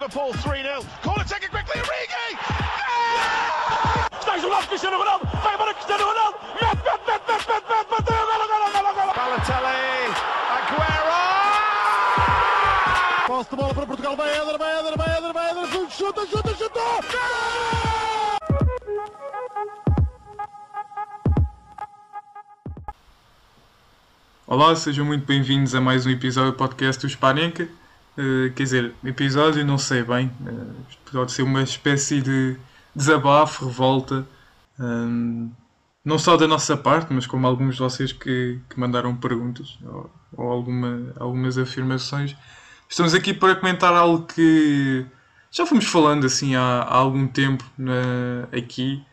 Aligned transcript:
Liverpool 0.00 0.32
3 0.32 0.62
0. 0.62 1.15
Olá, 24.58 24.74
sejam 24.74 25.04
muito 25.04 25.26
bem-vindos 25.26 25.74
a 25.74 25.82
mais 25.82 26.06
um 26.06 26.10
episódio 26.10 26.52
do 26.52 26.56
podcast 26.56 27.02
do 27.02 27.10
Spanenka. 27.10 27.68
Uh, 28.16 28.50
quer 28.54 28.62
dizer, 28.62 28.94
episódio 29.04 29.62
não 29.66 29.76
sei 29.76 30.02
bem, 30.02 30.32
uh, 30.40 30.74
pode 31.12 31.32
ser 31.32 31.42
uma 31.42 31.62
espécie 31.62 32.22
de 32.22 32.56
desabafo, 32.94 33.66
revolta, 33.66 34.26
um, 34.80 35.50
não 36.02 36.18
só 36.18 36.38
da 36.38 36.48
nossa 36.48 36.74
parte, 36.74 37.12
mas 37.12 37.26
como 37.26 37.46
alguns 37.46 37.74
de 37.74 37.82
vocês 37.82 38.12
que, 38.12 38.58
que 38.70 38.80
mandaram 38.80 39.14
perguntas 39.14 39.78
ou, 39.84 40.10
ou 40.34 40.50
alguma, 40.50 41.12
algumas 41.20 41.58
afirmações. 41.58 42.34
Estamos 42.88 43.12
aqui 43.12 43.34
para 43.34 43.56
comentar 43.56 43.92
algo 43.92 44.24
que 44.24 45.04
já 45.50 45.66
fomos 45.66 45.84
falando 45.84 46.24
assim 46.24 46.56
há, 46.56 46.80
há 46.80 46.96
algum 46.96 47.28
tempo 47.28 47.62
aqui, 48.56 49.04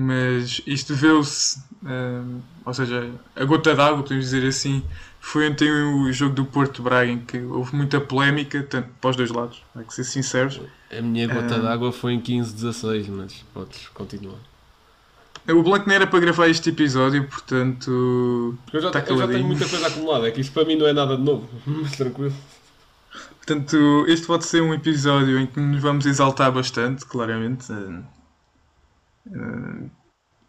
mas 0.00 0.62
isto 0.64 0.92
deveu-se, 0.94 1.58
um, 1.82 2.40
ou 2.64 2.72
seja, 2.72 3.10
a 3.34 3.44
gota 3.44 3.74
d'água, 3.74 4.02
podemos 4.02 4.26
dizer 4.26 4.46
assim, 4.46 4.80
foi 5.20 5.50
ontem 5.50 5.68
o 5.70 6.12
jogo 6.12 6.36
do 6.36 6.44
Porto 6.44 6.82
Braga 6.82 7.10
em 7.10 7.18
que 7.18 7.38
houve 7.38 7.74
muita 7.74 8.00
polémica, 8.00 8.62
tanto 8.62 8.88
para 9.00 9.10
os 9.10 9.16
dois 9.16 9.30
lados, 9.30 9.60
há 9.74 9.82
que 9.82 9.92
ser 9.92 10.04
sinceros. 10.04 10.60
A 10.96 11.02
minha 11.02 11.26
gota 11.26 11.56
Ah. 11.56 11.58
d'água 11.58 11.90
foi 11.90 12.12
em 12.12 12.20
15-16, 12.20 13.08
mas 13.08 13.44
podes 13.52 13.88
continuar. 13.88 14.38
O 15.48 15.62
Blanco 15.62 15.88
não 15.88 15.94
era 15.96 16.06
para 16.06 16.20
gravar 16.20 16.48
este 16.48 16.68
episódio, 16.68 17.24
portanto. 17.26 18.56
Eu 18.72 18.80
já, 18.80 18.90
Tá 18.90 19.00
eu 19.00 19.18
já 19.18 19.26
tenho 19.26 19.44
muita 19.44 19.66
coisa 19.68 19.86
acumulada, 19.88 20.28
é 20.28 20.30
que 20.30 20.40
isto 20.42 20.52
para 20.52 20.64
mim 20.64 20.76
não 20.76 20.86
é 20.86 20.92
nada 20.92 21.16
de 21.16 21.22
novo, 21.22 21.48
mas 21.66 21.92
tranquilo. 21.96 22.34
Portanto, 23.38 24.04
este 24.06 24.26
pode 24.26 24.44
ser 24.44 24.60
um 24.62 24.72
episódio 24.74 25.38
em 25.40 25.46
que 25.46 25.58
nos 25.58 25.80
vamos 25.80 26.04
exaltar 26.06 26.52
bastante, 26.52 27.04
claramente. 27.06 27.72
eh, 27.72 28.00
eh, 29.34 29.88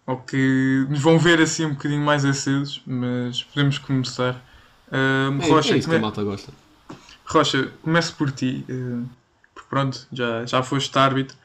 ou 0.07 0.17
que 0.17 0.85
nos 0.89 0.99
vão 1.01 1.19
ver 1.19 1.41
assim 1.41 1.65
um 1.65 1.71
bocadinho 1.73 2.03
mais 2.03 2.25
acesos, 2.25 2.81
mas 2.85 3.43
podemos 3.43 3.77
começar. 3.77 4.43
É, 4.91 5.49
Rocha, 5.49 5.75
é 5.75 5.77
isso 5.77 5.87
que 5.87 5.95
a 5.95 5.97
come- 5.97 6.01
malta 6.01 6.23
gosta. 6.23 6.51
Rocha, 7.25 7.71
começo 7.83 8.15
por 8.15 8.31
ti. 8.31 8.65
eh, 8.69 9.03
porque 9.53 9.69
pronto, 9.69 10.07
já, 10.11 10.45
já 10.45 10.63
foste 10.63 10.97
árbitro. 10.97 11.37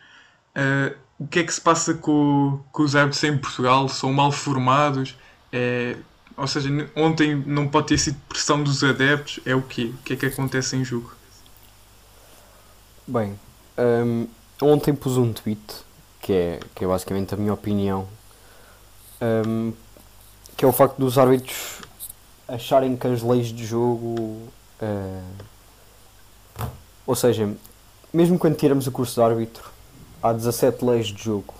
Eh, 0.55 0.97
o 1.19 1.27
que 1.27 1.41
é 1.41 1.45
que 1.45 1.53
se 1.53 1.61
passa 1.61 1.95
com, 1.95 2.61
com 2.73 2.83
os 2.83 2.97
árbitros 2.97 3.23
em 3.25 3.37
Portugal? 3.39 3.89
São 3.89 4.13
mal 4.13 4.33
formados? 4.33 5.17
É, 5.53 5.97
ou 6.37 6.47
seja, 6.47 6.69
ontem 6.97 7.35
não 7.47 7.69
pode 7.69 7.89
ter 7.89 7.98
sido 7.98 8.19
pressão 8.29 8.63
dos 8.63 8.83
adeptos? 8.83 9.41
É 9.47 9.55
o 9.55 9.63
quê? 9.63 9.93
O 9.95 10.03
que 10.03 10.15
é 10.15 10.17
que 10.17 10.27
acontece 10.27 10.77
em 10.77 10.85
jogo? 10.85 11.13
Bem, 13.07 13.39
hum, 13.79 14.27
ontem 14.63 14.95
pus 14.95 15.17
um 15.17 15.33
tweet 15.33 15.61
que 16.25 16.33
é, 16.33 16.61
que 16.75 16.83
é 16.83 16.89
basicamente 16.89 17.34
a 17.34 17.36
minha 17.36 17.53
opinião, 17.53 18.08
hum, 19.47 19.75
que 20.56 20.64
é 20.64 20.69
o 20.69 20.72
facto 20.72 20.97
dos 20.97 21.19
árbitros 21.19 21.83
acharem 22.48 22.97
que 22.97 23.06
as 23.06 23.20
leis 23.20 23.48
de 23.48 23.62
jogo, 23.62 24.39
eh, 24.80 25.20
ou 27.06 27.14
seja, 27.14 27.55
mesmo 28.11 28.39
quando 28.39 28.56
tiramos 28.56 28.86
o 28.86 28.91
curso 28.91 29.17
de 29.17 29.20
árbitro, 29.20 29.70
há 30.22 30.33
17 30.33 30.83
leis 30.83 31.08
de 31.08 31.22
jogo, 31.22 31.52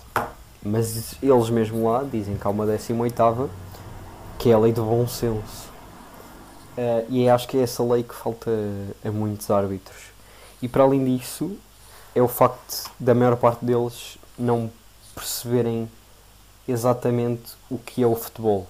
mas 0.63 1.13
eles 1.21 1.49
mesmo 1.51 1.87
lá 1.87 2.03
dizem 2.03 2.35
que 2.35 2.47
há 2.47 2.49
uma 2.49 2.65
18 2.65 3.51
que 4.39 4.49
é 4.49 4.53
a 4.53 4.57
lei 4.57 4.73
do 4.73 4.83
bom 4.83 5.07
senso. 5.07 5.69
Eh, 6.75 7.05
e 7.09 7.29
acho 7.29 7.47
que 7.47 7.57
é 7.57 7.61
essa 7.61 7.83
lei 7.83 8.01
que 8.01 8.15
falta 8.15 8.49
a 9.03 9.11
muitos 9.11 9.51
árbitros. 9.51 10.05
E 10.59 10.67
para 10.67 10.83
além 10.83 11.05
disso, 11.05 11.55
é 12.15 12.21
o 12.21 12.27
facto 12.27 12.89
da 12.99 13.13
maior 13.13 13.35
parte 13.35 13.63
deles 13.63 14.17
não 14.37 14.69
perceberem 15.13 15.89
exatamente 16.67 17.53
o 17.69 17.77
que 17.77 18.03
é 18.03 18.07
o 18.07 18.15
futebol. 18.15 18.67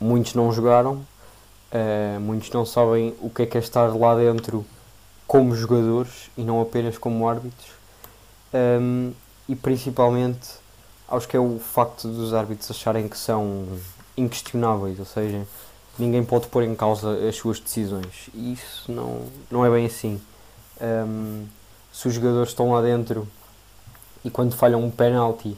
Muitos 0.00 0.34
não 0.34 0.52
jogaram, 0.52 1.06
eh, 1.70 2.18
muitos 2.20 2.50
não 2.50 2.66
sabem 2.66 3.14
o 3.20 3.30
que 3.30 3.42
é 3.42 3.46
que 3.46 3.56
é 3.56 3.60
estar 3.60 3.86
lá 3.96 4.14
dentro 4.16 4.64
como 5.26 5.54
jogadores 5.54 6.30
e 6.36 6.42
não 6.42 6.60
apenas 6.60 6.98
como 6.98 7.28
árbitros. 7.28 7.70
Ahm, 8.52 9.12
e 9.48 9.56
principalmente, 9.56 10.48
acho 11.08 11.26
que 11.28 11.36
é 11.36 11.40
o 11.40 11.58
facto 11.58 12.08
dos 12.08 12.32
árbitros 12.34 12.70
acharem 12.70 13.08
que 13.08 13.16
são 13.16 13.66
inquestionáveis, 14.16 14.98
ou 14.98 15.04
seja, 15.04 15.46
ninguém 15.98 16.24
pode 16.24 16.46
pôr 16.48 16.62
em 16.62 16.74
causa 16.74 17.28
as 17.28 17.36
suas 17.36 17.58
decisões. 17.60 18.28
E 18.32 18.52
isso 18.52 18.90
não, 18.90 19.22
não 19.50 19.64
é 19.64 19.70
bem 19.70 19.86
assim. 19.86 20.20
Um, 20.80 21.46
se 21.92 22.08
os 22.08 22.14
jogadores 22.14 22.50
estão 22.50 22.72
lá 22.72 22.82
dentro 22.82 23.28
e 24.24 24.30
quando 24.30 24.54
falham 24.54 24.82
um 24.82 24.90
penalti 24.90 25.56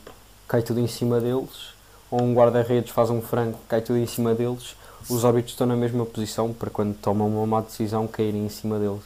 cai 0.48 0.62
tudo 0.62 0.80
em 0.80 0.86
cima 0.86 1.20
deles, 1.20 1.74
ou 2.10 2.22
um 2.22 2.34
guarda-redes 2.34 2.90
faz 2.90 3.10
um 3.10 3.20
franco 3.20 3.58
cai 3.68 3.80
tudo 3.80 3.98
em 3.98 4.06
cima 4.06 4.34
deles, 4.34 4.76
os 5.08 5.24
árbitros 5.24 5.52
estão 5.52 5.66
na 5.66 5.76
mesma 5.76 6.04
posição 6.04 6.52
para 6.52 6.70
quando 6.70 6.96
tomam 6.96 7.28
uma 7.28 7.46
má 7.46 7.60
decisão 7.60 8.06
caírem 8.06 8.44
em 8.44 8.48
cima 8.48 8.78
deles. 8.78 9.04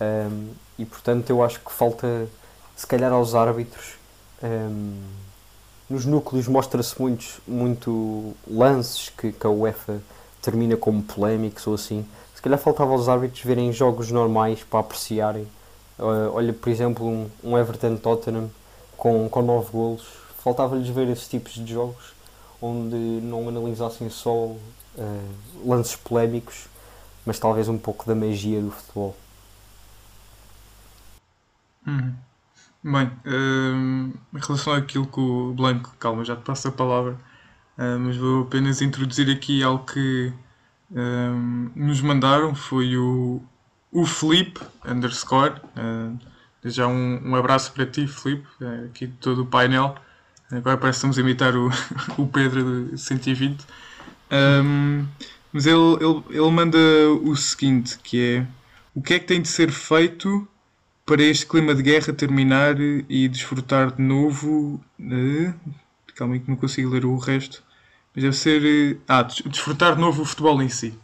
Um, 0.00 0.48
e 0.78 0.84
portanto 0.84 1.28
eu 1.28 1.42
acho 1.42 1.60
que 1.60 1.70
falta 1.70 2.26
se 2.74 2.86
calhar 2.86 3.12
aos 3.12 3.34
árbitros 3.34 3.96
um, 4.42 4.98
nos 5.90 6.06
núcleos 6.06 6.48
mostra-se 6.48 6.98
muitos 6.98 7.38
muito 7.46 8.34
lances 8.48 9.10
que, 9.10 9.30
que 9.30 9.46
a 9.46 9.50
UEFA 9.50 10.00
termina 10.40 10.74
como 10.78 11.02
polémicos 11.02 11.66
ou 11.66 11.74
assim 11.74 12.06
se 12.40 12.42
calhar 12.42 12.58
faltava 12.58 12.92
aos 12.92 13.06
árbitros 13.10 13.44
verem 13.44 13.70
jogos 13.70 14.10
normais 14.10 14.62
para 14.62 14.80
apreciarem. 14.80 15.42
Uh, 15.98 16.32
olha, 16.32 16.54
por 16.54 16.70
exemplo, 16.70 17.06
um, 17.06 17.28
um 17.44 17.58
Everton-Tottenham 17.58 18.48
com, 19.00 19.28
com 19.28 19.42
9 19.42 19.72
golos. 19.72 20.06
Faltava-lhes 20.44 20.88
ver 20.88 21.08
esses 21.08 21.26
tipos 21.26 21.54
de 21.54 21.72
jogos 21.72 22.12
onde 22.62 22.96
não 22.96 23.48
analisassem 23.48 24.10
só 24.10 24.46
uh, 24.46 24.58
lances 25.64 25.96
polémicos, 25.96 26.66
mas 27.24 27.38
talvez 27.38 27.68
um 27.68 27.78
pouco 27.78 28.06
da 28.06 28.14
magia 28.14 28.60
do 28.60 28.70
futebol. 28.70 29.16
Uhum. 31.86 32.14
Bem, 32.82 33.10
hum, 33.26 34.12
em 34.34 34.38
relação 34.38 34.74
àquilo 34.74 35.06
que 35.06 35.20
o 35.20 35.52
Blanco, 35.54 35.94
calma, 35.98 36.24
já 36.24 36.36
te 36.36 36.42
passo 36.42 36.68
a 36.68 36.72
palavra, 36.72 37.18
ah, 37.76 37.98
mas 37.98 38.16
vou 38.16 38.42
apenas 38.42 38.80
introduzir 38.80 39.30
aqui 39.30 39.62
algo 39.62 39.84
que 39.84 40.32
hum, 40.90 41.70
nos 41.74 42.00
mandaram, 42.00 42.54
foi 42.54 42.96
o, 42.96 43.42
o 43.92 44.06
Felipe, 44.06 44.60
underscore, 44.86 45.60
ah, 45.76 46.12
já 46.64 46.86
um, 46.86 47.30
um 47.30 47.34
abraço 47.36 47.72
para 47.72 47.86
ti, 47.86 48.06
Felipe, 48.06 48.46
ah, 48.60 48.86
aqui 48.86 49.06
de 49.06 49.16
todo 49.18 49.42
o 49.42 49.46
painel, 49.46 49.96
agora 50.50 50.76
parece 50.76 50.96
que 51.00 51.06
estamos 51.08 51.18
a 51.18 51.20
imitar 51.22 51.56
o, 51.56 51.70
o 52.18 52.26
Pedro 52.28 52.90
de 52.90 52.98
120, 52.98 53.64
Hum, 54.32 55.06
mas 55.52 55.66
ele, 55.66 55.78
ele, 56.00 56.24
ele 56.30 56.50
manda 56.50 56.78
o 57.22 57.34
seguinte, 57.36 57.98
que 58.02 58.20
é, 58.38 58.46
o 58.94 59.02
que 59.02 59.14
é 59.14 59.18
que 59.18 59.26
tem 59.26 59.42
de 59.42 59.48
ser 59.48 59.70
feito 59.72 60.46
para 61.06 61.22
este 61.22 61.46
clima 61.46 61.74
de 61.74 61.82
guerra 61.82 62.12
terminar 62.12 62.76
e 62.80 63.28
desfrutar 63.28 63.92
de 63.92 64.02
novo. 64.02 64.80
eh, 65.00 65.54
calma 66.14 66.34
aí 66.34 66.40
que 66.40 66.48
não 66.50 66.56
consigo 66.56 66.90
ler 66.90 67.04
o 67.06 67.16
resto. 67.18 67.62
Mas 68.14 68.24
deve 68.24 68.36
ser. 68.36 68.62
eh, 68.64 68.98
ah, 69.08 69.22
des- 69.22 69.42
desfrutar 69.46 69.94
de 69.96 70.00
novo 70.00 70.22
o 70.22 70.24
futebol 70.26 70.62
em 70.62 70.68
si. 70.68 70.98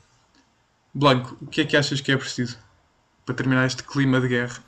Blanco, 0.93 1.37
o 1.41 1.47
que 1.47 1.61
é 1.61 1.65
que 1.65 1.77
achas 1.77 2.01
que 2.01 2.11
é 2.11 2.17
preciso 2.17 2.59
para 3.27 3.35
terminar 3.37 3.67
este 3.67 3.83
clima 3.85 4.21
de 4.21 4.29
guerra? 4.29 4.63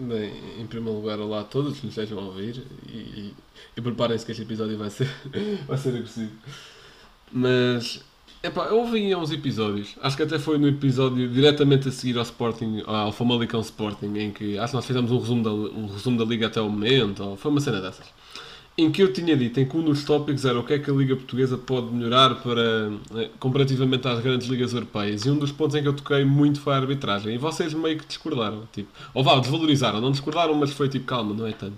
Bem, 0.00 0.32
em 0.58 0.66
primeiro 0.66 0.98
lugar, 0.98 1.18
olá 1.20 1.40
a 1.40 1.44
todos 1.44 1.78
que 1.78 1.84
nos 1.84 1.94
estejam 1.94 2.18
a 2.18 2.22
ouvir 2.22 2.62
e, 2.88 2.96
e, 2.96 3.34
e 3.76 3.80
preparem-se 3.82 4.24
que 4.24 4.32
este 4.32 4.44
episódio 4.44 4.78
vai 4.78 4.88
ser, 4.88 5.10
vai 5.68 5.76
ser 5.76 5.90
agressivo. 5.90 6.30
Mas, 7.30 8.02
epá, 8.42 8.64
eu 8.68 8.78
ouvi 8.78 9.14
uns 9.14 9.30
episódios, 9.30 9.96
acho 10.00 10.16
que 10.16 10.22
até 10.22 10.38
foi 10.38 10.56
no 10.56 10.66
episódio 10.66 11.28
diretamente 11.28 11.88
a 11.88 11.92
seguir 11.92 12.16
ao 12.16 12.22
Sporting, 12.22 12.82
ao 12.86 13.12
Famalicão 13.12 13.60
Sporting, 13.60 14.16
em 14.16 14.30
que 14.30 14.56
acho 14.56 14.70
que 14.70 14.76
nós 14.76 14.86
fizemos 14.86 15.10
um 15.12 15.18
resumo 15.18 15.42
da, 15.44 15.52
um 15.52 15.86
resumo 15.88 16.16
da 16.16 16.24
Liga 16.24 16.46
até 16.46 16.62
o 16.62 16.70
momento, 16.70 17.22
ou 17.22 17.36
foi 17.36 17.50
uma 17.50 17.60
cena 17.60 17.78
dessas. 17.82 18.06
Em 18.80 18.90
que 18.90 19.02
eu 19.02 19.12
tinha 19.12 19.36
dito 19.36 19.60
em 19.60 19.66
que 19.66 19.76
um 19.76 19.82
dos 19.82 20.04
tópicos 20.04 20.46
era 20.46 20.58
o 20.58 20.64
que 20.64 20.72
é 20.72 20.78
que 20.78 20.90
a 20.90 20.94
Liga 20.94 21.14
Portuguesa 21.14 21.58
pode 21.58 21.92
melhorar 21.92 22.36
para, 22.36 22.90
eh, 23.14 23.28
comparativamente 23.38 24.08
às 24.08 24.20
grandes 24.20 24.48
ligas 24.48 24.72
europeias. 24.72 25.26
E 25.26 25.30
um 25.30 25.36
dos 25.36 25.52
pontos 25.52 25.76
em 25.76 25.82
que 25.82 25.88
eu 25.88 25.92
toquei 25.92 26.24
muito 26.24 26.60
foi 26.60 26.72
a 26.72 26.76
arbitragem. 26.76 27.34
E 27.34 27.38
vocês 27.38 27.74
meio 27.74 27.98
que 27.98 28.06
discordaram. 28.06 28.62
Tipo, 28.72 28.88
ou 29.12 29.22
vá, 29.22 29.38
desvalorizaram. 29.38 30.00
Não 30.00 30.10
discordaram, 30.10 30.54
mas 30.54 30.72
foi 30.72 30.88
tipo, 30.88 31.04
calma, 31.04 31.34
não 31.34 31.46
é 31.46 31.52
tanto. 31.52 31.76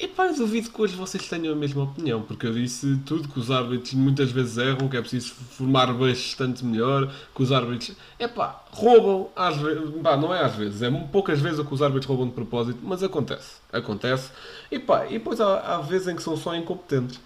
E 0.00 0.08
pá, 0.08 0.28
duvido 0.28 0.70
que 0.70 0.80
hoje 0.80 0.96
vocês 0.96 1.28
tenham 1.28 1.52
a 1.52 1.56
mesma 1.56 1.82
opinião, 1.82 2.22
porque 2.22 2.46
eu 2.46 2.54
disse 2.54 2.98
tudo 3.04 3.28
que 3.28 3.38
os 3.38 3.50
árbitros 3.50 3.92
muitas 3.92 4.32
vezes 4.32 4.56
erram, 4.56 4.88
que 4.88 4.96
é 4.96 5.00
preciso 5.02 5.34
formar 5.34 5.92
bastante 5.92 6.64
melhor, 6.64 7.12
que 7.34 7.42
os 7.42 7.52
árbitros, 7.52 7.94
é 8.18 8.26
pá, 8.26 8.64
roubam 8.70 9.28
às 9.36 9.58
vezes, 9.58 9.90
pá, 10.02 10.16
não 10.16 10.34
é 10.34 10.42
às 10.42 10.54
vezes, 10.54 10.80
é 10.80 10.90
poucas 11.12 11.38
vezes 11.38 11.60
que 11.60 11.74
os 11.74 11.82
árbitros 11.82 12.06
roubam 12.06 12.28
de 12.28 12.32
propósito, 12.32 12.78
mas 12.82 13.02
acontece, 13.02 13.56
acontece. 13.70 14.30
E 14.72 14.78
pá, 14.78 15.04
e 15.06 15.18
depois 15.18 15.38
há, 15.38 15.76
há 15.76 15.80
vezes 15.82 16.08
em 16.08 16.16
que 16.16 16.22
são 16.22 16.34
só 16.34 16.54
incompetentes. 16.54 17.20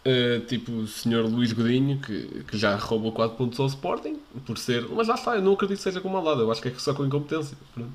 Uh, 0.00 0.40
tipo 0.46 0.72
o 0.72 0.86
Sr. 0.86 1.26
Luís 1.28 1.52
Godinho, 1.52 2.00
que, 2.00 2.44
que 2.44 2.56
já 2.56 2.74
roubou 2.76 3.12
4 3.12 3.36
pontos 3.36 3.60
ao 3.60 3.66
Sporting, 3.66 4.18
por 4.46 4.56
ser. 4.56 4.88
Mas 4.88 5.08
lá 5.08 5.16
está, 5.16 5.36
eu 5.36 5.42
não 5.42 5.52
acredito 5.52 5.76
que 5.76 5.82
seja 5.82 6.00
com 6.00 6.08
maldade, 6.08 6.40
eu 6.40 6.50
acho 6.50 6.62
que 6.62 6.68
é 6.68 6.74
só 6.78 6.94
com 6.94 7.04
incompetência. 7.04 7.58
Pronto. 7.74 7.92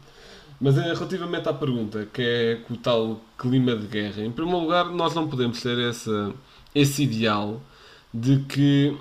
Mas 0.60 0.78
eh, 0.78 0.94
relativamente 0.94 1.50
à 1.50 1.54
pergunta, 1.54 2.08
que 2.12 2.22
é 2.22 2.56
com 2.68 2.74
o 2.74 2.78
tal 2.78 3.22
clima 3.38 3.76
de 3.76 3.88
guerra, 3.88 4.24
em 4.24 4.32
primeiro 4.32 4.60
lugar, 4.60 4.86
nós 4.86 5.14
não 5.14 5.28
podemos 5.28 5.62
ter 5.62 5.78
esse 6.74 7.04
ideal 7.04 7.62
de 8.14 8.40
que 8.46 8.98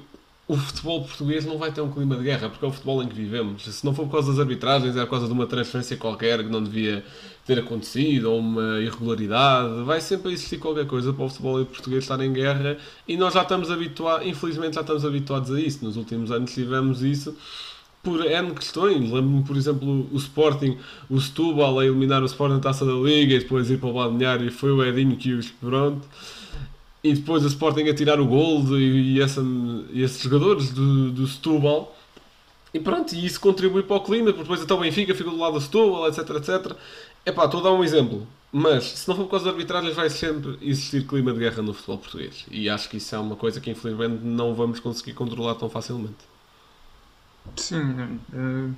o 0.47 0.57
futebol 0.57 1.03
português 1.03 1.47
não 1.47 1.57
vai 1.57 1.73
ter 1.73 1.81
um 1.81 1.91
clima 1.91 2.17
de 2.17 2.23
guerra, 2.23 2.51
porque 2.51 2.65
é 2.65 2.69
o 2.69 2.73
futebol 2.73 3.03
em 3.03 3.09
que 3.09 3.15
vivemos. 3.15 3.65
Se 3.65 3.85
não 3.85 3.95
for 3.95 4.05
por 4.05 4.13
causa 4.13 4.31
das 4.31 4.41
arbitragens, 4.41 4.95
é 4.95 5.01
por 5.05 5.13
causa 5.13 5.27
de 5.27 5.33
uma 5.33 5.47
transferência 5.47 5.97
qualquer 5.97 6.43
que 6.45 6.51
não 6.51 6.63
devia 6.63 7.03
ter 7.47 7.59
acontecido, 7.59 8.31
ou 8.31 8.41
uma 8.41 8.79
irregularidade, 8.81 9.83
vai 9.85 10.01
sempre 10.03 10.33
existir 10.33 10.59
qualquer 10.59 10.87
coisa 10.87 11.15
para 11.15 11.25
o 11.25 11.29
futebol 11.29 11.65
português 11.65 12.05
estar 12.05 12.21
em 12.21 12.33
guerra 12.33 12.77
e 13.09 13.17
nós 13.17 13.33
já 13.33 13.43
estamos 13.43 13.71
habituados, 13.71 14.27
infelizmente 14.27 14.75
já 14.75 14.83
estamos 14.83 15.05
habituados 15.05 15.51
a 15.51 15.61
isso. 15.61 15.85
Nos 15.85 15.97
últimos 15.97 16.31
anos 16.31 16.53
tivemos 16.53 17.03
isso 17.03 17.35
por 18.05 18.25
N 18.25 18.55
questões. 18.55 19.11
Lembro-me, 19.11 19.43
por 19.43 19.57
exemplo, 19.57 20.07
o 20.13 20.17
Sporting, 20.17 20.79
o 21.11 21.21
Setúbal 21.21 21.81
a 21.81 21.87
eliminar 21.87 22.23
o 22.23 22.27
Sporting 22.27 22.55
na 22.55 22.61
Taça 22.61 22.85
da 22.85 22.93
Liga 22.93 23.35
e 23.35 23.39
depois 23.41 23.71
ir 23.71 23.79
para 23.79 23.89
o 23.89 23.95
balneário 23.95 24.47
e 24.47 24.51
foi 24.51 24.71
o 24.71 24.85
Edinho 24.85 25.17
que 25.17 25.33
os 25.33 25.51
pronto. 25.51 26.07
E 27.03 27.13
depois 27.15 27.43
o 27.43 27.49
Sporting 27.49 27.89
a 27.89 27.95
tirar 27.95 28.21
o 28.21 28.27
gol 28.27 28.63
e, 28.79 29.19
e, 29.19 29.21
esses 29.21 30.23
jogadores 30.23 30.71
do, 30.71 31.11
do 31.11 31.27
Setúbal. 31.27 31.97
E 32.73 32.79
pronto, 32.79 33.15
e 33.15 33.25
isso 33.25 33.41
contribui 33.41 33.83
para 33.83 33.97
o 33.97 34.01
clima, 34.01 34.27
porque 34.27 34.43
depois 34.43 34.61
até 34.61 34.75
o 34.75 34.79
Benfica 34.79 35.15
fica 35.15 35.31
do 35.31 35.39
lado 35.39 35.55
do 35.55 35.61
Setúbal, 35.61 36.09
etc, 36.09 36.29
etc. 36.31 36.77
Epá, 37.25 37.47
estou 37.47 37.61
a 37.61 37.63
dar 37.65 37.73
um 37.73 37.83
exemplo. 37.83 38.27
Mas, 38.53 38.85
se 38.85 39.09
não 39.09 39.17
for 39.17 39.25
por 39.25 39.31
causa 39.33 39.47
da 39.47 39.51
arbitragem, 39.51 39.93
vai 39.93 40.09
sempre 40.11 40.59
existir 40.63 41.07
clima 41.07 41.33
de 41.33 41.41
guerra 41.41 41.63
no 41.63 41.75
futebol 41.75 41.99
português. 41.99 42.47
E 42.51 42.69
acho 42.69 42.89
que 42.89 42.99
isso 42.99 43.15
é 43.15 43.19
uma 43.19 43.35
coisa 43.35 43.61
que, 43.61 43.71
infelizmente, 43.71 44.23
não 44.23 44.55
vamos 44.55 44.79
conseguir 44.79 45.13
controlar 45.13 45.57
tão 45.57 45.69
facilmente. 45.69 46.34
Sim, 47.57 48.19
uh, 48.33 48.75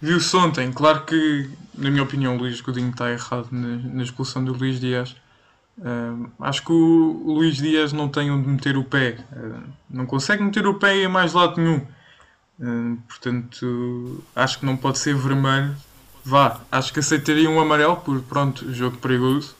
viu-se 0.00 0.36
ontem. 0.36 0.72
Claro 0.72 1.04
que, 1.04 1.50
na 1.74 1.90
minha 1.90 2.02
opinião, 2.02 2.36
o 2.36 2.38
Luís 2.38 2.60
Godinho 2.60 2.90
está 2.90 3.10
errado 3.10 3.48
na, 3.50 3.76
na 3.76 4.02
expulsão 4.02 4.44
do 4.44 4.52
Luís 4.52 4.80
Dias. 4.80 5.16
Uh, 5.78 6.30
acho 6.40 6.64
que 6.64 6.72
o, 6.72 7.22
Luís 7.26 7.56
Dias 7.56 7.92
não 7.92 8.08
tem 8.08 8.30
onde 8.30 8.48
meter 8.48 8.76
o 8.76 8.84
pé. 8.84 9.18
Uh, 9.32 9.62
não 9.88 10.06
consegue 10.06 10.42
meter 10.42 10.66
o 10.66 10.74
pé 10.74 10.96
em 11.04 11.08
mais 11.08 11.32
lado 11.32 11.60
nenhum. 11.60 11.86
portanto, 13.08 14.24
acho 14.34 14.58
que 14.58 14.66
não 14.66 14.76
pode 14.76 14.98
ser 14.98 15.14
vermelho. 15.14 15.74
Vá, 16.24 16.60
acho 16.72 16.92
que 16.92 17.00
aceitaria 17.00 17.50
um 17.50 17.60
amarelo 17.60 17.96
por, 17.96 18.20
pronto, 18.22 18.72
jogo 18.72 18.96
perigoso. 18.96 19.54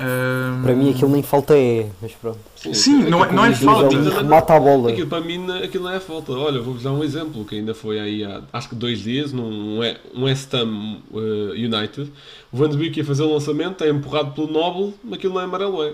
Um... 0.00 0.62
Para 0.62 0.74
mim 0.74 0.90
aquilo 0.90 1.10
nem 1.10 1.22
falta 1.22 1.54
é, 1.54 1.90
mas 2.00 2.12
pronto. 2.12 2.38
Sim, 2.56 2.72
Sim 2.72 3.02
não, 3.10 3.22
é, 3.22 3.30
não 3.30 3.44
é 3.44 3.54
falta. 3.54 3.94
Remata 3.94 4.54
a 4.54 4.60
bola. 4.60 4.90
Aquilo 4.90 5.06
para 5.06 5.20
mim 5.20 5.46
aquilo 5.62 5.84
não 5.84 5.92
é 5.92 6.00
falta. 6.00 6.32
Olha, 6.32 6.58
vou-vos 6.58 6.82
dar 6.82 6.92
um 6.92 7.04
exemplo 7.04 7.44
que 7.44 7.56
ainda 7.56 7.74
foi 7.74 8.00
aí 8.00 8.24
há 8.24 8.40
acho 8.50 8.70
que 8.70 8.74
dois 8.74 9.00
dias 9.00 9.30
num 9.30 9.78
um 10.14 10.22
West 10.22 10.54
Ham 10.54 11.00
uh, 11.12 11.52
United. 11.52 12.10
O 12.50 12.56
Van 12.56 12.70
de 12.70 12.78
Beek 12.78 12.98
ia 12.98 13.04
fazer 13.04 13.24
o 13.24 13.32
lançamento, 13.34 13.84
é 13.84 13.90
empurrado 13.90 14.32
pelo 14.32 14.50
Noble, 14.50 14.94
mas 15.04 15.14
aquilo 15.14 15.34
não 15.34 15.42
é 15.42 15.44
amarelo, 15.44 15.84
é. 15.84 15.92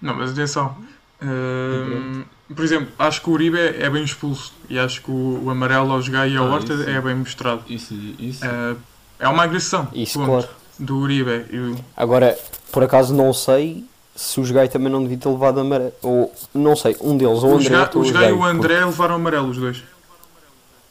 Não, 0.00 0.14
mas 0.14 0.32
atenção. 0.32 0.76
Uh, 1.22 2.22
por 2.54 2.64
exemplo, 2.64 2.88
acho 2.98 3.22
que 3.22 3.30
o 3.30 3.32
Uribe 3.32 3.58
é, 3.58 3.84
é 3.84 3.88
bem 3.88 4.04
expulso 4.04 4.52
e 4.68 4.78
acho 4.78 5.00
que 5.00 5.10
o, 5.10 5.44
o 5.44 5.50
amarelo 5.50 5.90
ao 5.90 6.02
jogar 6.02 6.28
e 6.28 6.36
ao 6.36 6.48
ah, 6.48 6.54
Horta 6.54 6.74
é 6.74 7.00
bem 7.00 7.14
mostrado. 7.14 7.62
Isso, 7.66 7.94
isso. 8.18 8.44
Uh, 8.44 8.76
é 9.18 9.28
uma 9.28 9.44
agressão. 9.44 9.88
Isso, 9.94 10.18
ponto. 10.18 10.26
claro 10.26 10.61
do 10.82 10.98
Uribe. 10.98 11.46
Eu... 11.50 11.76
Agora, 11.96 12.38
por 12.70 12.82
acaso 12.82 13.14
não 13.14 13.32
sei 13.32 13.84
se 14.14 14.40
os 14.40 14.50
Gai 14.50 14.68
também 14.68 14.90
não 14.90 15.02
devia 15.02 15.18
ter 15.18 15.28
levado 15.28 15.60
amarelo. 15.60 15.92
Ou 16.02 16.32
não 16.54 16.76
sei, 16.76 16.96
um 17.00 17.16
deles, 17.16 17.42
ou 17.42 17.52
o 17.52 17.54
André. 17.56 17.88
Os 17.94 18.10
Gai 18.10 18.30
e 18.30 18.32
o 18.32 18.44
André 18.44 18.74
porque... 18.74 18.86
levaram 18.86 19.14
amarelo, 19.14 19.48
os 19.48 19.56
dois. 19.56 19.82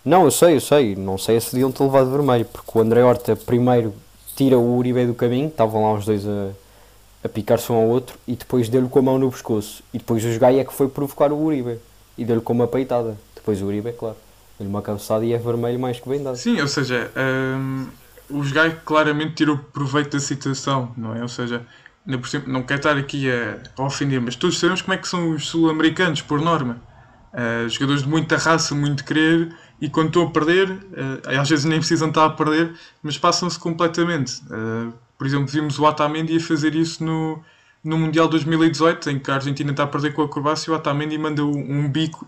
Não, 0.04 0.26
eu 0.26 0.32
sei, 0.32 0.56
eu 0.56 0.62
sei. 0.62 0.96
Não 0.96 1.18
sei 1.18 1.40
se 1.40 1.52
deviam 1.52 1.72
ter 1.72 1.84
levado 1.84 2.10
vermelho, 2.10 2.46
porque 2.46 2.78
o 2.78 2.82
André 2.82 3.04
Horta 3.04 3.36
primeiro 3.36 3.94
tira 4.36 4.58
o 4.58 4.78
Uribe 4.78 5.06
do 5.06 5.14
caminho, 5.14 5.50
estavam 5.50 5.84
lá 5.84 5.94
os 5.94 6.06
dois 6.06 6.28
a, 6.28 6.50
a 7.24 7.30
picar-se 7.30 7.72
um 7.72 7.76
ao 7.76 7.88
outro, 7.88 8.18
e 8.28 8.36
depois 8.36 8.68
deu-lhe 8.68 8.90
com 8.90 9.00
a 9.00 9.02
mão 9.02 9.20
no 9.20 9.30
pescoço. 9.32 9.84
E 9.94 10.00
depois 10.00 10.26
os 10.26 10.38
Gai 10.38 10.60
é 10.60 10.64
que 10.64 10.74
foi 10.74 10.88
provocar 10.88 11.32
o 11.32 11.44
Uribe 11.44 11.78
e 12.18 12.26
deu-lhe 12.26 12.42
com 12.42 12.54
uma 12.54 12.68
peitada. 12.68 13.18
Depois 13.36 13.62
o 13.62 13.66
Uribe, 13.66 13.90
é 13.90 13.92
claro. 13.92 14.18
Deu-lhe 14.58 14.70
uma 14.72 14.82
cabeçada 14.82 15.24
e 15.24 15.34
é 15.34 15.38
vermelho 15.38 15.80
mais 15.80 16.00
que 16.00 16.10
bem 16.10 16.24
dado. 16.24 16.38
Sim, 16.38 16.60
ou 16.60 16.68
seja, 16.68 17.12
hum, 17.16 17.88
os 18.33 18.51
gajos 18.51 18.80
claramente 18.86 19.36
tiram 19.36 19.57
proveito 19.57 20.12
da 20.12 20.19
situação, 20.19 20.94
não 20.98 21.16
é? 21.16 21.22
Ou 21.22 21.28
seja, 21.28 21.66
não 22.06 22.63
quero 22.63 22.80
estar 22.80 22.98
aqui 22.98 23.30
a, 23.30 23.83
ofender, 23.83 24.19
mas 24.19 24.36
todos 24.36 24.60
sabemos 24.60 24.81
como 24.81 24.94
é 24.94 24.98
que 24.98 25.07
são 25.07 25.31
os 25.31 25.48
sul-americanos, 25.48 26.22
por 26.22 26.42
norma. 26.42 26.81
Uh, 27.33 27.69
jogadores 27.69 28.04
de 28.04 28.10
muita 28.10 28.38
raça, 28.38 28.75
muito 28.75 29.06
querer, 29.06 29.56
e 29.80 29.89
quando 29.89 30.07
estão 30.07 30.24
a 30.24 30.31
perder, 30.31 30.69
uh, 30.69 31.39
às 31.39 31.50
vezes 31.50 31.66
nem 31.66 31.80
precisam 31.80 32.10
estar 32.10 32.25
a 32.25 32.30
perder, 32.30 32.74
mas 33.01 33.18
passam-se 33.18 33.57
completamente. 33.57 34.42
Uh, 34.45 34.94
por 35.18 35.28
exemplo, 35.28 35.48
vimos 35.48 35.78
o 35.80 35.83
Otamendi 35.83 36.38
a 36.38 36.39
fazer 36.39 36.75
isso 36.75 37.04
no, 37.04 37.42
no 37.83 37.98
Mundial 37.98 38.28
2018, 38.28 39.10
em 39.12 39.19
que 39.19 39.30
a 39.31 39.36
Argentina 39.36 39.72
está 39.72 39.83
a 39.83 39.88
perder 39.88 40.13
com 40.13 40.24
a 40.24 40.30
Croácia 40.30 40.74
o 40.74 40.75
Otamendi 40.75 41.18
manda 41.18 41.45
um, 41.45 41.88
bico 41.88 42.25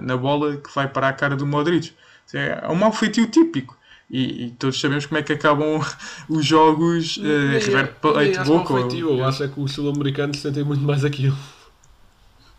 na 0.00 0.16
bola 0.16 0.56
que 0.56 0.74
vai 0.74 0.88
para 0.88 1.08
a 1.08 1.12
cara 1.12 1.36
do 1.36 1.46
Modric. 1.46 1.92
É 2.32 2.66
um 2.68 2.74
mau 2.74 2.90
feitio 2.90 3.26
típico. 3.26 3.76
E, 4.14 4.44
e, 4.44 4.50
todos 4.52 4.80
sabemos 4.80 5.06
como 5.06 5.18
é 5.18 5.24
que 5.24 5.32
acabam 5.32 5.80
os 6.30 6.46
jogos 6.46 7.16
uh, 7.16 7.58
River 7.60 7.94
Plate 8.00 8.38
Boca. 8.46 8.74
Eu 8.96 9.24
acho 9.24 9.42
é 9.42 9.48
que 9.48 9.58
os 9.58 9.72
sul-americanos 9.72 10.38
sentem 10.38 10.62
muito 10.62 10.84
mais 10.84 11.04
aquilo. 11.04 11.36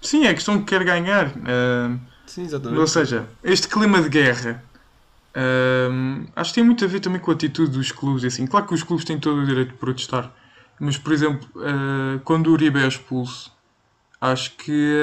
Sim, 0.02 0.26
é 0.26 0.34
questão 0.34 0.60
que 0.60 0.66
quer 0.66 0.84
ganhar. 0.84 1.28
Uh, 1.28 1.98
Sim, 2.26 2.44
exatamente. 2.44 2.78
Ou 2.78 2.86
seja, 2.86 3.26
este 3.42 3.70
clima 3.70 4.02
de 4.02 4.10
guerra 4.10 4.62
uh, 5.34 6.28
acho 6.36 6.50
que 6.50 6.56
tem 6.56 6.64
muito 6.66 6.84
a 6.84 6.90
ver 6.90 7.00
também 7.00 7.22
com 7.22 7.32
a 7.32 7.34
atitude 7.34 7.72
dos 7.72 7.90
clubes. 7.90 8.26
Assim. 8.26 8.46
Claro 8.46 8.68
que 8.68 8.74
os 8.74 8.84
clubes 8.84 9.06
têm 9.06 9.18
todo 9.18 9.40
o 9.40 9.46
direito 9.46 9.70
de 9.70 9.78
protestar, 9.78 10.30
mas 10.78 10.98
por 10.98 11.14
exemplo, 11.14 11.48
uh, 11.56 12.20
quando 12.26 12.48
o 12.48 12.52
Uribe 12.52 12.80
é 12.80 12.88
expulso, 12.88 13.50
acho 14.20 14.52
que 14.58 15.00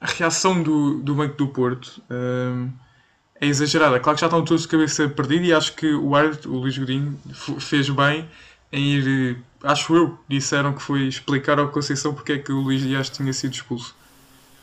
a 0.00 0.06
reação 0.06 0.62
do, 0.62 1.00
do 1.00 1.14
Banco 1.14 1.36
do 1.36 1.48
Porto 1.48 2.02
é 3.44 3.48
exagerada. 3.48 4.00
Claro 4.00 4.16
que 4.16 4.20
já 4.20 4.26
estão 4.26 4.44
todos 4.44 4.62
de 4.62 4.68
cabeça 4.68 5.08
perdida 5.08 5.44
e 5.44 5.52
acho 5.52 5.74
que 5.74 5.92
o 5.94 6.14
árbitro, 6.14 6.52
o 6.52 6.58
Luís 6.58 6.76
Godinho, 6.76 7.18
fez 7.58 7.88
bem 7.90 8.28
em 8.72 8.94
ir, 8.94 9.38
acho 9.62 9.94
eu, 9.94 10.18
disseram 10.28 10.72
que 10.72 10.82
foi 10.82 11.02
explicar 11.06 11.58
ao 11.58 11.68
Conceição 11.68 12.12
porque 12.12 12.32
é 12.32 12.38
que 12.38 12.52
o 12.52 12.60
Luís 12.60 12.82
Dias 12.82 13.08
tinha 13.08 13.32
sido 13.32 13.52
expulso. 13.52 13.94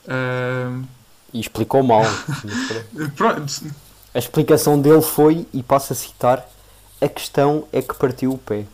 Uh... 0.05 0.83
E 1.33 1.39
explicou 1.39 1.81
mal. 1.81 2.03
A 4.13 4.19
explicação 4.19 4.81
dele 4.81 5.01
foi, 5.01 5.47
e 5.53 5.63
passo 5.63 5.93
a 5.93 5.95
citar, 5.95 6.45
a 6.99 7.07
questão 7.07 7.65
é 7.71 7.81
que 7.81 7.95
partiu 7.95 8.33
o 8.33 8.37
pé. 8.37 8.65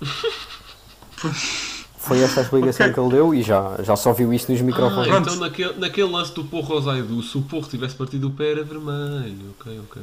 Foi 2.04 2.20
essa 2.20 2.40
a 2.40 2.42
explicação 2.42 2.86
okay. 2.86 2.94
que 2.94 3.00
ele 3.00 3.10
deu 3.10 3.34
e 3.34 3.42
já, 3.42 3.76
já 3.82 3.96
só 3.96 4.12
viu 4.12 4.32
isso 4.32 4.52
nos 4.52 4.60
microfones. 4.60 5.10
Ah, 5.10 5.18
então 5.18 5.36
naquele, 5.36 5.72
naquele 5.74 6.10
lance 6.10 6.34
do 6.34 6.44
Porro 6.44 6.74
Rosaidu, 6.74 7.22
se 7.22 7.38
o 7.38 7.42
Porro 7.42 7.66
tivesse 7.66 7.94
partido 7.94 8.28
o 8.28 8.30
pé 8.30 8.52
era 8.52 8.62
vermelho. 8.62 9.54
Ok, 9.58 9.80
ok. 9.90 10.02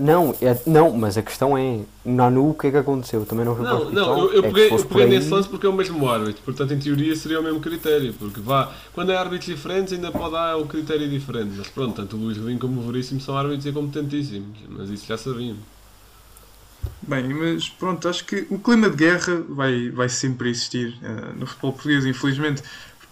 Não, 0.00 0.34
é, 0.40 0.58
não, 0.66 0.90
mas 0.90 1.18
a 1.18 1.22
questão 1.22 1.56
é, 1.56 1.80
Nanu, 2.04 2.50
o 2.50 2.54
que 2.54 2.66
é 2.66 2.70
que 2.70 2.76
aconteceu? 2.76 3.24
Também 3.26 3.44
não 3.44 3.54
foi 3.54 3.64
Não, 3.64 3.90
não, 3.90 4.18
eu, 4.18 4.32
eu 4.32 4.44
é 4.44 4.48
peguei, 4.48 4.72
eu 4.72 4.84
peguei 4.84 5.06
nesse 5.06 5.28
lance 5.28 5.48
porque 5.48 5.66
é 5.66 5.68
o 5.68 5.72
mesmo 5.72 6.08
árbitro, 6.08 6.42
portanto 6.42 6.72
em 6.72 6.78
teoria 6.78 7.14
seria 7.14 7.38
o 7.38 7.42
mesmo 7.42 7.60
critério, 7.60 8.12
porque 8.14 8.40
vá, 8.40 8.72
quando 8.94 9.12
é 9.12 9.16
árbitros 9.16 9.54
diferentes 9.54 9.92
ainda 9.92 10.10
pode 10.10 10.32
dar 10.32 10.56
o 10.56 10.66
critério 10.66 11.08
diferente, 11.08 11.52
mas 11.56 11.68
pronto, 11.68 11.94
tanto 11.94 12.16
o 12.16 12.18
Luís 12.18 12.38
Rodinho 12.38 12.58
como 12.58 12.80
o 12.80 12.84
Veríssimo 12.90 13.20
são 13.20 13.36
árbitros 13.36 13.66
e 13.66 13.72
competentíssimos, 13.72 14.58
mas 14.70 14.88
isso 14.88 15.06
já 15.06 15.18
sabíamos. 15.18 15.60
Bem, 17.00 17.34
mas 17.34 17.68
pronto, 17.68 18.08
acho 18.08 18.24
que 18.24 18.46
o 18.48 18.58
clima 18.58 18.88
de 18.88 18.96
guerra 18.96 19.40
vai, 19.48 19.90
vai 19.90 20.08
sempre 20.08 20.50
existir 20.50 20.98
uh, 21.02 21.36
no 21.36 21.46
futebol 21.46 21.72
português, 21.72 22.06
infelizmente. 22.06 22.62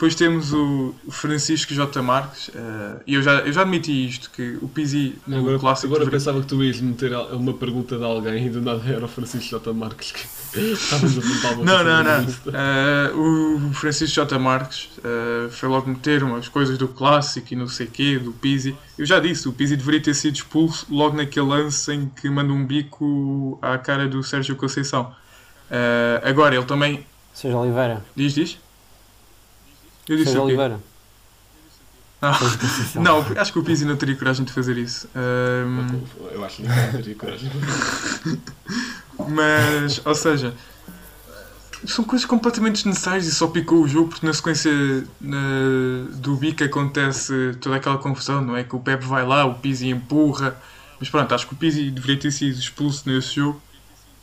Depois 0.01 0.15
temos 0.15 0.51
o 0.55 0.95
o 1.07 1.11
Francisco 1.13 1.75
J. 1.75 2.01
Marques, 2.01 2.51
eh, 2.55 2.95
e 3.07 3.15
eu 3.17 3.23
já, 3.23 3.41
eu 3.41 3.53
já 3.53 3.61
admiti 3.61 4.07
isto, 4.09 4.31
que 4.31 4.57
o 4.63 4.67
Pizzi 4.69 5.15
no 5.27 5.41
Agora, 5.41 5.59
clássico. 5.59 5.89
agora 5.89 6.05
deveria- 6.07 6.19
pensava 6.19 6.41
que 6.41 6.47
tu 6.47 6.65
ias 6.65 6.81
meter 6.81 7.13
uma 7.33 7.53
pergunta 7.53 7.99
de 7.99 8.05
alguém 8.05 8.47
e 8.47 8.49
do 8.49 8.63
nada 8.63 8.81
era 8.91 9.05
o 9.05 9.09
Francisco 9.09 9.51
J. 9.51 9.75
Marques 9.75 10.13
que 10.13 10.59
estavas 10.59 11.19
a 11.19 11.53
uma 11.53 11.65
Não, 11.65 11.85
não, 11.85 12.03
não. 12.03 12.27
Eh, 12.55 13.13
o 13.15 13.75
Francisco 13.75 14.15
J. 14.15 14.39
Marques 14.39 14.89
eh, 15.05 15.49
foi 15.51 15.69
logo 15.69 15.87
meter 15.91 16.23
umas 16.25 16.49
coisas 16.49 16.79
do 16.79 16.89
clássico 16.89 17.53
e 17.53 17.57
não 17.57 17.69
sei 17.69 17.87
quê, 17.87 18.19
do 18.19 18.33
Pizzi. 18.33 18.75
Eu 18.97 19.05
já 19.05 19.21
disse, 19.21 19.51
o 19.51 19.53
Pizzi 19.53 19.77
deveria 19.77 20.01
ter 20.01 20.15
sido 20.15 20.35
expulso 20.37 20.87
logo 20.89 21.15
naquele 21.15 21.47
lance 21.47 21.93
em 21.93 22.09
que 22.09 22.31
manda 22.31 22.51
um 22.51 22.65
bico 22.65 23.59
à 23.61 23.77
cara 23.77 24.09
do 24.09 24.23
Sérgio 24.23 24.57
Conceição. 24.57 25.13
Agora, 26.25 26.55
ele 26.55 26.65
também. 26.65 27.05
Seja 27.35 27.55
Oliveira. 27.59 28.03
Diz, 28.17 28.33
diz? 28.35 28.59
Eu 30.11 30.17
disse 30.17 30.31
o 30.31 30.33
quê? 30.33 30.39
Oliveira. 30.41 30.81
Ah, 32.23 32.39
não, 32.97 33.25
acho 33.41 33.53
que 33.53 33.59
o 33.59 33.63
Pizzi 33.63 33.85
não 33.87 33.97
teria 33.97 34.15
coragem 34.15 34.45
de 34.45 34.53
fazer 34.53 34.77
isso. 34.77 35.09
Ehm, 35.17 36.03
Eu 36.33 36.45
acho 36.45 36.57
que 36.57 36.63
não 36.65 36.93
teria 36.93 37.15
coragem. 37.15 37.51
Mas, 39.29 40.01
ou 40.05 40.15
seja, 40.15 40.55
são 41.87 42.05
coisas 42.05 42.27
completamente 42.27 42.75
desnecessárias 42.77 43.27
e 43.27 43.33
só 43.35 43.47
picou 43.47 43.83
o 43.83 43.89
jogo 43.89 44.09
porque 44.11 44.27
na 44.27 44.35
sequência 44.35 44.71
na- 45.21 46.09
do 46.15 46.37
bico 46.37 46.63
acontece 46.65 47.57
toda 47.61 47.77
aquela 47.77 47.97
confusão, 47.99 48.43
não 48.43 48.57
é? 48.57 48.65
Que 48.65 48.77
o 48.77 48.81
Pepe 48.81 49.07
vai 49.07 49.25
lá, 49.27 49.45
o 49.47 49.55
Pizzi 49.55 49.89
empurra. 49.89 50.57
Mas 50.99 51.09
pronto, 51.09 51.35
acho 51.35 51.47
que 51.47 51.55
o 51.55 51.57
Pizzi 51.57 51.91
deveria 51.91 52.19
ter 52.19 52.31
sido 52.31 52.59
expulso 52.59 53.09
nesse 53.09 53.37
jogo. 53.37 53.63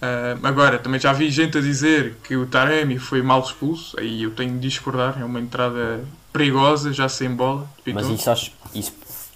Ah, 0.01 0.37
agora, 0.43 0.77
também 0.77 0.99
já 0.99 1.11
vi 1.13 1.29
gente 1.29 1.57
a 1.57 1.61
dizer 1.61 2.15
que 2.23 2.35
o 2.35 2.45
Taremi 2.45 2.99
foi 2.99 3.21
mal 3.21 3.41
expulso, 3.41 3.99
aí 3.99 4.23
eu 4.23 4.31
tenho 4.31 4.53
de 4.53 4.59
discordar, 4.59 5.17
é 5.19 5.25
uma 5.25 5.39
entrada 5.39 6.03
perigosa, 6.31 6.93
já 6.93 7.09
sem 7.09 7.29
bola. 7.29 7.67
Mas 7.93 8.07
isso, 8.07 8.29
acho, 8.29 8.51
isso 8.73 8.93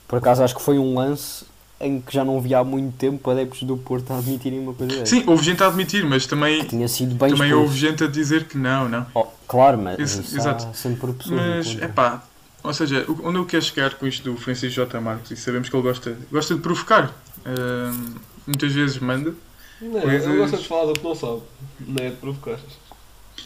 por 0.07 0.17
acaso 0.17 0.43
acho 0.43 0.55
que 0.55 0.61
foi 0.61 0.77
um 0.77 0.95
lance 0.95 1.45
em 1.79 1.99
que 1.99 2.13
já 2.13 2.23
não 2.23 2.37
havia 2.37 2.59
há 2.59 2.63
muito 2.63 2.95
tempo 2.95 3.27
adeptos 3.31 3.63
do 3.63 3.75
Porto 3.75 4.11
a 4.11 4.19
admitirem 4.19 4.59
uma 4.59 4.73
coisa 4.73 4.93
dessa. 4.93 5.07
Sim, 5.07 5.23
houve 5.25 5.43
gente 5.43 5.63
a 5.63 5.67
admitir, 5.67 6.05
mas 6.05 6.27
também, 6.27 6.63
Tinha 6.65 6.87
sido 6.87 7.15
bem 7.15 7.31
também 7.31 7.47
expulso. 7.47 7.55
houve 7.63 7.77
gente 7.79 8.03
a 8.03 8.07
dizer 8.07 8.43
que 8.43 8.55
não, 8.57 8.87
não. 8.87 9.07
Oh, 9.15 9.25
claro, 9.47 9.79
mas 9.79 9.99
exato. 9.99 10.67
sempre 10.77 11.11
pessoas 11.13 11.39
Mas, 11.39 11.81
é 11.81 11.87
pá, 11.87 12.21
ou 12.63 12.71
seja, 12.73 13.03
onde 13.23 13.37
eu 13.39 13.45
quero 13.45 13.63
chegar 13.63 13.95
com 13.95 14.05
isto 14.05 14.29
do 14.29 14.37
Francisco 14.37 14.75
J. 14.75 15.01
Marques, 15.01 15.31
e 15.31 15.37
sabemos 15.37 15.69
que 15.69 15.75
ele 15.75 15.81
gosta, 15.81 16.15
gosta 16.31 16.53
de 16.53 16.61
provocar, 16.61 17.11
Ahm, 17.43 18.13
muitas 18.45 18.71
vezes 18.71 18.99
manda, 18.99 19.33
Não, 19.81 20.01
Coisas- 20.01 20.27
ele 20.27 20.37
gosta 20.37 20.57
de 20.57 20.67
falar 20.67 20.85
do 20.85 20.93
que 20.93 21.03
não 21.03 21.15
sabe, 21.15 21.41
não 21.79 22.03
é 22.03 22.09
de 22.09 22.15
provocar. 22.17 22.59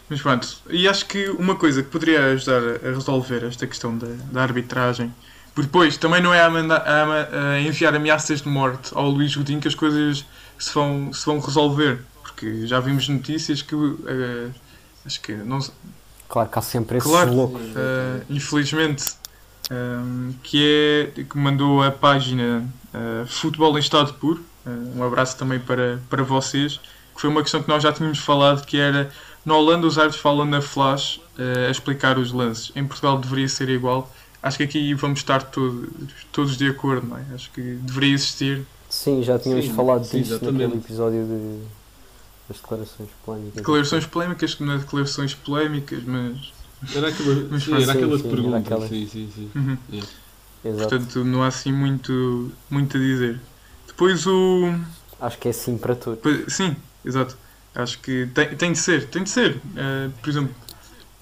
mas 0.10 0.22
pronto. 0.22 0.58
E 0.70 0.88
acho 0.88 1.06
que 1.06 1.30
uma 1.30 1.56
coisa 1.56 1.82
que 1.82 1.90
poderia 1.90 2.26
ajudar 2.34 2.62
a 2.62 2.90
resolver 2.94 3.44
esta 3.46 3.66
questão 3.66 3.98
da, 3.98 4.08
da 4.32 4.42
arbitragem, 4.44 5.14
porque 5.54 5.68
depois 5.68 5.96
também 5.98 6.22
não 6.22 6.34
é 6.34 6.42
a, 6.42 6.50
manda- 6.50 6.78
a 6.78 7.54
a 7.54 7.60
enviar 7.62 7.96
ameaças 7.96 8.42
de 8.42 8.50
morte 8.50 8.92
ao 8.94 9.10
Luís 9.10 9.34
Godinho 9.36 9.62
que 9.62 9.68
as 9.70 9.76
coisas 9.76 10.26
se 10.60 10.74
vão, 10.74 11.14
se 11.14 11.26
vão 11.26 11.40
resolver, 11.40 12.00
porque 12.22 12.68
já 12.68 12.80
vimos 12.82 13.08
notícias 13.08 13.62
que 13.62 13.74
eh, 14.06 14.50
acho 15.06 15.22
que 15.22 15.34
não, 15.34 15.62
se- 15.62 15.72
Claro 16.28 16.50
que 16.50 16.60
há 16.60 16.62
sempre 16.62 16.98
esses 16.98 17.10
Claro. 17.10 17.34
loucos. 17.34 17.62
Uh, 17.62 18.26
infelizmente, 18.30 19.06
um, 19.72 20.34
que 20.44 21.12
é 21.16 21.24
que 21.24 21.38
mandou 21.38 21.82
a 21.84 21.92
página 21.92 22.66
uh, 22.94 23.26
Futebol 23.28 23.78
em 23.78 23.80
Estado 23.80 24.14
Puro. 24.16 24.44
Um 24.96 25.04
abraço 25.04 25.38
também 25.38 25.60
para, 25.60 26.00
para 26.10 26.24
vocês. 26.24 26.80
Que 27.14 27.22
foi 27.22 27.30
uma 27.30 27.42
questão 27.42 27.62
que 27.64 27.70
nós 27.70 27.82
já 27.82 27.94
tínhamos 27.94 28.20
falado, 28.20 28.66
que 28.66 28.78
era 28.78 29.10
na 29.46 29.56
Holanda 29.56 29.88
os 29.88 29.98
árbitros 29.98 30.22
falam 30.22 30.46
na 30.46 30.62
flash 30.62 31.18
uh, 31.38 31.68
a 31.68 31.72
explicar 31.72 32.18
os 32.18 32.32
lances. 32.32 32.72
Em 32.76 32.86
Portugal 32.86 33.18
deveria 33.18 33.48
ser 33.48 33.70
igual. 33.70 34.12
Acho 34.44 34.58
que 34.58 34.64
aqui 34.64 34.94
vamos 34.94 35.20
estar 35.20 35.42
todo- 35.44 35.88
todos 36.32 36.58
de 36.58 36.68
acordo, 36.68 37.08
não 37.08 37.18
é? 37.18 37.24
Acho 37.34 37.50
que 37.52 37.62
deveria 37.62 38.14
existir. 38.14 38.66
Sim, 38.90 39.24
já 39.24 39.40
tínhamos 39.40 39.66
Sim, 39.66 39.74
falado 39.74 40.04
sim, 40.06 40.20
disso 40.20 40.34
exatamente. 40.36 40.64
naquele 40.64 40.82
episódio 40.84 41.26
de, 41.26 41.60
das 42.48 42.58
declarações 42.62 43.10
polémicas. 43.26 43.56
Declarações 43.56 44.06
polémicas, 44.06 44.54
que 44.56 44.64
não 44.64 44.74
é 44.74 44.78
declarações 44.78 45.34
polémicas, 45.34 46.04
mas. 46.04 46.54
Era 46.94 47.08
aquela, 47.08 47.36
Mas 47.50 47.64
sim, 47.64 47.74
era 47.74 47.86
sim, 47.86 47.92
aquela 47.92 48.18
sim, 48.18 48.30
pergunta. 48.30 48.56
era 48.58 48.66
aquela. 48.66 48.88
Sim, 48.88 49.08
sim, 49.12 49.30
sim. 49.34 49.50
Uhum. 49.56 49.78
Exato. 50.66 50.90
Portanto, 50.90 51.24
não 51.24 51.44
há 51.44 51.48
assim 51.48 51.72
muito, 51.72 52.52
muito 52.70 52.98
a 52.98 53.00
dizer. 53.00 53.40
Depois 53.88 54.26
o. 54.28 54.74
Acho 55.22 55.38
que 55.38 55.48
é 55.48 55.52
sim 55.54 55.78
para 55.78 55.96
todos. 55.96 56.20
Pois, 56.22 56.54
Sim, 56.54 56.76
exato. 57.06 57.38
Acho 57.74 58.00
que 58.00 58.28
tem, 58.34 58.56
tem 58.56 58.72
de 58.72 58.78
ser, 58.80 59.08
tem 59.08 59.24
de 59.24 59.30
ser. 59.30 59.56
Uh, 59.58 60.10
por 60.22 60.30
exemplo, 60.30 60.56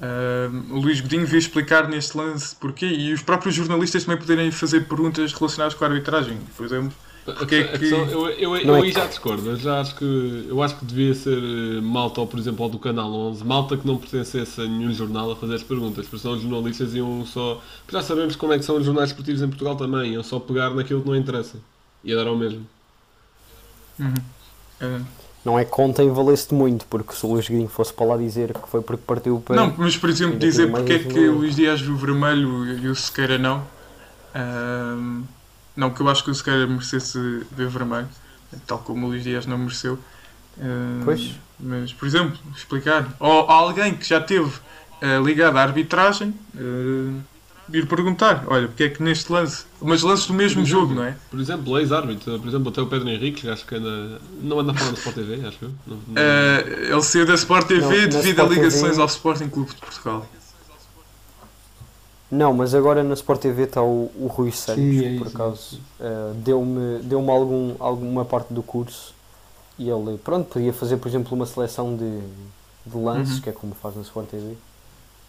uh, 0.01 0.73
o 0.75 0.79
Luís 0.79 1.01
Godinho 1.01 1.25
veio 1.25 1.39
explicar 1.39 1.87
neste 1.87 2.15
lance 2.17 2.55
porquê 2.55 2.85
e 2.85 3.13
os 3.13 3.21
próprios 3.21 3.55
jornalistas 3.55 4.03
também 4.03 4.19
poderem 4.19 4.51
fazer 4.51 4.81
perguntas 4.81 5.33
relacionadas 5.33 5.73
com 5.73 5.83
a 5.83 5.87
arbitragem. 5.87 6.37
Por 6.55 6.65
exemplo, 6.65 6.91
Porque 7.25 7.55
é 7.55 7.63
que- 7.69 7.79
questão- 7.79 8.05
eu, 8.05 8.27
eu, 8.29 8.55
é 8.55 8.59
aí 8.81 8.91
que- 8.91 8.99
já 8.99 9.07
discordo. 9.07 9.49
Eu, 9.49 9.55
já 9.57 9.79
acho 9.81 9.95
que, 9.95 10.45
eu 10.47 10.61
acho 10.61 10.75
que 10.77 10.85
devia 10.85 11.13
ser 11.15 11.37
eh, 11.37 11.81
malta, 11.81 12.21
ou 12.21 12.27
por 12.27 12.37
exemplo, 12.39 12.63
ao 12.65 12.69
do 12.69 12.77
Canal 12.77 13.11
11, 13.11 13.43
malta 13.43 13.75
que 13.77 13.87
não 13.87 13.97
pertencesse 13.97 14.61
a 14.61 14.65
nenhum 14.65 14.93
jornal 14.93 15.31
a 15.31 15.35
fazer 15.35 15.55
as 15.55 15.63
perguntas, 15.63 16.05
porque 16.05 16.21
senão 16.21 16.35
os 16.35 16.41
jornalistas 16.43 16.93
iam 16.93 17.25
só. 17.25 17.61
porque 17.85 17.95
Já 17.97 18.03
sabemos 18.03 18.35
como 18.35 18.53
é 18.53 18.59
que 18.59 18.65
são 18.65 18.77
os 18.77 18.85
jornais 18.85 19.09
esportivos 19.09 19.41
em 19.41 19.47
Portugal 19.47 19.75
também, 19.75 20.13
iam 20.13 20.21
só 20.23 20.39
pegar 20.39 20.69
naquilo 20.71 21.01
que 21.01 21.07
não 21.07 21.15
interessa. 21.15 21.57
Ia 22.03 22.15
dar 22.15 22.27
ao 22.27 22.35
mesmo. 22.37 22.65
uhum. 23.99 24.13
Uh, 24.81 25.05
Não 25.45 25.57
é 25.59 25.65
que 25.65 25.79
ontem 25.81 26.09
valesse 26.11 26.53
muito, 26.53 26.85
porque 26.87 27.13
se 27.13 27.25
o 27.25 27.29
Luís 27.33 27.47
Guilherme 27.47 27.69
fosse 27.69 27.93
para 27.93 28.05
lá 28.07 28.17
dizer 28.17 28.53
que 28.53 28.67
foi 28.67 28.81
porque 28.81 29.03
partiu 29.05 29.37
o 29.37 29.41
pé. 29.41 29.55
não, 29.55 29.73
mas 29.77 29.95
por 29.97 30.09
exemplo, 30.09 30.37
dizer 30.39 30.69
porque 30.71 30.93
é 30.93 30.99
que 30.99 31.29
um- 31.29 31.33
o 31.33 31.37
Luís 31.39 31.55
Dias 31.55 31.81
viu 31.81 31.95
vermelho 31.95 32.65
e 32.79 32.87
o 32.87 32.95
Sequeira 32.95 33.37
não. 33.37 33.59
Uh, 34.35 35.23
não, 35.75 35.89
que 35.91 36.01
eu 36.01 36.09
acho 36.09 36.23
que 36.23 36.31
o 36.31 36.35
Sequeira 36.35 36.65
merecesse 36.67 37.17
ver 37.51 37.67
vermelho, 37.67 38.07
tal 38.67 38.79
como 38.79 39.05
o 39.05 39.09
Luís 39.09 39.23
Dias 39.23 39.45
não 39.45 39.57
mereceu. 39.57 39.93
Uh, 40.57 41.01
Pois. 41.05 41.31
Mas, 41.59 41.93
por 41.93 42.05
exemplo, 42.07 42.37
explicar. 42.55 43.15
Ou 43.19 43.49
alguém 43.49 43.95
que 43.95 44.05
já 44.07 44.19
teve 44.19 44.45
uh, 44.49 45.23
ligado 45.25 45.57
à 45.57 45.61
arbitragem 45.61 46.33
uh, 46.55 47.19
vir 47.67 47.87
perguntar: 47.87 48.43
olha, 48.47 48.67
porque 48.67 48.83
é 48.83 48.89
que 48.89 49.01
neste 49.01 49.31
lance. 49.31 49.65
Mas 49.81 50.01
lances 50.01 50.27
do 50.27 50.33
mesmo 50.33 50.61
exemplo, 50.61 50.81
jogo, 50.81 50.93
não 50.95 51.03
é? 51.03 51.15
Por 51.29 51.39
exemplo, 51.39 51.77
ex-árbitro, 51.79 52.39
por 52.39 52.47
exemplo, 52.47 52.69
até 52.69 52.81
o 52.81 52.87
Pedro 52.87 53.09
Henrique, 53.09 53.49
acho 53.49 53.65
que 53.65 53.75
anda. 53.75 54.19
não 54.41 54.59
anda 54.59 54.73
fora 54.73 54.91
da 54.91 54.97
Sport 54.97 55.15
TV, 55.15 55.47
acho 55.47 55.57
eu. 55.61 55.71
Não- 55.87 55.97
não- 56.07 56.13
Uh, 56.13 56.93
ele 56.93 57.01
saiu 57.03 57.25
da 57.25 57.33
Sport 57.35 57.67
TV 57.67 57.81
Não, 57.81 57.89
devido 57.89 58.29
Sport 58.29 58.39
a 58.39 58.53
ligações 58.53 58.89
TV 58.91 59.01
ao 59.01 59.07
Sporting 59.07 59.49
Clube 59.49 59.69
de 59.71 59.75
Portugal. 59.77 60.25
Não, 62.31 62.51
mas 62.51 62.73
agora 62.73 63.03
na 63.03 63.13
Sport 63.13 63.41
TV 63.41 63.63
está 63.63 63.81
o, 63.83 64.11
o 64.15 64.25
Rui 64.27 64.51
Santos, 64.51 64.81
Sim, 64.83 65.17
é 65.17 65.17
por 65.19 65.27
acaso. 65.27 65.79
eh, 65.99 66.31
deu-me 66.37 66.99
deu 67.03 67.19
algum, 67.29 67.75
alguma 67.79 68.25
parte 68.25 68.51
do 68.51 68.63
curso 68.63 69.13
e 69.77 69.87
ele, 69.87 70.17
pronto, 70.17 70.47
podia 70.49 70.73
fazer, 70.73 70.97
por 70.97 71.07
exemplo, 71.07 71.35
uma 71.35 71.45
seleção 71.45 71.95
de, 71.95 72.21
de 72.87 72.97
lances, 72.97 73.35
Uhum. 73.35 73.41
que 73.41 73.49
é 73.49 73.51
como 73.51 73.75
faz 73.75 73.95
na 73.95 74.01
Sport 74.01 74.29
TV, 74.29 74.55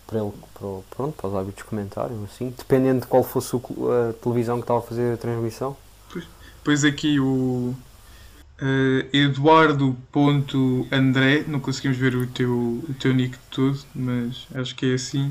para 0.07 0.19
ele, 0.21 0.33
para, 0.55 0.67
o- 0.67 0.85
pronto, 0.91 1.15
para 1.17 1.29
os 1.29 1.35
árbitros 1.35 1.67
comentarem, 1.69 2.17
assim, 2.25 2.53
dependendo 2.57 3.01
de 3.01 3.07
qual 3.07 3.23
fosse 3.23 3.55
o 3.57 3.61
a 4.11 4.13
televisão 4.23 4.57
que 4.57 4.63
estava 4.65 4.79
a 4.81 4.83
fazer 4.83 5.15
a 5.15 5.17
transmissão. 5.17 5.77
Depois 6.59 6.85
aqui 6.85 7.19
o 7.21 7.75
uh, 8.61 9.07
Eduardo.andré, 9.13 11.45
não 11.47 11.61
conseguimos 11.61 11.99
ver 11.99 12.15
o 12.17 12.27
teu, 12.27 12.83
o 12.89 12.95
teu 12.99 13.13
nick 13.13 13.37
todo, 13.51 13.79
mas 13.95 14.47
acho 14.55 14.75
que 14.75 14.93
é 14.93 14.95
assim. 14.95 15.31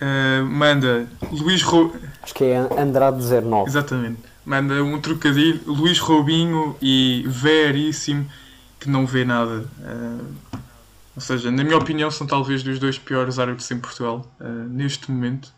Uh, 0.00 0.44
manda 0.44 1.08
Luís 1.30 1.62
Ro... 1.62 1.94
Acho 2.22 2.34
que 2.34 2.44
é 2.44 2.56
Andrade 2.58 3.22
09. 3.24 3.70
Exatamente. 3.70 4.18
Manda 4.44 4.82
um 4.82 5.00
trocadilho, 5.00 5.60
Luís 5.66 5.98
Robinho 6.00 6.76
e 6.82 7.24
Veríssimo, 7.28 8.26
que 8.80 8.90
não 8.90 9.06
vê 9.06 9.24
nada. 9.24 9.64
Uh, 9.80 10.24
ou 11.14 11.20
seja, 11.22 11.50
na 11.50 11.62
minha 11.62 11.76
opinião, 11.76 12.10
são 12.10 12.26
talvez 12.26 12.62
dos 12.62 12.78
dois 12.78 12.98
piores 12.98 13.38
árbitros 13.38 13.70
em 13.70 13.78
Portugal 13.78 14.26
uh, 14.40 14.44
neste 14.68 15.10
momento. 15.10 15.52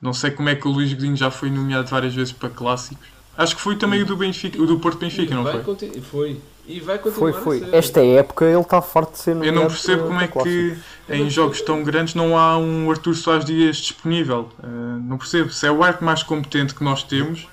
Não 0.00 0.12
sei 0.12 0.30
como 0.30 0.48
é 0.48 0.54
que 0.54 0.66
o 0.66 0.70
Luís 0.70 0.92
Godinho 0.92 1.16
já 1.16 1.30
foi 1.30 1.50
nomeado 1.50 1.88
várias 1.88 2.14
vezes 2.14 2.32
para 2.32 2.48
clássicos. 2.48 3.06
Acho 3.36 3.56
que 3.56 3.62
foi 3.62 3.76
também 3.76 4.02
o 4.02 4.06
do 4.06 4.16
Benfica, 4.16 4.60
o 4.60 4.66
do 4.66 4.78
Porto 4.78 4.98
Benfica, 4.98 5.34
não 5.34 5.42
vai 5.42 5.62
foi? 5.62 6.00
foi. 6.00 6.40
E 6.66 6.78
vai 6.80 6.98
continuar 6.98 7.32
Foi, 7.32 7.42
foi. 7.42 7.56
a 7.56 7.70
ser. 7.70 7.76
Esta 7.76 8.04
época 8.04 8.44
ele 8.44 8.60
está 8.60 8.80
farto 8.80 9.12
de 9.12 9.18
ser 9.18 9.30
Eu 9.30 9.36
não 9.36 9.46
nomeado 9.46 9.68
percebo 9.68 10.04
como 10.04 10.20
é 10.20 10.28
que 10.28 10.78
em 11.08 11.28
jogos 11.28 11.60
tão 11.60 11.82
grandes 11.82 12.14
não 12.14 12.38
há 12.38 12.56
um 12.56 12.88
Artur 12.90 13.14
Soares 13.14 13.44
Dias 13.44 13.78
disponível. 13.78 14.48
Uh, 14.62 15.00
não 15.02 15.18
percebo. 15.18 15.50
Se 15.50 15.66
é 15.66 15.72
o 15.72 15.82
árbitro 15.82 16.06
mais 16.06 16.22
competente 16.22 16.74
que 16.74 16.84
nós 16.84 17.02
temos, 17.02 17.48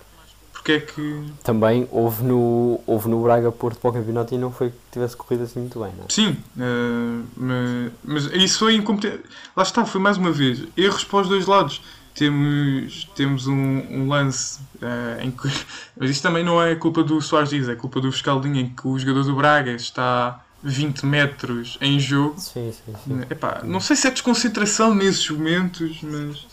porque 0.60 0.74
é 0.74 0.80
que. 0.82 1.24
Também 1.42 1.88
houve 1.90 2.24
no, 2.24 2.82
houve 2.86 3.08
no 3.08 3.24
Braga 3.24 3.50
Porto 3.50 3.80
para 3.80 3.90
o 3.90 3.94
campeonato 3.94 4.36
e 4.36 4.38
não 4.38 4.52
foi 4.52 4.70
que 4.70 4.76
tivesse 4.92 5.16
corrido 5.16 5.44
assim 5.44 5.62
muito 5.62 5.80
bem, 5.80 5.94
não 5.98 6.04
é? 6.04 6.08
Sim, 6.10 6.38
uh, 6.58 7.26
mas, 7.38 7.92
mas 8.04 8.26
isso 8.44 8.60
foi 8.60 8.76
incompetente. 8.76 9.24
Lá 9.56 9.64
está, 9.64 9.86
foi 9.86 10.02
mais 10.02 10.18
uma 10.18 10.32
vez. 10.32 10.64
Erros 10.76 11.06
para 11.06 11.22
os 11.22 11.30
dois 11.30 11.46
lados. 11.46 11.82
Temos, 12.14 13.10
temos 13.16 13.48
um, 13.48 13.54
um 13.90 14.10
lance 14.10 14.60
uh, 14.82 15.22
em 15.22 15.32
que. 15.32 15.48
Mas 15.96 16.10
isto 16.10 16.22
também 16.22 16.44
não 16.44 16.62
é 16.62 16.76
culpa 16.76 17.02
do 17.02 17.22
Soares 17.22 17.52
Dias, 17.52 17.70
é 17.70 17.76
culpa 17.76 18.02
do 18.02 18.12
Fiscaldinho, 18.12 18.58
em 18.58 18.70
que 18.70 18.86
o 18.86 19.00
jogador 19.00 19.24
do 19.24 19.36
Braga 19.36 19.72
está 19.72 20.44
20 20.62 21.06
metros 21.06 21.78
em 21.80 21.98
jogo. 21.98 22.38
Sim, 22.38 22.74
sim, 22.74 22.94
sim. 23.06 23.22
Epá, 23.30 23.62
não 23.64 23.80
sei 23.80 23.96
se 23.96 24.08
é 24.08 24.12
desconcentração 24.12 24.94
nesses 24.94 25.30
momentos, 25.30 26.02
mas 26.02 26.46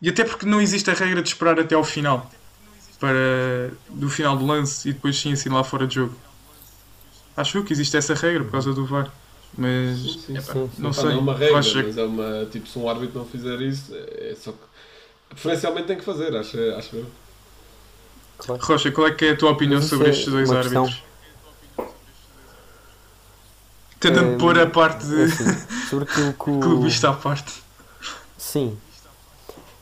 E 0.00 0.08
até 0.08 0.24
porque 0.24 0.46
não 0.46 0.58
existe 0.58 0.90
a 0.90 0.94
regra 0.94 1.20
de 1.20 1.28
esperar 1.28 1.60
até 1.60 1.74
ao 1.74 1.84
final. 1.84 2.30
Para 3.00 3.72
do 3.88 4.10
final 4.10 4.36
do 4.38 4.46
lance 4.46 4.88
e 4.90 4.92
depois 4.92 5.18
sim 5.18 5.32
assim 5.32 5.48
lá 5.50 5.64
fora 5.64 5.86
de 5.88 5.96
jogo. 5.96 6.16
Acho 7.36 7.58
eu 7.58 7.64
que 7.64 7.72
existe 7.72 7.96
essa 7.96 8.14
regra 8.14 8.44
por 8.44 8.52
causa 8.52 8.72
do 8.74 8.86
VAR. 8.86 9.10
Mas 9.58 10.20
Sim, 10.26 10.36
epá, 10.36 10.54
sim, 10.54 10.70
sim. 10.76 10.82
não 10.82 10.92
sei. 10.92 11.10
não 11.10 11.10
é 11.10 11.16
uma 11.16 11.34
regra, 11.36 11.58
Acho 11.58 11.78
mas 11.82 11.98
é 11.98 12.04
uma. 12.04 12.46
Tipo, 12.46 12.68
se 12.68 12.78
um 12.78 12.88
árbitro 12.88 13.18
não 13.18 13.26
fizer 13.26 13.60
isso, 13.62 13.92
é 13.94 14.34
só 14.36 14.52
que. 14.52 14.58
Preferencialmente 15.30 15.88
tem 15.88 15.98
que 15.98 16.04
fazer, 16.04 16.36
acho, 16.36 16.58
acho 16.76 16.96
eu. 16.96 17.06
Rocha, 18.60 18.90
qual 18.92 19.06
é 19.06 19.14
que 19.14 19.24
é 19.26 19.30
a 19.32 19.36
tua 19.36 19.50
opinião 19.50 19.80
sobre 19.82 20.08
é 20.08 20.10
estes 20.10 20.28
dois 20.32 20.50
uma 20.50 20.56
questão. 20.56 20.84
árbitros? 20.84 21.04
Tentando 23.98 24.30
Hum, 24.34 24.38
pôr 24.38 24.58
a 24.58 24.66
parte 24.68 25.04
É 25.14 25.16
de 25.16 25.22
assim, 25.24 25.60
sobre 25.88 26.04
aquilo 26.04 26.32
que 26.42 26.50
o... 26.50 26.60
clubista 26.60 27.10
à 27.10 27.12
parte. 27.14 27.62
Sim. 28.36 28.80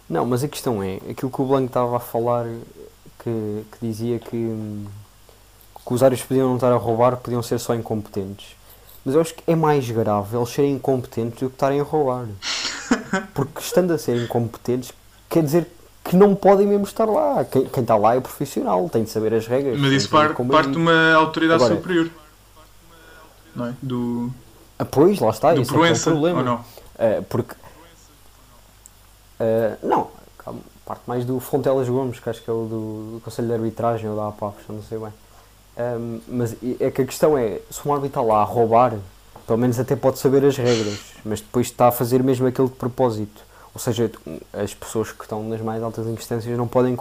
Não, 0.08 0.24
mas 0.26 0.42
a 0.42 0.48
questão 0.48 0.82
é, 0.82 0.96
aquilo 1.10 1.30
que 1.30 1.40
o 1.40 1.46
Blanco 1.46 1.66
estava 1.66 1.96
a 1.96 2.00
falar, 2.00 2.46
que, 3.18 3.64
que 3.72 3.78
dizia 3.86 4.18
que, 4.18 4.28
que 5.86 5.94
os 5.94 6.02
árbitros 6.02 6.26
podiam 6.28 6.48
não 6.48 6.54
estar 6.56 6.72
a 6.72 6.76
roubar, 6.76 7.16
podiam 7.16 7.42
ser 7.42 7.58
só 7.58 7.74
incompetentes. 7.74 8.56
Mas 9.04 9.14
eu 9.14 9.20
acho 9.20 9.34
que 9.34 9.42
é 9.46 9.54
mais 9.56 9.88
grave 9.90 10.36
eles 10.36 10.48
serem 10.50 10.72
incompetentes 10.74 11.40
do 11.40 11.48
que 11.48 11.54
estarem 11.56 11.80
a 11.80 11.82
roubar. 11.84 12.26
Porque 13.34 13.60
estando 13.60 13.92
a 13.92 13.98
ser 13.98 14.22
incompetentes, 14.22 14.92
quer 15.28 15.42
dizer 15.42 15.66
que 16.04 16.16
não 16.16 16.34
podem 16.34 16.66
mesmo 16.66 16.84
estar 16.84 17.04
lá. 17.04 17.44
Quem, 17.44 17.66
quem 17.66 17.82
está 17.82 17.96
lá 17.96 18.16
é 18.16 18.20
profissional, 18.20 18.88
tem 18.88 19.04
de 19.04 19.10
saber 19.10 19.34
as 19.34 19.46
regras. 19.46 19.78
Mas 19.78 19.92
isso 19.92 20.08
saber 20.08 20.28
parte, 20.28 20.70
de 20.72 20.76
uma 20.78 21.12
autoridade 21.14 21.62
Agora- 21.62 21.76
superior. 21.80 22.10
Não 23.54 23.66
é? 23.66 23.74
Do, 23.82 24.30
Ah, 24.78 24.84
pois, 24.84 25.18
lá 25.20 25.30
está, 25.30 25.52
do 25.54 25.60
esse 25.62 25.70
é 25.70 25.74
é 25.74 25.76
o 25.76 25.78
Proença, 25.80 26.10
problema. 26.10 26.38
ou 26.40 26.44
não? 26.44 26.54
Uh, 26.56 27.22
porque. 27.28 27.54
uh, 29.40 29.86
não, 29.86 30.08
calma, 30.38 30.60
parte 30.88 31.02
mais 31.06 31.22
do 31.26 31.38
Fontelas 31.38 31.86
Gomes, 31.86 32.18
que 32.18 32.30
acho 32.30 32.42
que 32.42 32.48
é 32.48 32.52
o 32.52 32.64
do, 32.64 33.12
do 33.12 33.20
Conselho 33.22 33.48
de 33.48 33.54
Arbitragem 33.54 34.08
ou 34.08 34.16
da 34.16 34.28
APAF, 34.28 34.56
não 34.70 34.82
sei 34.82 34.98
bem. 34.98 35.12
Um, 35.78 36.20
mas 36.26 36.56
é 36.80 36.90
que 36.90 37.02
a 37.02 37.04
questão 37.04 37.36
é: 37.36 37.60
se 37.70 37.86
um 37.86 37.92
árbitro 37.92 38.20
está 38.20 38.22
lá 38.22 38.40
a 38.40 38.44
roubar, 38.44 38.94
pelo 39.46 39.58
menos 39.58 39.78
até 39.78 39.94
pode 39.94 40.18
saber 40.18 40.42
as 40.46 40.56
regras, 40.56 40.98
mas 41.22 41.42
depois 41.42 41.66
está 41.66 41.88
a 41.88 41.92
fazer 41.92 42.22
mesmo 42.22 42.46
aquilo 42.46 42.68
de 42.68 42.74
propósito. 42.74 43.42
Ou 43.74 43.80
seja, 43.80 44.10
as 44.52 44.72
pessoas 44.72 45.12
que 45.12 45.22
estão 45.22 45.46
nas 45.46 45.60
mais 45.60 45.82
altas 45.82 46.06
instâncias 46.06 46.56
não 46.56 46.66
podem, 46.66 46.96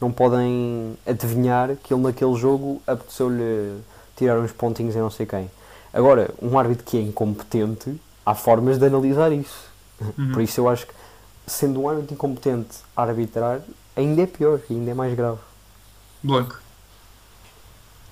não 0.00 0.12
podem 0.12 0.96
adivinhar 1.04 1.76
que 1.82 1.92
ele 1.92 2.02
naquele 2.02 2.34
jogo 2.36 2.80
apeteceu-lhe 2.86 3.82
tirar 4.16 4.38
uns 4.38 4.52
pontinhos 4.52 4.94
e 4.94 4.98
não 4.98 5.10
sei 5.10 5.26
quem. 5.26 5.50
Agora, 5.92 6.30
um 6.40 6.56
árbitro 6.56 6.84
que 6.84 6.96
é 6.96 7.00
incompetente, 7.00 8.00
há 8.24 8.34
formas 8.34 8.78
de 8.78 8.86
analisar 8.86 9.32
isso. 9.32 9.70
Uhum. 10.00 10.32
Por 10.32 10.40
isso 10.40 10.60
eu 10.60 10.68
acho 10.68 10.86
que, 10.86 10.94
sendo 11.46 11.80
um 11.80 11.88
árbitro 11.88 12.14
incompetente 12.14 12.78
a 12.96 13.02
arbitrar, 13.02 13.60
ainda 13.96 14.22
é 14.22 14.26
pior, 14.26 14.60
ainda 14.70 14.90
é 14.90 14.94
mais 14.94 15.14
grave. 15.14 15.38
Blanco. 16.22 16.60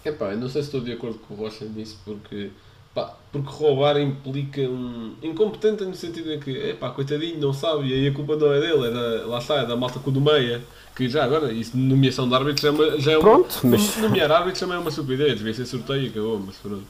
Epá, 0.05 0.33
eu 0.33 0.39
não 0.39 0.49
sei 0.49 0.63
se 0.63 0.69
estou 0.69 0.81
de 0.81 0.93
acordo 0.93 1.19
com 1.19 1.35
o 1.35 1.37
Rocha 1.37 1.65
nisso, 1.67 1.99
porque, 2.05 2.51
pá, 2.95 3.15
porque 3.31 3.49
roubar 3.51 3.99
implica 3.99 4.63
um 4.63 5.15
incompetente 5.23 5.85
no 5.85 5.95
sentido 5.95 6.33
em 6.33 6.41
que, 6.41 6.51
epá, 6.51 6.91
coitadinho, 6.91 7.39
não 7.39 7.53
sabe, 7.53 7.89
e 7.89 7.93
aí 7.93 8.09
a 8.09 8.13
culpa 8.15 8.35
não 8.37 8.53
é 8.53 8.61
dele, 8.61 8.87
é 8.89 8.91
da, 8.91 9.27
lá 9.27 9.39
está, 9.39 9.57
é 9.57 9.67
da 9.67 9.77
malta 9.77 9.99
com 10.01 10.11
do 10.11 10.21
meia, 10.21 10.63
que 10.97 11.09
já 11.09 11.23
agora, 11.25 11.53
isso 11.53 11.73
de 11.73 11.79
nomeação 11.79 12.27
de 12.29 12.35
árbitros 12.35 12.65
é 12.65 12.71
uma, 12.71 12.99
já 12.99 13.13
é 13.13 13.19
uma, 13.19 13.31
Pronto, 13.31 13.61
mas- 13.67 13.97
nomear 13.99 14.33
árbitros 14.33 14.61
também 14.61 14.77
é 14.77 14.79
uma 14.81 14.89
estupidez, 14.91 15.37
devia 15.37 15.53
ser 15.55 15.67
sorteio 15.67 16.03
e 16.05 16.09
acabou, 16.09 16.41
mas 16.47 16.57
pronto. 16.57 16.85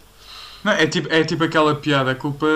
Não, 0.63 0.73
é, 0.73 0.87
tipo, 0.87 1.13
é 1.13 1.25
tipo 1.25 1.43
aquela 1.43 1.75
piada, 1.75 2.13
a 2.13 2.15
culpa 2.15 2.47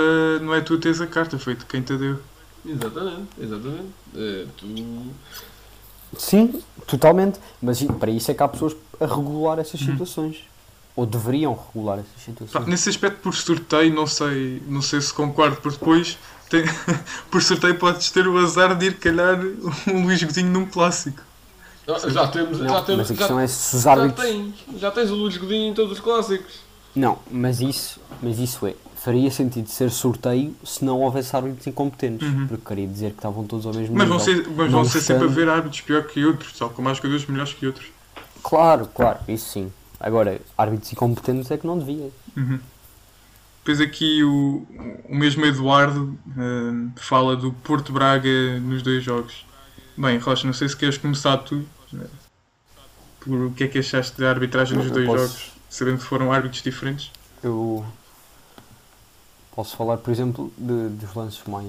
não 0.40 0.54
é 0.54 0.60
tu 0.60 0.78
teres 0.78 1.00
a 1.00 1.06
carta, 1.06 1.38
foi 1.38 1.54
de 1.56 1.64
quem 1.64 1.82
te 1.82 1.96
deu. 1.96 2.18
Exatamente, 2.66 3.28
exatamente. 3.40 3.88
É, 4.16 4.46
tu... 4.56 4.66
Sim, 6.18 6.62
totalmente. 6.86 7.38
Mas 7.60 7.82
para 7.82 8.10
isso 8.10 8.30
é 8.30 8.34
que 8.34 8.42
há 8.42 8.48
pessoas 8.48 8.74
a 9.00 9.06
regular 9.06 9.58
essas 9.58 9.80
situações. 9.80 10.38
Ou 10.96 11.04
deveriam 11.04 11.58
regular 11.74 11.98
essas 11.98 12.12
Pá, 12.14 12.20
situações. 12.24 12.66
nesse 12.68 12.88
aspecto, 12.88 13.18
por 13.20 13.34
sorteio, 13.34 13.92
não 13.92 14.06
sei, 14.06 14.62
não 14.68 14.80
sei 14.80 15.00
se 15.00 15.12
concordo, 15.12 15.56
porque 15.56 15.76
depois, 15.78 16.16
tem- 16.48 16.62
por 17.30 17.42
sorteio, 17.42 17.74
podes 17.76 18.10
ter 18.12 18.28
o 18.28 18.38
azar 18.38 18.76
de 18.78 18.86
ir 18.86 18.98
calhar 18.98 19.36
um 19.88 20.04
Luís 20.04 20.22
Godinho 20.22 20.50
num 20.52 20.66
clássico. 20.66 21.20
Ah, 21.88 21.98
Já 22.08 22.28
temos, 22.28 22.60
Não, 22.60 22.68
já 22.68 22.82
temos, 22.82 22.98
mas 22.98 23.10
a 23.10 23.14
já, 23.14 23.18
questão 23.18 23.40
é 23.40 23.46
se 23.48 23.76
os 23.76 23.82
já, 23.82 23.90
árbitros. 23.92 24.24
tens, 24.26 24.54
já 24.80 24.90
tens 24.92 25.10
o 25.10 25.14
Luís 25.16 25.36
Godinho 25.36 25.70
em 25.70 25.74
todos 25.74 25.92
os 25.92 26.00
clássicos. 26.00 26.54
Não, 26.94 27.18
mas 27.28 27.60
isso, 27.60 27.98
mas 28.22 28.38
isso 28.38 28.64
é. 28.66 28.74
Faria 29.04 29.30
sentido 29.30 29.68
ser 29.68 29.90
sorteio 29.90 30.56
se 30.64 30.82
não 30.82 30.98
houvesse 31.02 31.36
árbitros 31.36 31.66
incompetentes. 31.66 32.26
Uhum. 32.26 32.46
Porque 32.46 32.64
queria 32.66 32.86
dizer 32.86 33.10
que 33.10 33.16
estavam 33.18 33.44
todos 33.46 33.66
ao 33.66 33.74
mesmo 33.74 33.94
Mas 33.94 34.08
vão 34.08 34.16
nível. 34.16 34.34
ser, 34.44 34.50
mas 34.56 34.72
vão 34.72 34.84
ser 34.86 35.00
sempre 35.02 35.24
a 35.24 35.30
ver 35.30 35.46
árbitros 35.46 35.82
pior 35.82 36.04
que 36.04 36.24
outros, 36.24 36.56
só 36.56 36.70
com 36.70 36.80
mais 36.80 36.96
jogadores 36.96 37.26
melhores 37.26 37.52
que 37.52 37.66
outros. 37.66 37.86
Claro, 38.42 38.88
claro, 38.94 39.18
isso 39.28 39.46
sim. 39.50 39.70
Agora, 40.00 40.40
árbitros 40.56 40.90
incompetentes 40.90 41.50
é 41.50 41.58
que 41.58 41.66
não 41.66 41.78
devia. 41.78 42.10
Uhum. 42.34 42.58
Depois 43.58 43.78
aqui 43.78 44.24
o, 44.24 44.66
o 45.06 45.14
mesmo 45.14 45.44
Eduardo 45.44 46.18
hum, 46.34 46.90
fala 46.96 47.36
do 47.36 47.52
Porto 47.52 47.92
Braga 47.92 48.58
nos 48.60 48.82
dois 48.82 49.04
jogos. 49.04 49.44
Bem, 49.98 50.16
Rocha, 50.16 50.46
não 50.46 50.54
sei 50.54 50.66
se 50.66 50.76
queres 50.76 50.96
começar 50.96 51.36
tu. 51.38 51.62
né, 51.92 52.06
Por 53.20 53.34
o 53.34 53.50
que 53.50 53.64
é 53.64 53.68
que 53.68 53.78
achaste 53.78 54.18
da 54.18 54.30
arbitragem 54.30 54.78
nos 54.78 54.90
dois 54.90 55.06
posso. 55.06 55.18
jogos, 55.18 55.52
sabendo 55.68 55.98
que 55.98 56.04
foram 56.04 56.32
árbitros 56.32 56.62
diferentes. 56.62 57.10
Eu 57.42 57.84
posso 59.54 59.76
falar, 59.76 59.98
por 59.98 60.10
exemplo, 60.10 60.52
de- 60.58 60.88
dos 60.90 61.14
lances 61.14 61.42
mais, 61.46 61.66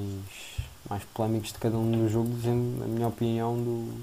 mais 0.90 1.04
polémicos 1.14 1.52
de 1.54 1.60
cada 1.60 1.78
um 1.78 1.92
dos 1.92 2.12
jogos, 2.12 2.36
dizendo 2.36 2.84
a 2.84 2.88
minha 2.88 3.08
opinião 3.08 3.56
do, 3.56 3.94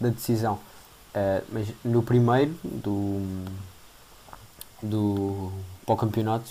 da 0.00 0.08
decisão. 0.10 0.58
Eh, 1.14 1.42
mas 1.50 1.68
no 1.84 2.02
primeiro, 2.02 2.54
do, 2.64 3.20
do 4.82 5.50
para 5.84 5.94
o 5.94 5.96
campeonato, 5.98 6.48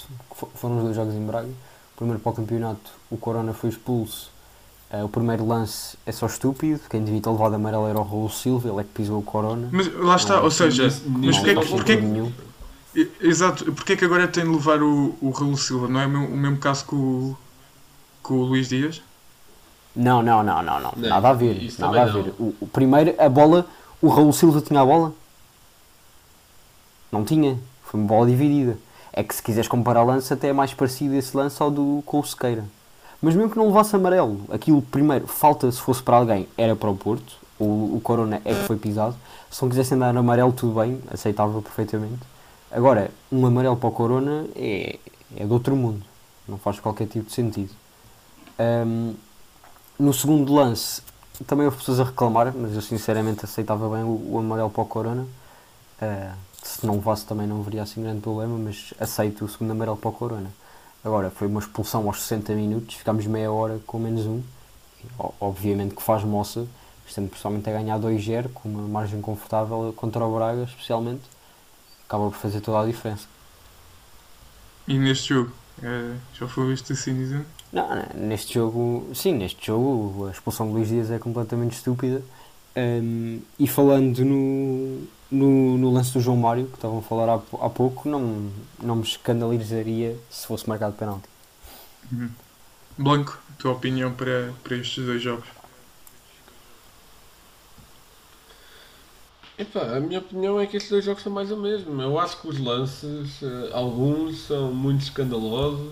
foram 0.55 0.77
os 0.77 0.83
dois 0.83 0.95
jogos 0.95 1.13
em 1.15 1.25
Braga. 1.25 1.49
Primeiro 1.95 2.19
para 2.21 2.31
o 2.31 2.35
campeonato, 2.35 2.91
o 3.09 3.17
Corona 3.17 3.53
foi 3.53 3.69
expulso. 3.69 4.29
Eh, 4.89 5.03
o 5.03 5.09
primeiro 5.09 5.47
lance 5.47 5.97
é 6.05 6.11
só 6.11 6.25
estúpido, 6.25 6.81
quem 6.89 7.03
devia 7.03 7.21
ter 7.21 7.29
levado 7.29 7.53
amarelo 7.55 7.87
era 7.87 7.97
o 7.99 8.03
Raul 8.03 8.29
Silva, 8.29 8.67
ele 8.69 8.79
é 8.81 8.83
que 8.83 8.89
pisou 8.89 9.19
o 9.19 9.23
Corona. 9.23 9.69
Mas 9.71 9.87
lá 9.95 10.15
está, 10.17 10.35
Não, 10.37 10.43
ou 10.43 10.51
seja, 10.51 10.83
mas- 10.83 11.01
mas 11.05 11.37
não, 11.55 11.65
porquê, 11.65 11.95
E- 12.95 13.09
Exato, 13.21 13.71
porque 13.73 13.93
é 13.93 13.95
que 13.95 14.05
agora 14.05 14.27
tem 14.27 14.43
de 14.43 14.49
levar 14.49 14.81
o, 14.81 15.15
o 15.21 15.29
Raul 15.31 15.55
Silva? 15.57 15.87
Não 15.87 15.99
é 15.99 16.05
o 16.05 16.09
mesmo, 16.09 16.27
o 16.27 16.37
mesmo 16.37 16.57
caso 16.57 16.85
com 16.85 16.95
o, 16.95 17.37
com 18.21 18.33
o 18.35 18.43
Luís 18.43 18.67
Dias? 18.67 19.01
Não, 19.95 20.21
não, 20.21 20.41
não, 20.43 20.61
não, 20.61 20.79
não. 20.79 20.93
Nada 20.97 21.29
a 21.29 21.33
ver. 21.33 21.61
isso 21.61 21.81
Nada 21.81 22.03
a 22.03 22.05
ver. 22.05 22.33
O, 22.39 22.53
o 22.61 22.67
primeiro, 22.67 23.13
a 23.17 23.27
bola, 23.29 23.65
o 24.01 24.07
Raul 24.07 24.31
Silva 24.33 24.61
tinha 24.61 24.81
a 24.81 24.85
bola? 24.85 25.13
Não 27.11 27.23
tinha. 27.25 27.57
Foi 27.83 27.99
uma 27.99 28.07
bola 28.07 28.27
dividida. 28.27 28.77
É 29.13 29.23
que 29.23 29.35
se 29.35 29.43
quiseres 29.43 29.67
comparar 29.67 30.03
lance, 30.03 30.33
até 30.33 30.47
é 30.49 30.53
mais 30.53 30.73
parecido 30.73 31.13
esse 31.15 31.35
lance 31.35 31.61
ao 31.61 31.69
do 31.69 32.01
com 32.05 32.19
o 32.19 32.25
Sequeira. 32.25 32.63
Mas 33.21 33.35
mesmo 33.35 33.51
que 33.51 33.57
não 33.57 33.67
levasse 33.67 33.95
amarelo, 33.95 34.41
aquilo 34.49 34.81
primeiro, 34.81 35.27
falta 35.27 35.69
se 35.71 35.79
fosse 35.79 36.01
para 36.01 36.15
alguém, 36.17 36.47
era 36.57 36.75
para 36.75 36.89
o 36.89 36.95
Porto. 36.95 37.35
O, 37.59 37.97
o 37.97 38.01
Corona 38.01 38.41
é 38.45 38.53
que 38.53 38.63
foi 38.63 38.77
pisado. 38.77 39.15
Se 39.49 39.61
não 39.61 39.69
quisessem 39.69 39.97
dar 39.97 40.15
amarelo, 40.15 40.51
tudo 40.53 40.79
bem, 40.79 40.99
aceitável 41.11 41.61
perfeitamente. 41.61 42.19
Agora, 42.71 43.11
um 43.31 43.45
amarelo 43.45 43.75
para 43.75 43.89
o 43.89 43.91
Corona 43.91 44.45
é, 44.55 44.97
é 45.35 45.45
de 45.45 45.51
outro 45.51 45.75
mundo. 45.75 46.03
Não 46.47 46.57
faz 46.57 46.79
qualquer 46.79 47.07
tipo 47.07 47.25
de 47.25 47.33
sentido. 47.33 47.71
Ahm, 48.57 49.13
no 49.99 50.13
segundo 50.13 50.53
lance, 50.53 51.01
também 51.45 51.65
houve 51.65 51.77
pessoas 51.77 51.99
a 51.99 52.05
reclamar, 52.05 52.53
mas 52.55 52.73
eu 52.73 52.81
sinceramente 52.81 53.43
aceitava 53.43 53.89
bem 53.89 54.03
o, 54.03 54.33
o 54.33 54.39
amarelo 54.39 54.69
para 54.69 54.83
o 54.83 54.85
Corona. 54.85 55.25
Ah, 56.01 56.33
se 56.63 56.85
não 56.85 56.95
levasse 56.95 57.25
também 57.25 57.47
não 57.47 57.59
haveria 57.59 57.83
assim 57.83 58.01
grande 58.01 58.21
problema, 58.21 58.57
mas 58.57 58.93
aceito 58.99 59.45
o 59.45 59.49
segundo 59.49 59.71
amarelo 59.71 59.97
para 59.97 60.09
o 60.09 60.13
Corona. 60.13 60.51
Agora, 61.03 61.29
foi 61.29 61.47
uma 61.47 61.59
expulsão 61.59 62.07
aos 62.07 62.21
60 62.21 62.53
minutos, 62.53 62.95
ficámos 62.95 63.25
meia 63.25 63.51
hora 63.51 63.79
com 63.85 63.99
menos 63.99 64.25
um. 64.25 64.41
Obviamente 65.39 65.95
que 65.95 66.01
faz 66.01 66.23
moça, 66.23 66.67
estando 67.07 67.27
principalmente 67.27 67.69
a 67.69 67.73
ganhar 67.73 67.99
2-0, 67.99 68.49
com 68.53 68.69
uma 68.69 68.87
margem 68.87 69.19
confortável 69.19 69.93
contra 69.97 70.23
o 70.23 70.35
Braga, 70.35 70.63
especialmente, 70.63 71.23
acaba 72.11 72.29
por 72.31 72.37
fazer 72.37 72.61
toda 72.61 72.81
a 72.81 72.85
diferença. 72.85 73.27
E 74.87 74.97
neste 74.97 75.29
jogo? 75.33 75.51
eh, 75.81 76.17
já 76.33 76.47
foi 76.47 76.73
isto 76.73 76.93
assim 76.93 77.15
dizendo? 77.15 77.45
Não, 77.71 77.87
neste 78.15 78.53
jogo, 78.55 79.09
sim, 79.15 79.33
neste 79.33 79.65
jogo 79.67 80.27
a 80.27 80.31
expulsão 80.31 80.67
de 80.67 80.73
Luís 80.73 80.89
Dias 80.89 81.09
é 81.11 81.19
completamente 81.19 81.73
estúpida. 81.73 82.21
Hum, 82.75 83.41
e 83.59 83.67
falando 83.67 84.23
no, 84.25 85.07
no, 85.29 85.77
no 85.77 85.91
lance 85.91 86.13
do 86.13 86.19
João 86.21 86.37
Mário, 86.37 86.67
que 86.67 86.75
estavam 86.75 86.99
a 86.99 87.01
falar 87.01 87.29
há, 87.29 87.35
há 87.65 87.69
pouco, 87.69 88.09
não, 88.09 88.51
não 88.81 88.97
me 88.97 89.03
escandalizaria 89.03 90.17
se 90.29 90.47
fosse 90.47 90.67
marcado 90.67 90.95
penalti. 90.95 91.29
Blanco, 92.97 93.37
tua 93.57 93.71
opinião 93.73 94.13
para, 94.13 94.53
para 94.63 94.77
estes 94.77 95.05
dois 95.05 95.21
jogos? 95.21 95.47
Epá, 99.57 99.81
a 99.97 99.99
minha 99.99 100.19
opinião 100.19 100.59
é 100.59 100.65
que 100.65 100.77
estes 100.77 100.91
dois 100.91 101.05
jogos 101.05 101.21
são 101.21 101.31
mais 101.31 101.51
o 101.51 101.57
mesmo. 101.57 102.01
Eu 102.01 102.17
acho 102.19 102.41
que 102.41 102.47
os 102.47 102.57
lances, 102.59 103.41
eh, 103.43 103.69
alguns 103.73 104.39
são 104.47 104.73
muito 104.73 105.01
escandalosos, 105.01 105.91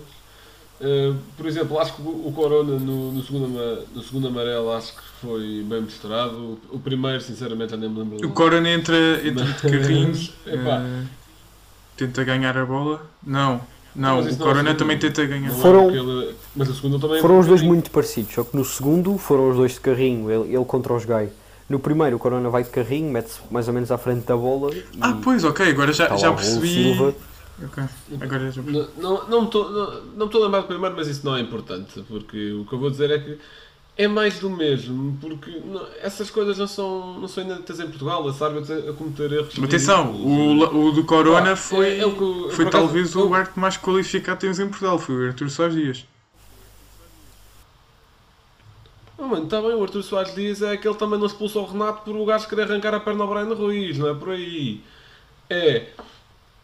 Uh, 0.82 1.14
por 1.36 1.44
exemplo, 1.44 1.78
acho 1.78 1.92
que 1.94 2.00
o 2.00 2.28
o 2.28 2.32
Corona 2.32 2.78
no, 2.78 3.12
no, 3.12 3.22
segundo, 3.22 3.44
ama- 3.44 3.80
no 3.94 4.02
segundo 4.02 4.28
amarelo 4.28 4.72
acho 4.72 4.94
que 4.94 5.02
foi 5.20 5.62
bem 5.68 5.82
misturado. 5.82 6.58
O, 6.70 6.76
o 6.76 6.78
primeiro, 6.80 7.20
sinceramente, 7.20 7.72
já 7.72 7.76
nem 7.76 7.90
me 7.90 7.98
lembro. 7.98 8.26
O 8.26 8.30
Corona 8.32 8.66
entra, 8.70 8.96
entra 9.22 9.44
de 9.44 9.52
carrinho, 9.60 10.28
Epá. 10.46 10.80
eh, 10.82 11.02
tenta 11.98 12.24
ganhar 12.24 12.56
a 12.56 12.64
bola. 12.64 13.02
Não, 13.22 13.60
não, 13.94 14.22
Mas 14.22 14.34
o 14.34 14.38
não 14.38 14.46
é 14.46 14.48
Corona 14.48 14.70
assim, 14.70 14.78
também 14.78 14.98
tenta 14.98 15.26
ganhar. 15.26 15.50
Não 15.50 15.58
é 15.58 15.60
Foram- 15.60 15.82
porque 15.84 15.98
ele- 15.98 16.34
mas 16.56 16.68
o 16.70 16.74
segundo 16.74 16.98
também. 16.98 17.20
Foram 17.20 17.38
os 17.40 17.46
dois 17.46 17.60
muito 17.60 17.90
parecidos, 17.90 18.32
só 18.32 18.42
que 18.42 18.56
no 18.56 18.64
segundo 18.64 19.18
foram 19.18 19.50
os 19.50 19.56
dois 19.56 19.72
de 19.74 19.80
carrinho, 19.80 20.30
ele, 20.30 20.54
ele 20.54 20.64
contra 20.64 20.94
os 20.94 21.04
Gai. 21.04 21.28
No 21.70 21.78
primeiro 21.78 22.16
o 22.16 22.18
Corona 22.18 22.50
vai 22.50 22.64
de 22.64 22.68
carrinho, 22.70 23.10
mete-se 23.12 23.38
mais 23.50 23.68
ou 23.68 23.72
menos 23.74 23.90
à 23.92 23.96
frente 23.96 24.26
da 24.26 24.36
bola 24.36 24.74
e 24.74 24.84
Ah, 25.00 25.16
pois, 25.22 25.44
ok, 25.44 25.70
agora 25.70 25.92
já, 25.92 26.04
está 26.04 26.16
já 26.16 26.32
percebi. 26.32 26.68
Silva. 26.68 27.14
Ok, 27.64 27.84
agora 28.20 28.50
já. 28.50 28.60
Não, 28.62 28.88
não, 28.98 29.28
não, 29.28 29.40
me 29.42 29.46
estou- 29.46 29.70
não, 29.70 29.86
não 30.04 30.16
me 30.16 30.24
estou 30.24 30.42
a 30.42 30.44
lembrar 30.46 30.60
do 30.62 30.66
primeiro, 30.66 30.96
mas 30.96 31.06
isso 31.06 31.24
não 31.24 31.36
é 31.36 31.40
importante, 31.40 32.04
porque 32.08 32.52
o 32.54 32.64
que 32.64 32.72
eu 32.74 32.78
vou 32.78 32.90
dizer 32.90 33.10
é 33.12 33.18
que 33.20 33.38
é 33.96 34.08
mais 34.08 34.38
do 34.40 34.50
mesmo, 34.50 35.16
porque 35.20 35.60
não- 35.64 35.86
essas 36.02 36.28
coisas 36.30 36.58
não 36.58 36.66
são, 36.66 37.20
não 37.20 37.28
são 37.28 37.44
inauditas 37.44 37.78
em 37.78 37.86
Portugal, 37.86 38.26
a 38.28 38.44
árbitros 38.44 38.70
a, 38.70 38.90
a 38.90 38.92
cometer 38.94 39.30
erros. 39.30 39.54
Mas 39.56 39.68
Atenção, 39.68 40.10
o, 40.10 40.86
o 40.88 40.92
do 40.92 41.04
Corona 41.04 41.50
Pá, 41.50 41.56
foi, 41.56 41.86
é- 41.86 41.98
é 42.00 42.06
o 42.06 42.12
que 42.16 42.22
eu- 42.22 42.50
foi 42.50 42.64
acaso, 42.66 42.84
talvez 42.84 43.14
eu- 43.14 43.28
o 43.28 43.34
árbitro 43.34 43.60
mais 43.60 43.76
qualificado 43.76 44.38
que 44.38 44.40
temos 44.40 44.58
em 44.58 44.66
Portugal, 44.68 44.98
foi 44.98 45.14
o 45.14 45.26
Arthur 45.28 45.50
Soares 45.50 45.76
Dias. 45.76 46.04
Oh, 49.20 49.26
mano, 49.26 49.44
está 49.44 49.60
bem, 49.60 49.74
o 49.74 49.82
Arthur 49.82 50.02
Soares 50.02 50.34
Dias 50.34 50.62
é 50.62 50.78
que 50.78 50.94
também 50.94 51.18
não 51.18 51.26
expulsou 51.26 51.64
o 51.64 51.70
Renato 51.70 52.02
por 52.02 52.16
o 52.16 52.24
gajo 52.24 52.48
querer 52.48 52.62
arrancar 52.62 52.94
a 52.94 53.00
perna 53.00 53.22
ao 53.22 53.28
Brian 53.28 53.54
Ruiz, 53.54 53.98
não 53.98 54.08
é 54.08 54.14
por 54.14 54.30
aí. 54.30 54.80
É. 55.50 55.88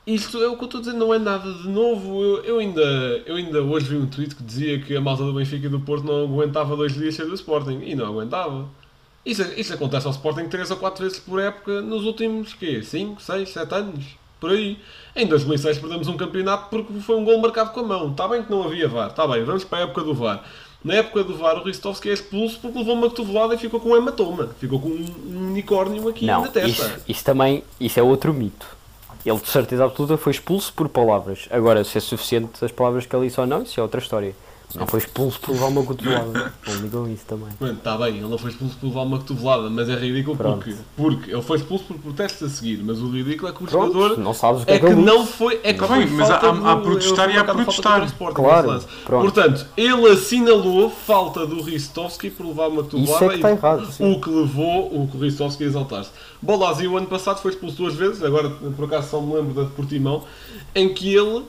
Isto 0.06 0.42
é 0.42 0.48
o 0.48 0.56
que 0.56 0.62
eu 0.62 0.64
estou 0.64 0.80
dizer, 0.80 0.94
não 0.94 1.12
é 1.12 1.18
nada 1.18 1.52
de 1.52 1.68
novo. 1.68 2.22
Eu, 2.22 2.44
eu 2.44 2.58
ainda, 2.58 2.80
eu 3.26 3.36
ainda 3.36 3.60
hoje 3.60 3.90
vi 3.90 3.96
um 3.96 4.06
tweet 4.06 4.34
que 4.34 4.42
dizia 4.42 4.80
que 4.80 4.96
a 4.96 5.00
malta 5.02 5.22
do 5.22 5.34
Benfica 5.34 5.66
e 5.66 5.68
do 5.68 5.80
Porto 5.80 6.06
não 6.06 6.24
aguentava 6.24 6.74
dois 6.74 6.94
dias 6.94 7.14
sem 7.14 7.26
do 7.26 7.34
Sporting. 7.34 7.80
E 7.84 7.94
não 7.94 8.06
aguentava. 8.06 8.66
Isso, 9.24 9.42
isso 9.56 9.74
acontece 9.74 10.06
ao 10.06 10.12
Sporting 10.12 10.48
3 10.48 10.70
ou 10.70 10.76
4 10.78 11.04
vezes 11.04 11.18
por 11.18 11.38
época 11.38 11.82
nos 11.82 12.04
últimos, 12.04 12.54
quê? 12.54 12.82
5, 12.82 13.20
6, 13.20 13.48
7 13.50 13.74
anos? 13.74 14.04
Por 14.40 14.50
aí. 14.50 14.78
Em 15.14 15.26
2006 15.26 15.78
perdemos 15.78 16.08
um 16.08 16.16
campeonato 16.16 16.70
porque 16.70 17.00
foi 17.00 17.16
um 17.16 17.24
gol 17.24 17.38
marcado 17.38 17.72
com 17.72 17.80
a 17.80 17.82
mão. 17.82 18.12
Está 18.12 18.28
bem 18.28 18.42
que 18.42 18.50
não 18.50 18.62
havia 18.62 18.88
VAR. 18.88 19.10
Está 19.10 19.26
bem, 19.26 19.44
vamos 19.44 19.64
para 19.64 19.78
a 19.78 19.80
época 19.82 20.02
do 20.04 20.14
VAR. 20.14 20.44
Na 20.86 20.94
época 20.94 21.24
do 21.24 21.36
VAR, 21.36 21.56
o 21.56 21.64
Ristovski 21.64 22.08
é 22.08 22.12
expulso 22.12 22.60
porque 22.62 22.78
levou 22.78 22.94
uma 22.94 23.08
cotovelada 23.08 23.56
e 23.56 23.58
ficou 23.58 23.80
com 23.80 23.88
um 23.88 23.96
hematoma. 23.96 24.50
Ficou 24.60 24.80
com 24.80 24.88
um, 24.88 25.48
unicórnio 25.48 26.08
aqui 26.08 26.24
Não, 26.24 26.42
na 26.42 26.48
testa. 26.48 26.68
isso, 26.68 27.00
isso 27.08 27.24
também 27.24 27.64
isso 27.80 27.98
é 27.98 28.02
outro 28.04 28.32
mito. 28.32 28.64
Ele 29.24 29.36
de 29.36 29.48
certeza 29.48 29.84
absoluta 29.84 30.16
foi 30.16 30.30
expulso 30.30 30.72
por 30.72 30.88
palavras. 30.88 31.48
Agora, 31.50 31.82
se 31.82 31.98
é 31.98 32.00
suficiente 32.00 32.64
as 32.64 32.70
palavras 32.70 33.04
que 33.04 33.16
ele 33.16 33.26
disse 33.26 33.40
ou 33.40 33.48
não, 33.48 33.64
isso 33.64 33.80
é 33.80 33.82
outra 33.82 34.00
história. 34.00 34.32
Não 34.74 34.86
foi 34.86 34.98
expulso 35.00 35.40
por 35.40 35.52
levar 35.52 35.66
uma 35.68 35.82
cotovelada. 35.84 36.52
Não 36.66 36.74
ligam 36.82 37.08
isso 37.10 37.24
também. 37.24 37.48
Mano, 37.58 37.74
está 37.74 37.96
bem, 37.96 38.16
ele 38.18 38.28
não 38.28 38.36
foi 38.36 38.50
expulso 38.50 38.76
por 38.76 38.88
levar 38.88 39.02
uma 39.02 39.18
cotovelada, 39.18 39.70
mas 39.70 39.88
é 39.88 39.94
ridículo 39.94 40.36
Pronto. 40.36 40.56
porque, 40.64 40.74
porque 40.96 41.30
ele 41.30 41.40
foi 41.42 41.56
expulso 41.58 41.84
por 41.84 41.96
protestos 41.98 42.42
a 42.42 42.50
seguir, 42.54 42.82
mas 42.84 42.98
o 43.00 43.08
ridículo 43.10 43.48
é 43.48 43.52
que 43.54 43.62
o 43.64 43.66
Pronto, 43.66 43.92
jogador 43.94 44.18
não 44.18 44.34
sabes 44.34 44.62
o 44.62 44.66
que 44.66 44.72
é 44.72 44.74
é 44.74 44.78
que 44.80 44.86
que 44.86 44.92
ele 44.92 45.00
não 45.02 45.24
foi. 45.26 45.60
É 45.62 45.72
que 45.72 45.78
Tá 45.78 45.86
foi 45.86 46.04
mas 46.06 46.30
há- 46.30 46.38
do- 46.74 46.80
protestar 46.82 47.30
e 47.30 47.38
há 47.38 47.44
protestar. 47.44 48.04
Sporting 48.04 48.34
Claro. 48.34 48.84
Portanto, 49.06 49.66
ele 49.76 50.08
assinalou 50.10 50.90
falta 50.90 51.46
do 51.46 51.62
Ristovski 51.62 52.28
por 52.30 52.46
levar 52.46 52.68
uma 52.68 52.82
Isso 52.82 52.90
cotovelada 52.90 53.24
é 53.24 53.28
que 53.28 53.34
está 53.36 53.50
e 53.50 53.52
errado. 53.54 53.88
o 54.00 54.20
que 54.20 54.30
levou 54.30 55.02
o 55.02 55.08
que 55.08 55.16
o 55.16 55.20
Ristovski 55.20 55.64
a 55.64 55.66
exaltar-se. 55.68 56.10
Bolazzi 56.42 56.86
o 56.86 56.96
ano 56.98 57.06
passado 57.06 57.40
foi 57.40 57.52
expulso 57.52 57.76
duas 57.76 57.94
vezes, 57.94 58.22
agora 58.22 58.50
por 58.50 58.84
acaso 58.84 59.08
só 59.10 59.20
me 59.20 59.32
lembro 59.34 59.54
da 59.54 59.62
de 59.62 59.70
Portimão, 59.70 60.24
em 60.74 60.92
que 60.92 61.14
ele, 61.14 61.44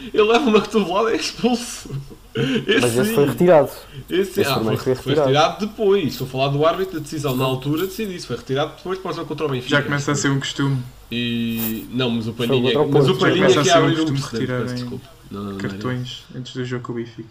ele 0.00 0.22
leva 0.22 0.44
uma 0.48 0.60
cotovelada 0.60 1.10
e 1.10 1.14
é 1.14 1.16
expulso. 1.16 1.90
Esse, 2.34 2.80
Mas 2.80 2.96
esse 2.96 3.08
sim. 3.08 3.14
foi 3.14 3.26
retirado. 3.26 3.70
Esse, 4.08 4.40
Esse 4.40 4.50
ah, 4.50 4.54
foi, 4.60 4.76
foi 4.76 4.76
foi 4.76 4.94
retirado. 4.94 5.20
retirado 5.28 5.66
depois. 5.66 6.04
Estou 6.12 6.26
a 6.26 6.30
falar 6.30 6.48
do 6.48 6.64
árbitro, 6.64 6.98
a 6.98 7.00
decisão 7.00 7.34
na 7.34 7.44
altura 7.44 7.86
decidi 7.86 8.14
isso. 8.14 8.26
Foi 8.28 8.36
retirado 8.36 8.72
depois 8.76 8.98
para 8.98 9.10
o 9.10 9.14
jogo 9.14 9.26
contra 9.26 9.46
o 9.46 9.48
Benfica. 9.48 9.70
Já 9.70 9.82
começa 9.82 10.12
a 10.12 10.14
ser 10.14 10.30
um 10.30 10.38
costume 10.38 10.82
E. 11.10 11.88
Não, 11.90 12.10
mas 12.10 12.28
o 12.28 12.32
Palhinha, 12.32 12.80
o 12.80 12.92
mas 12.92 13.08
o 13.08 13.16
Palhinha 13.16 13.48
que 13.48 13.70
abre 13.70 14.00
um 14.00 14.06
costume 14.06 14.46
Desculpa. 14.74 15.06
Não, 15.30 15.42
não, 15.42 15.50
não, 15.52 15.58
cartões 15.58 16.24
antes 16.34 16.54
do 16.54 16.64
jogo 16.64 16.84
com 16.84 16.92
o 16.92 16.94
Benfica. 16.96 17.28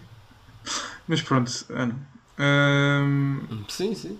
Mas 1.08 1.22
pronto, 1.22 1.52
Ana. 1.70 1.96
Ahm, 2.38 3.40
não. 3.50 3.66
Sim, 3.70 3.96
sim. 3.96 4.18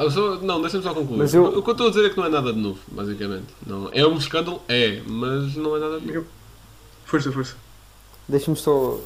Eu 0.00 0.10
sou- 0.10 0.40
não, 0.42 0.60
deixa-me 0.60 0.82
só 0.82 0.94
concluir. 0.94 1.18
Mas 1.18 1.34
eu- 1.34 1.58
O 1.58 1.62
que 1.62 1.68
eu 1.70 1.72
estou 1.72 1.88
a 1.88 1.90
dizer 1.90 2.06
é 2.06 2.10
que 2.10 2.16
não 2.16 2.24
é 2.24 2.28
nada 2.28 2.52
de 2.52 2.58
novo, 2.58 2.78
basicamente. 2.88 3.46
Não, 3.66 3.90
é 3.92 4.06
um 4.06 4.16
escândalo? 4.16 4.62
É, 4.68 5.02
mas 5.06 5.56
não 5.56 5.76
é 5.76 5.80
nada 5.80 6.00
de 6.00 6.06
novo. 6.12 6.26
Força, 7.04 7.32
força. 7.32 7.54
Deixa-me 8.28 8.56
só. 8.56 8.98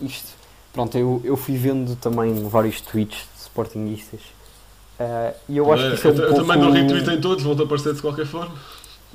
Isto. 0.00 0.28
Pronto, 0.72 0.96
eu, 0.96 1.20
eu 1.24 1.36
fui 1.36 1.56
vendo 1.56 1.96
também 1.96 2.48
vários 2.48 2.80
tweets 2.80 3.18
de 3.34 3.40
Sportingistas. 3.42 4.20
Ah, 4.98 5.32
e 5.48 5.56
eu 5.56 5.72
acho 5.72 5.88
que 5.88 5.94
isso 5.94 6.08
é 6.08 6.10
um 6.10 6.14
eu, 6.14 6.20
eu 6.22 6.28
pouco. 6.34 6.46
também 6.46 6.62
não 6.62 6.70
retweetem 6.72 7.20
todos, 7.20 7.42
vão-te 7.44 7.62
aparecer 7.62 7.94
de 7.94 8.00
qualquer 8.00 8.26
forma. 8.26 8.54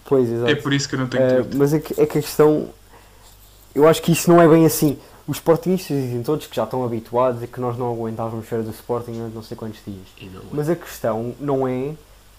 Pois, 0.03 0.29
exato. 0.29 0.51
É 0.51 0.55
por 0.55 0.73
isso 0.73 0.87
que 0.89 0.95
eu 0.95 0.99
não 0.99 1.07
tenho 1.07 1.23
Ah, 1.25 1.29
Twitter. 1.35 1.57
mas 1.57 1.73
é 1.73 1.79
que, 1.79 1.93
é 2.01 2.05
que 2.05 2.17
a 2.17 2.21
questão. 2.21 2.69
Eu 3.73 3.87
acho 3.87 4.01
que 4.01 4.11
isso 4.11 4.29
não 4.29 4.41
é 4.41 4.47
bem 4.47 4.65
assim. 4.65 4.97
Os 5.27 5.37
Sportingistas 5.37 5.97
dizem 5.97 6.21
todos 6.21 6.45
que 6.45 6.55
já 6.55 6.63
estão 6.65 6.83
habituados 6.85 7.41
e 7.41 7.47
que 7.47 7.59
nós 7.59 7.77
não 7.77 7.91
aguentávamos 7.91 8.47
ser 8.47 8.61
do 8.61 8.69
Sporting 8.71 9.13
durante 9.13 9.33
não 9.33 9.41
sei 9.41 9.57
quantos 9.57 9.79
dias. 9.85 10.07
É. 10.21 10.25
Mas 10.51 10.69
a 10.69 10.75
questão 10.75 11.33
não 11.39 11.67
é 11.67 11.93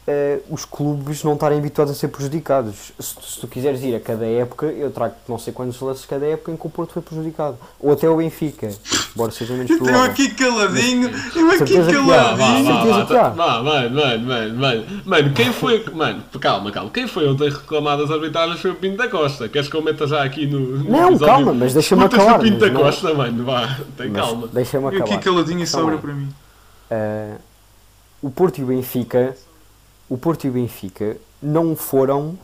eh, 0.09 0.38
os 0.49 0.64
clubes 0.64 1.25
não 1.25 1.35
estarem 1.35 1.59
habituados 1.59 1.92
a 1.92 1.97
ser 1.97 2.09
prejudicados. 2.09 2.92
Se, 2.99 3.14
tu- 3.14 3.23
se 3.25 3.40
tu 3.40 3.49
quiseres 3.49 3.83
ir 3.83 3.95
a 3.95 4.01
cada 4.01 4.25
época, 4.25 4.66
eu 4.66 4.90
trago 4.90 5.14
não 5.29 5.38
sei 5.38 5.53
quantos 5.53 5.81
lances 5.81 6.07
cada 6.07 6.25
época 6.27 6.53
em 6.53 6.57
que 6.57 6.66
o 6.66 6.71
Porto 6.71 6.92
foi 6.92 7.03
prejudicado. 7.03 7.57
Ou 7.81 7.92
até 7.92 8.09
o 8.09 8.16
Benfica, 8.19 8.69
embora 9.14 9.33
seja 9.33 9.55
menos 9.55 9.71
Eu 9.71 9.79
provável. 9.79 10.03
aqui 10.11 10.31
caladinho, 10.35 11.11
eu 11.35 11.49
aqui 11.49 11.59
Certeza 11.59 11.90
que 11.90 11.97
há. 11.97 12.03
Vá, 12.07 12.31
vá, 12.35 12.37
caladinho. 12.37 13.35
vá, 13.37 13.62
mano, 13.62 13.90
mano, 13.95 14.27
mano, 14.27 14.55
mano, 14.59 14.85
mano, 15.05 15.33
quem 15.33 15.53
foi, 15.53 15.85
mano, 15.92 16.23
calma, 16.40 16.71
calma, 16.71 16.90
quem 16.90 17.07
foi 17.09 17.29
ontem 17.29 17.49
reclamado 17.51 18.03
das 18.07 18.11
arbitragens 18.16 18.61
foi 18.61 18.71
o 18.71 18.75
Pinto 18.77 18.97
da 18.99 19.09
Costa, 19.09 19.49
queres 19.49 19.69
que 19.69 19.75
eu 19.77 19.83
meta 19.83 20.07
já 20.07 20.23
aqui 20.23 20.47
no, 20.47 20.61
no 20.61 20.85
Não, 20.90 21.09
episódio? 21.09 21.27
calma, 21.27 21.53
mas 21.53 21.75
deixa-me 21.75 22.05
acabar, 22.05 22.38
do 22.38 22.45
Pinto 22.45 22.59
da 22.59 22.71
não- 22.71 22.81
Costa, 22.83 23.12
mano, 23.14 23.45
vá, 23.45 23.77
tem 23.97 24.09
Mas 24.11 24.23
calma. 24.23 24.49
Deixa-me 24.53 24.85
Eu 24.85 24.88
aqui 24.88 24.99
acabar. 25.03 25.21
caladinho 25.21 25.62
e 25.62 25.66
sobra 25.66 25.99
para 25.99 26.12
mim. 26.12 26.29
Uh, 26.90 27.35
o 28.23 28.31
Porto 28.31 28.59
e 28.59 28.62
o 28.64 28.66
Benfica, 28.66 29.37
o 30.09 30.16
Porto 30.16 30.45
e 30.45 30.49
o 30.51 30.53
Benfica 30.53 31.16
não 31.42 31.75
foram 31.77 32.38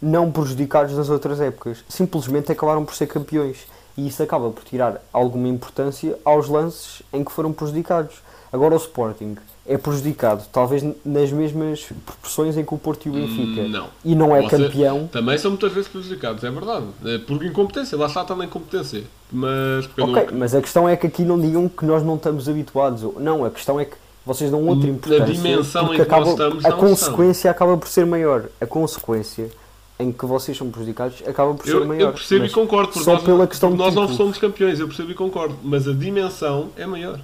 não 0.00 0.30
prejudicados 0.30 0.96
nas 0.96 1.10
outras 1.10 1.40
épocas, 1.40 1.84
simplesmente 1.88 2.50
acabaram 2.50 2.84
por 2.84 2.94
ser 2.94 3.06
campeões 3.06 3.58
e 3.98 4.06
isso 4.08 4.22
acaba 4.22 4.48
por 4.50 4.64
tirar 4.64 5.02
alguma 5.12 5.46
importância 5.48 6.16
aos 6.24 6.48
lances 6.48 7.02
em 7.12 7.22
que 7.22 7.30
foram 7.30 7.52
prejudicados. 7.52 8.16
Agora 8.52 8.74
o 8.74 8.78
Sporting 8.78 9.36
é 9.66 9.76
prejudicado, 9.76 10.42
talvez 10.50 10.82
nas 11.04 11.30
mesmas 11.30 11.82
proporções 12.04 12.56
em 12.56 12.64
que 12.64 12.74
o 12.74 12.78
Porto 12.78 13.06
e 13.06 13.10
o 13.10 13.12
Benfica, 13.12 13.68
Não. 13.68 13.88
e 14.04 14.14
não 14.16 14.34
é 14.34 14.42
Você- 14.42 14.56
campeão. 14.56 15.06
Também 15.06 15.36
são 15.38 15.50
muitas 15.52 15.72
vezes 15.72 15.88
prejudicados, 15.88 16.42
é 16.42 16.50
verdade. 16.50 16.86
É 17.04 17.18
por 17.18 17.44
incompetência, 17.44 17.96
lá 17.98 18.06
está 18.06 18.24
também 18.24 18.46
incompetência. 18.48 19.04
Mas 19.30 19.84
Ok, 19.98 20.06
não- 20.32 20.38
mas 20.38 20.54
a 20.54 20.60
questão 20.62 20.88
é 20.88 20.96
que 20.96 21.06
aqui 21.06 21.22
não 21.22 21.38
digam 21.38 21.68
que 21.68 21.84
nós 21.84 22.02
não 22.02 22.16
estamos 22.16 22.48
habituados. 22.48 23.02
Não, 23.18 23.44
a 23.44 23.50
questão 23.50 23.78
é 23.78 23.84
que 23.84 23.96
vocês 24.32 24.48
dão 24.50 24.64
outra 24.64 24.88
importância. 24.88 25.34
dimensão 25.34 25.86
porque 25.86 26.02
em 26.02 26.04
que 26.04 26.10
nós 26.10 26.20
acaba- 26.20 26.30
estamos, 26.30 26.64
a 26.64 26.72
consequência 26.72 27.50
acaba 27.50 27.76
por 27.76 27.88
ser 27.88 28.06
maior. 28.06 28.44
A 28.60 28.66
consequência 28.66 29.50
em 29.98 30.12
que 30.12 30.24
vocês 30.24 30.56
são 30.56 30.70
prejudicados 30.70 31.20
acaba 31.26 31.52
por 31.52 31.66
ser 31.66 31.74
eu, 31.74 31.84
maior. 31.84 32.00
eu 32.08 32.12
percebo 32.12 32.44
e 32.44 32.50
concordo, 32.50 32.88
porque 32.92 33.04
só 33.04 33.14
nós, 33.14 33.24
pela 33.24 33.46
questão 33.46 33.70
nós 33.70 33.92
não 33.94 34.08
somos 34.08 34.38
campeões, 34.38 34.78
eu 34.78 34.86
percebo 34.86 35.10
e 35.10 35.14
concordo, 35.14 35.58
mas 35.64 35.88
a 35.88 35.92
dimensão 35.92 36.70
é 36.76 36.86
maior. 36.86 37.18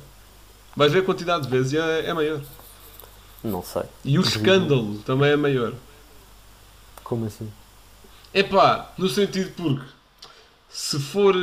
Vais 0.74 0.92
ver 0.92 0.98
a 0.98 1.02
quantidade 1.04 1.44
de 1.44 1.48
vezes 1.50 1.72
e 1.72 1.78
é, 1.78 2.06
é 2.06 2.12
maior. 2.12 2.40
Não 3.44 3.62
sei. 3.62 3.84
E 4.04 4.18
o 4.18 4.22
escândalo 4.22 4.96
também 5.06 5.30
é 5.30 5.36
maior. 5.36 5.72
Como 7.04 7.24
assim? 7.26 7.48
Epá, 8.34 8.90
no 8.98 9.08
sentido 9.08 9.52
porque 9.56 9.84
se 10.68 10.98
for. 10.98 11.34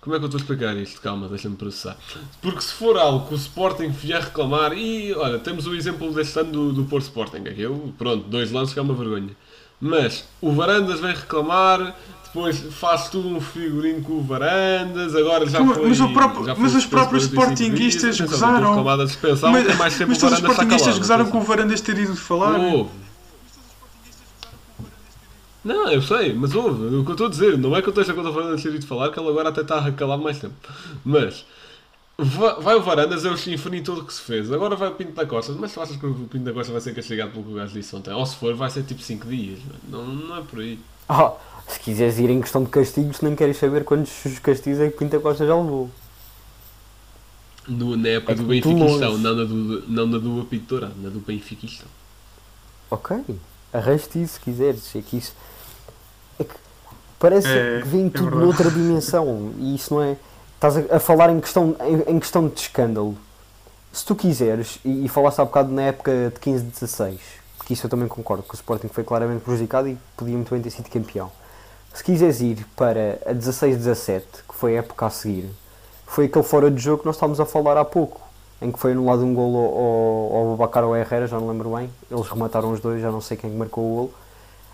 Como 0.00 0.16
é 0.16 0.18
que 0.18 0.24
eu 0.24 0.28
estou 0.28 0.38
a 0.38 0.42
explicar 0.42 0.76
isto? 0.76 1.00
Calma, 1.02 1.28
deixa-me 1.28 1.56
processar. 1.56 1.96
Porque 2.40 2.60
se 2.62 2.72
for 2.72 2.96
algo 2.96 3.26
que 3.28 3.34
o 3.34 3.36
Sporting 3.36 3.88
vier 3.88 4.22
reclamar, 4.22 4.72
e 4.72 5.12
olha, 5.14 5.38
temos 5.38 5.66
o 5.66 5.74
exemplo 5.74 6.10
deste 6.12 6.38
ano 6.38 6.50
do, 6.52 6.72
do 6.72 6.84
Porto 6.84 7.04
Sporting, 7.04 7.38
aquele, 7.46 7.92
pronto, 7.98 8.26
dois 8.28 8.50
lances 8.50 8.72
que 8.72 8.78
é 8.78 8.82
uma 8.82 8.94
vergonha. 8.94 9.30
Mas 9.78 10.24
o 10.40 10.52
Varandas 10.52 11.00
vem 11.00 11.12
reclamar, 11.14 11.94
depois 12.24 12.58
faz 12.70 13.08
tudo 13.10 13.28
um 13.28 13.40
figurino 13.40 14.02
com 14.02 14.14
o 14.14 14.22
Varandas, 14.22 15.14
agora 15.14 15.46
já 15.46 15.60
Mas- 15.60 15.76
foi. 15.76 15.88
mas 15.88 16.00
o 16.00 16.08
próprio- 16.12 16.46
já 16.46 16.54
foi 16.54 16.62
mas 16.64 16.74
os 16.74 16.86
próprios 16.86 17.26
45 17.26 17.42
sportinguistas 17.66 18.16
dias, 18.16 18.30
gozaram. 18.30 18.74
Mas, 19.52 19.66
mas 20.08 20.18
todos 20.18 20.32
os 20.38 20.38
sportinguistas 20.50 20.98
gozaram 20.98 21.26
com 21.30 21.38
o 21.38 21.42
Varandas 21.42 21.80
ter 21.82 21.98
ido 21.98 22.16
falar. 22.16 22.58
Não, 25.64 25.90
eu 25.92 26.00
sei, 26.00 26.32
mas 26.32 26.54
houve. 26.54 26.96
O 26.96 27.04
que 27.04 27.10
eu 27.10 27.12
estou 27.14 27.26
a 27.26 27.30
dizer, 27.30 27.58
não 27.58 27.76
é 27.76 27.82
que 27.82 27.88
eu 27.88 27.90
esteja 27.92 28.14
contra 28.14 28.30
o 28.30 28.32
Varandas 28.34 28.62
ter 28.62 28.74
ido 28.74 28.86
falar, 28.86 29.10
que 29.12 29.20
ele 29.20 29.28
agora 29.28 29.50
até 29.50 29.60
está 29.60 29.90
calado 29.92 30.22
mais 30.22 30.38
tempo. 30.38 30.54
Mas 31.04 31.44
va- 32.18 32.60
vai 32.60 32.76
o 32.76 32.82
Varandas, 32.82 33.24
é 33.24 33.30
o 33.30 33.36
chinfrim 33.36 33.82
todo 33.82 34.04
que 34.04 34.14
se 34.14 34.22
fez. 34.22 34.52
Agora 34.52 34.76
vai 34.76 34.88
o 34.90 34.94
Pinto 34.96 35.12
da 35.12 35.26
Costa. 35.26 35.52
Mas 35.54 35.72
tu 35.74 35.80
achas 35.82 35.96
que 35.96 36.06
o 36.06 36.14
Pinto 36.28 36.44
da 36.44 36.52
Costa 36.54 36.72
vai 36.72 36.80
ser 36.82 36.94
castigado 36.94 37.32
pelo 37.32 37.44
que 37.44 37.52
o 37.52 37.54
gajo 37.56 37.74
disse 37.74 37.94
ontem? 37.96 38.12
Ou 38.14 38.26
se 38.26 38.36
for, 38.36 38.54
vai 38.54 38.70
ser 38.70 38.84
tipo 38.84 39.02
5 39.02 39.28
dias. 39.28 39.60
Não, 39.88 40.06
não 40.06 40.36
é 40.38 40.42
por 40.42 40.60
aí. 40.60 40.80
Ah, 41.08 41.34
se 41.68 41.78
quiseres 41.80 42.18
ir 42.18 42.30
em 42.30 42.40
questão 42.40 42.64
de 42.64 42.70
castigos, 42.70 43.20
nem 43.20 43.36
queres 43.36 43.56
saber 43.58 43.84
quantos 43.84 44.38
castigos 44.42 44.80
é 44.80 44.90
que 44.90 44.96
Pinta 44.96 45.20
Costa 45.20 45.46
já 45.46 45.54
levou. 45.54 45.90
No, 47.66 47.96
na 47.96 48.08
época 48.10 48.32
É 48.32 48.34
do 48.34 48.44
Benfiquistão, 48.44 49.16
não 49.18 49.34
na 49.34 49.44
do, 49.44 49.54
não 49.88 50.06
na 50.06 50.18
do 50.18 50.40
apito 50.42 50.66
dourado, 50.66 51.00
na 51.00 51.08
do 51.10 51.20
Benfiquistão. 51.20 51.88
Ok, 52.88 53.10
arraste 53.72 54.22
isso 54.22 54.34
se 54.34 54.40
quiseres. 54.40 54.94
É 54.96 55.02
que 55.02 55.16
isso. 55.18 55.34
É 56.38 56.44
que 56.44 56.54
parece 57.18 57.48
É, 57.48 57.80
que 57.82 57.88
vem 57.88 58.06
é 58.06 58.10
tudo 58.10 58.36
verdade. 58.36 58.44
noutra 58.44 58.70
dimensão. 58.70 59.52
E 59.58 59.74
isso 59.74 59.94
não 59.94 60.02
é. 60.02 60.16
Estás 60.56 60.76
a, 60.76 60.96
a 60.96 61.00
falar 61.00 61.30
em 61.30 61.40
questão, 61.40 61.76
em, 61.80 62.16
em 62.16 62.20
questão 62.20 62.48
de 62.48 62.60
escândalo. 62.60 63.16
Se 63.92 64.04
tu 64.04 64.14
quiseres, 64.14 64.78
e, 64.84 65.04
e 65.06 65.08
falaste 65.08 65.40
há 65.40 65.44
bocado 65.44 65.72
na 65.72 65.82
época 65.82 66.12
de 66.34 66.40
15-16, 66.40 67.18
que 67.66 67.72
isso 67.74 67.86
eu 67.86 67.90
também 67.90 68.08
concordo, 68.08 68.42
que 68.44 68.54
o 68.54 68.56
Sporting 68.56 68.88
foi 68.88 69.04
claramente 69.04 69.42
prejudicado 69.42 69.88
e 69.88 69.98
podia 70.16 70.34
muito 70.36 70.50
bem 70.52 70.62
ter 70.62 70.70
sido 70.70 70.88
campeão. 70.90 71.30
Se 71.92 72.04
quiseres 72.04 72.40
ir 72.40 72.66
para 72.76 73.18
a 73.26 73.34
16-17, 73.34 74.22
que 74.48 74.54
foi 74.54 74.76
a 74.76 74.78
época 74.80 75.06
a 75.06 75.10
seguir, 75.10 75.50
foi 76.06 76.26
aquele 76.26 76.44
fora 76.44 76.70
de 76.70 76.80
jogo 76.80 77.00
que 77.00 77.06
nós 77.06 77.16
estávamos 77.16 77.40
a 77.40 77.46
falar 77.46 77.76
há 77.76 77.84
pouco, 77.84 78.20
em 78.62 78.70
que 78.70 78.78
foi 78.78 78.92
anulado 78.92 79.24
um 79.24 79.34
golo 79.34 79.56
ao, 79.58 80.36
ao 80.50 80.56
Babacar 80.56 80.84
ou 80.84 80.96
Herrera, 80.96 81.26
já 81.26 81.38
não 81.38 81.48
lembro 81.48 81.74
bem, 81.76 81.88
eles 82.10 82.26
remataram 82.28 82.70
os 82.72 82.80
dois, 82.80 83.00
já 83.00 83.10
não 83.10 83.20
sei 83.20 83.36
quem 83.36 83.50
marcou 83.50 83.84
o 83.84 83.94
golo, 83.94 84.14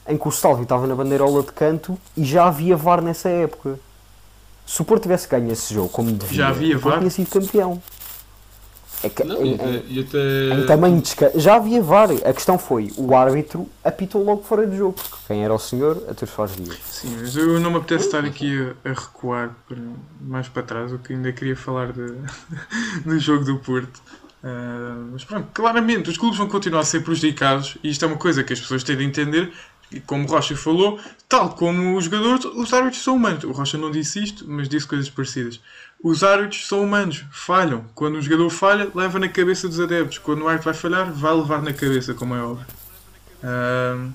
em 0.08 0.16
que 0.16 0.26
o 0.28 0.30
Salvio 0.32 0.64
estava 0.64 0.86
na 0.86 0.94
bandeirola 0.94 1.42
de 1.42 1.52
canto 1.52 1.96
e 2.16 2.24
já 2.24 2.46
havia 2.46 2.76
VAR 2.76 3.00
nessa 3.00 3.28
época. 3.28 3.78
Se 4.66 4.82
o 4.82 4.84
Porto 4.84 5.02
tivesse 5.02 5.28
ganho 5.28 5.50
esse 5.52 5.72
jogo 5.72 5.88
como 5.88 6.10
devia, 6.10 6.36
Já 6.36 6.48
havia 6.48 6.76
VAR? 6.78 6.98
tinha 6.98 7.10
sido 7.10 7.30
campeão. 7.30 7.80
É 9.02 9.08
que, 9.10 9.22
Não, 9.24 9.44
em, 9.44 9.52
e 9.52 9.54
até, 9.54 9.82
e 9.88 10.00
até- 10.00 10.54
em 10.62 10.66
tamanho 10.66 11.00
de 11.00 11.08
esca- 11.08 11.32
Já 11.34 11.56
havia 11.56 11.82
VAR. 11.82 12.08
A 12.24 12.32
questão 12.32 12.58
foi, 12.58 12.90
o 12.96 13.14
árbitro 13.14 13.68
apitou 13.84 14.24
logo 14.24 14.42
fora 14.42 14.66
de 14.66 14.76
jogo, 14.76 14.94
porque 14.94 15.16
quem 15.28 15.44
era 15.44 15.52
o 15.52 15.58
senhor, 15.58 16.02
a 16.08 16.14
teus 16.14 16.30
faz 16.30 16.56
dias. 16.56 16.78
Sim, 16.90 17.16
mas 17.20 17.36
eu 17.36 17.60
não 17.60 17.70
me 17.70 17.76
apetece 17.76 18.06
estar 18.06 18.24
aqui 18.24 18.74
a, 18.84 18.88
a 18.90 18.92
recuar 18.92 19.54
para- 19.68 19.78
mais 20.20 20.48
para 20.48 20.62
trás, 20.62 20.92
o 20.92 20.98
que 20.98 21.12
ainda 21.12 21.30
queria 21.32 21.54
falar 21.56 21.92
de, 21.92 22.14
do 23.04 23.18
jogo 23.18 23.44
do 23.44 23.58
Porto. 23.58 24.00
Ah, 24.42 24.96
mas 25.12 25.24
pronto, 25.24 25.48
claramente 25.52 26.08
os 26.10 26.16
clubes 26.16 26.38
vão 26.38 26.48
continuar 26.48 26.80
a 26.80 26.84
ser 26.84 27.00
prejudicados 27.02 27.76
e 27.82 27.90
isto 27.90 28.04
é 28.04 28.08
uma 28.08 28.16
coisa 28.16 28.44
que 28.44 28.52
as 28.52 28.60
pessoas 28.60 28.82
têm 28.82 28.96
de 28.96 29.04
entender. 29.04 29.52
E 29.90 30.00
como 30.00 30.24
o 30.24 30.26
Rocha 30.28 30.56
falou, 30.56 30.98
tal 31.28 31.50
como 31.50 31.96
os 31.96 32.06
jogadores, 32.06 32.44
os 32.44 32.72
árbitros 32.72 33.04
são 33.04 33.14
humanos. 33.14 33.44
O 33.44 33.52
Rocha 33.52 33.78
não 33.78 33.88
disse 33.90 34.20
isto, 34.22 34.44
mas 34.48 34.68
disse 34.68 34.84
coisas 34.86 35.08
parecidas. 35.08 35.60
Os 36.08 36.22
árbitros 36.22 36.68
são 36.68 36.84
humanos, 36.84 37.24
falham. 37.32 37.84
Quando 37.92 38.16
um 38.18 38.22
jogador 38.22 38.48
falha, 38.48 38.88
leva 38.94 39.18
na 39.18 39.28
cabeça 39.28 39.66
dos 39.66 39.80
adeptos. 39.80 40.18
Quando 40.18 40.42
o 40.42 40.46
árbitro 40.48 40.70
vai 40.70 40.80
falhar, 40.80 41.10
vai 41.12 41.34
levar 41.34 41.60
na 41.60 41.72
cabeça, 41.72 42.14
como 42.14 42.32
é 42.32 42.40
óbvio. 42.40 42.64
Ah, 43.42 44.06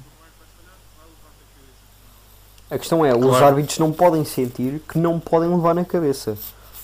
A 2.70 2.78
questão 2.78 3.06
é, 3.06 3.14
os 3.14 3.20
Claro. 3.26 3.46
árbitros 3.46 3.78
não 3.78 3.92
podem 3.92 4.24
sentir 4.24 4.82
que 4.88 4.98
não 4.98 5.20
podem 5.20 5.50
levar 5.50 5.76
na 5.76 5.84
cabeça. 5.84 6.38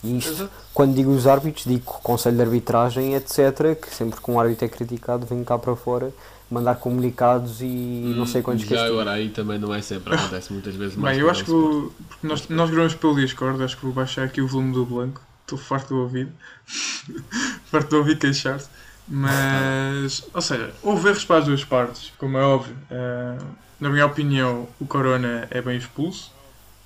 E 0.04 0.18
isto, 0.18 0.34
Exato. 0.34 0.52
quando 0.74 0.94
digo 0.94 1.12
os 1.12 1.26
árbitros, 1.26 1.64
digo 1.64 1.90
o 1.90 2.02
Conselho 2.02 2.36
de 2.36 2.42
Arbitragem, 2.42 3.16
etc., 3.16 3.80
que 3.82 3.96
sempre 3.96 4.20
que 4.20 4.30
um 4.30 4.38
árbitro 4.38 4.66
é 4.66 4.68
criticado, 4.68 5.26
vem 5.26 5.42
cá 5.46 5.58
para 5.58 5.74
fora 5.78 6.12
mandar 6.50 6.76
comunicados 6.76 7.62
e 7.62 8.14
não 8.16 8.26
sei 8.26 8.42
quantos 8.42 8.64
Já 8.64 8.76
castigos. 8.76 8.92
agora 8.92 9.12
aí 9.12 9.30
também 9.30 9.60
não 9.60 9.74
é 9.74 9.82
sempre, 9.82 10.16
acontece 10.16 10.52
muitas 10.52 10.76
vezes 10.76 10.96
mais. 10.96 11.16
Bem, 11.16 11.26
eu 11.26 11.30
acho 11.30 11.44
que 11.44 11.52
vou. 11.52 11.94
Nós, 12.24 12.48
nós 12.48 12.70
gravamos 12.70 12.96
pelo 12.96 13.16
Discord, 13.16 13.62
acho 13.64 13.78
que 13.78 13.84
vou 13.84 13.94
baixar 13.94 14.24
aqui 14.24 14.42
o 14.42 14.48
volume 14.48 14.74
do 14.74 14.86
Blanco. 14.86 15.22
Estou 15.42 15.58
farto 15.58 15.88
de 15.88 15.94
ouvir. 15.94 16.28
farto 17.72 17.90
de 17.90 17.96
ouvir 17.96 18.18
queixar-se. 18.18 18.70
Mas. 19.08 20.26
Ou 20.34 20.42
seja, 20.42 20.74
houve 20.84 21.10
erros 21.10 21.24
para 21.24 21.38
as 21.38 21.46
duas 21.46 21.64
partes, 21.64 22.12
como 22.18 22.38
é 22.38 22.44
óbvio. 22.44 22.76
Ah, 22.92 23.38
na 23.80 23.90
minha 23.90 24.06
opinião, 24.06 24.68
o 24.80 24.86
Corona 24.86 25.48
é 25.52 25.62
bem 25.62 25.78
expulso. 25.78 26.32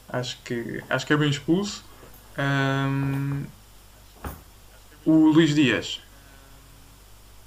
Acho 0.09 0.37
que, 0.43 0.83
acho 0.89 1.07
que 1.07 1.13
é 1.13 1.17
bem 1.17 1.29
expulso. 1.29 1.83
Ahm, 2.37 3.43
o 5.05 5.27
Luís 5.29 5.55
Dias. 5.55 6.01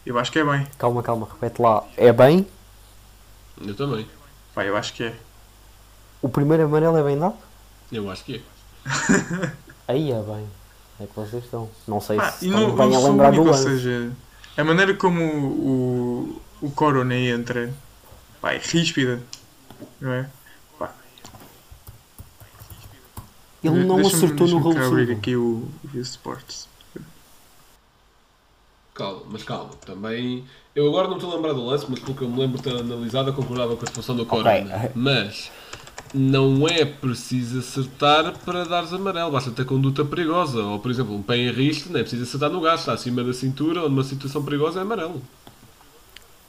Eu 0.05 0.19
acho 0.19 0.31
que 0.31 0.39
é 0.39 0.45
bem. 0.45 0.67
Calma, 0.79 1.03
calma, 1.03 1.27
repete 1.31 1.61
lá. 1.63 1.85
É 1.97 2.13
bem? 2.13 2.47
Eu 3.61 3.75
também. 3.75 4.07
Pá, 4.55 4.65
eu 4.65 4.77
acho 4.77 4.93
que 4.93 5.05
é. 5.05 5.15
O 6.21 6.29
primeiro 6.29 6.65
amarelo 6.65 6.97
é 6.97 7.03
bem 7.03 7.19
dado? 7.19 7.37
Eu 7.91 8.11
acho 8.11 8.25
que 8.25 8.37
é. 8.37 8.41
Aí 9.89 10.13
é 10.13 10.23
bem. 10.23 10.47
É 11.01 11.07
que 11.07 11.15
vocês 11.17 11.45
estão. 11.45 11.71
Não 11.89 12.01
sei 12.01 12.19
Ah, 12.19 12.31
se 12.31 12.47
e 12.47 12.51
não, 12.51 12.75
bem 12.75 12.95
a 12.95 12.99
lembrar 12.99 13.31
do 13.33 13.43
único, 13.43 13.57
ou 13.57 13.63
seja, 13.63 14.13
a 14.57 14.65
maneira 14.65 14.95
como 14.95 15.21
o, 15.25 16.39
o, 16.63 16.67
o 16.67 16.71
Corona 16.71 17.15
entra 17.17 17.73
pá, 18.41 18.53
é 18.53 18.59
ríspida, 18.59 19.21
não 20.01 20.13
é? 20.13 20.29
Pá, 20.79 20.93
Ele 23.63 23.85
não 23.85 23.99
acertou 24.07 24.47
no 24.47 24.59
Raul 24.59 24.87
abrir 24.87 25.11
aqui 25.13 25.35
o, 25.37 25.69
o 25.93 25.99
Sports. 25.99 26.69
Calma, 28.95 29.23
mas 29.29 29.43
calma, 29.43 29.71
também. 29.85 30.45
Eu 30.75 30.87
agora 30.89 31.09
não 31.09 31.17
estou 31.17 31.33
a 31.33 31.35
lembrar 31.37 31.53
do 31.53 31.65
lance, 31.67 31.85
mas 31.89 31.99
pelo 31.99 32.15
que 32.17 32.23
eu 32.23 32.29
me 32.29 32.39
lembro 32.39 32.59
de 32.59 32.63
ter 32.63 32.77
analisado, 32.77 33.29
eu 33.31 33.35
concordava 33.35 33.75
com 33.77 33.83
a 33.83 33.85
expulsão 33.85 34.15
do 34.15 34.25
Corona. 34.25 34.91
Mas 34.95 35.51
não 36.13 36.69
é 36.69 36.85
preciso 36.85 37.59
acertar 37.59 38.33
para 38.45 38.65
dares 38.65 38.93
amarelo, 38.93 39.33
basta 39.33 39.51
ter 39.51 39.65
conduta 39.65 40.05
perigosa. 40.05 40.61
Ou, 40.63 40.79
por 40.79 40.93
exemplo, 40.93 41.13
um 41.15 41.23
pé 41.23 41.37
em 41.39 41.51
risco, 41.51 41.93
não 41.93 41.99
é 41.99 42.03
preciso 42.03 42.23
acertar 42.23 42.51
no 42.51 42.61
gás, 42.61 42.81
está 42.81 42.93
acima 42.93 43.25
da 43.25 43.33
cintura 43.35 43.83
ou 43.83 43.89
numa 43.91 44.05
situação 44.05 44.45
perigosa 44.45 44.79
é 44.79 44.83
amarelo. 44.83 45.21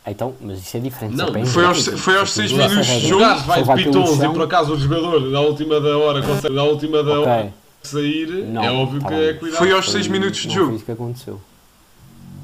Então, 0.07 0.35
mas 0.39 0.59
isso 0.59 0.77
é 0.77 0.79
diferente. 0.79 1.15
Não, 1.15 1.29
é 1.35 1.45
Foi 1.47 1.65
aos, 1.65 1.87
foi 1.87 2.15
aos 2.15 2.31
6 2.31 2.51
Sim, 2.51 2.57
sim. 2.57 2.61
minutos 2.69 2.85
de 2.87 3.05
O 3.05 3.09
jogo. 3.09 3.21
gás 3.21 3.41
vai 3.41 3.63
de 3.63 3.73
pitons 3.85 4.21
e 4.21 4.29
por 4.29 4.43
acaso 4.43 4.73
o 4.73 4.77
jogador, 4.79 5.19
na 5.31 5.39
última 5.41 5.81
da 5.81 5.97
hora, 5.97 6.21
consegue, 6.21 6.53
na 6.53 6.63
última 6.63 7.01
da 7.01 7.19
hora 7.21 7.31
Ok. 7.39 7.53
sair, 7.81 8.27
Não, 8.45 8.63
é 8.63 8.71
óbvio 8.71 9.01
tá 9.01 9.07
que 9.07 9.15
bem. 9.15 9.23
é 9.29 9.33
cuidado. 9.33 9.57
Foi 9.57 9.71
aos 9.71 9.85
Foi- 9.85 9.93
6 9.93 10.07
minutos 10.07 10.41
de 10.41 10.53
jogo. 10.53 10.67
Foi 10.67 10.75
isso 10.75 10.85
que 10.85 10.91
aconteceu. 10.91 11.41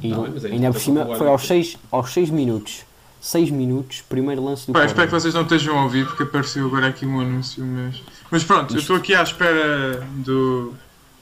E 0.02 0.14
bem, 0.14 0.32
mas 0.34 0.46
é 0.46 0.48
ainda 0.50 0.72
por 0.72 0.80
cima 0.80 1.06
foi 1.06 1.28
aos 1.28 1.42
árbitro. 1.42 1.48
6 1.48 1.78
aos 1.92 2.12
seis 2.12 2.30
minutos. 2.30 2.84
6 3.22 3.52
minutos, 3.52 4.04
primeiro 4.10 4.44
lance 4.44 4.66
do 4.66 4.74
Pá, 4.74 4.84
espero 4.84 5.08
que 5.08 5.14
vocês 5.14 5.32
não 5.34 5.44
estejam 5.44 5.78
a 5.78 5.84
ouvir 5.84 6.08
porque 6.08 6.24
apareceu 6.24 6.66
agora 6.66 6.88
aqui 6.88 7.06
um 7.06 7.20
anúncio, 7.20 7.64
mas. 7.64 8.02
Mas 8.32 8.44
pronto, 8.44 8.74
eu 8.74 8.80
estou 8.80 8.96
aqui 8.96 9.14
à 9.14 9.22
espera 9.22 10.04
do. 10.26 10.74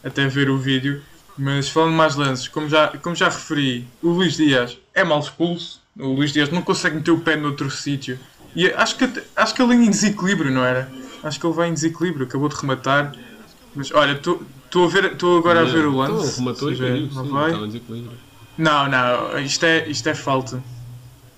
até 0.03 0.27
ver 0.27 0.49
o 0.49 0.57
vídeo. 0.57 1.01
Mas 1.37 1.69
falando 1.69 1.93
mais 1.93 2.17
lances, 2.17 2.49
como 2.49 2.67
já, 2.67 2.89
como 3.01 3.15
já 3.15 3.29
referi, 3.29 3.87
o 4.03 4.09
Luís 4.09 4.35
Dias 4.35 4.77
é 4.93 5.05
mal 5.05 5.19
expulso. 5.19 5.81
O 5.97 6.07
Luís 6.07 6.33
Dias 6.33 6.49
não 6.49 6.61
consegue 6.61 6.97
meter 6.97 7.11
o 7.11 7.19
pé 7.19 7.37
noutro 7.37 7.71
sítio. 7.71 8.19
E 8.53 8.67
acho 8.67 8.97
que, 8.97 9.09
acho 9.35 9.53
que 9.53 9.61
ele 9.61 9.75
em 9.75 9.89
desequilíbrio, 9.89 10.51
não 10.51 10.65
era? 10.65 10.91
Acho 11.23 11.39
que 11.39 11.45
ele 11.45 11.53
vai 11.53 11.69
em 11.69 11.73
desequilíbrio, 11.73 12.25
acabou 12.25 12.49
de 12.49 12.55
rematar. 12.55 13.13
Mas 13.73 13.89
olha, 13.93 14.13
estou 14.13 15.37
agora 15.37 15.61
a 15.61 15.63
ver 15.63 15.85
o 15.85 15.95
lance. 15.95 16.41
Então, 16.41 16.45
rematou 16.45 16.67
ou 16.67 16.73
e 16.73 16.77
caiu, 16.77 17.09
não 17.13 17.25
sim, 17.25 17.31
vai. 17.31 17.51
Não, 18.59 18.89
não, 18.89 19.39
isto 19.39 19.65
é, 19.65 19.87
isto 19.87 20.07
é 20.09 20.13
falta. 20.13 20.57
Ou 20.57 20.61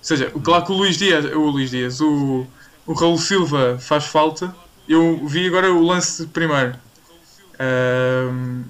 seja, 0.02 0.32
o- 0.34 0.40
claro 0.40 0.64
que 0.64 0.72
o 0.72 0.74
Luís 0.74 0.96
Dias, 0.98 1.24
o 1.24 1.50
Luís 1.50 1.70
Dias, 1.70 2.00
o, 2.00 2.44
o 2.84 2.92
Raul 2.92 3.16
Silva 3.16 3.78
faz 3.80 4.06
falta. 4.06 4.52
Eu 4.88 5.24
vi 5.28 5.46
agora 5.46 5.72
o 5.72 5.80
lance 5.86 6.26
primeiro. 6.26 6.74
Ahm, 7.60 8.62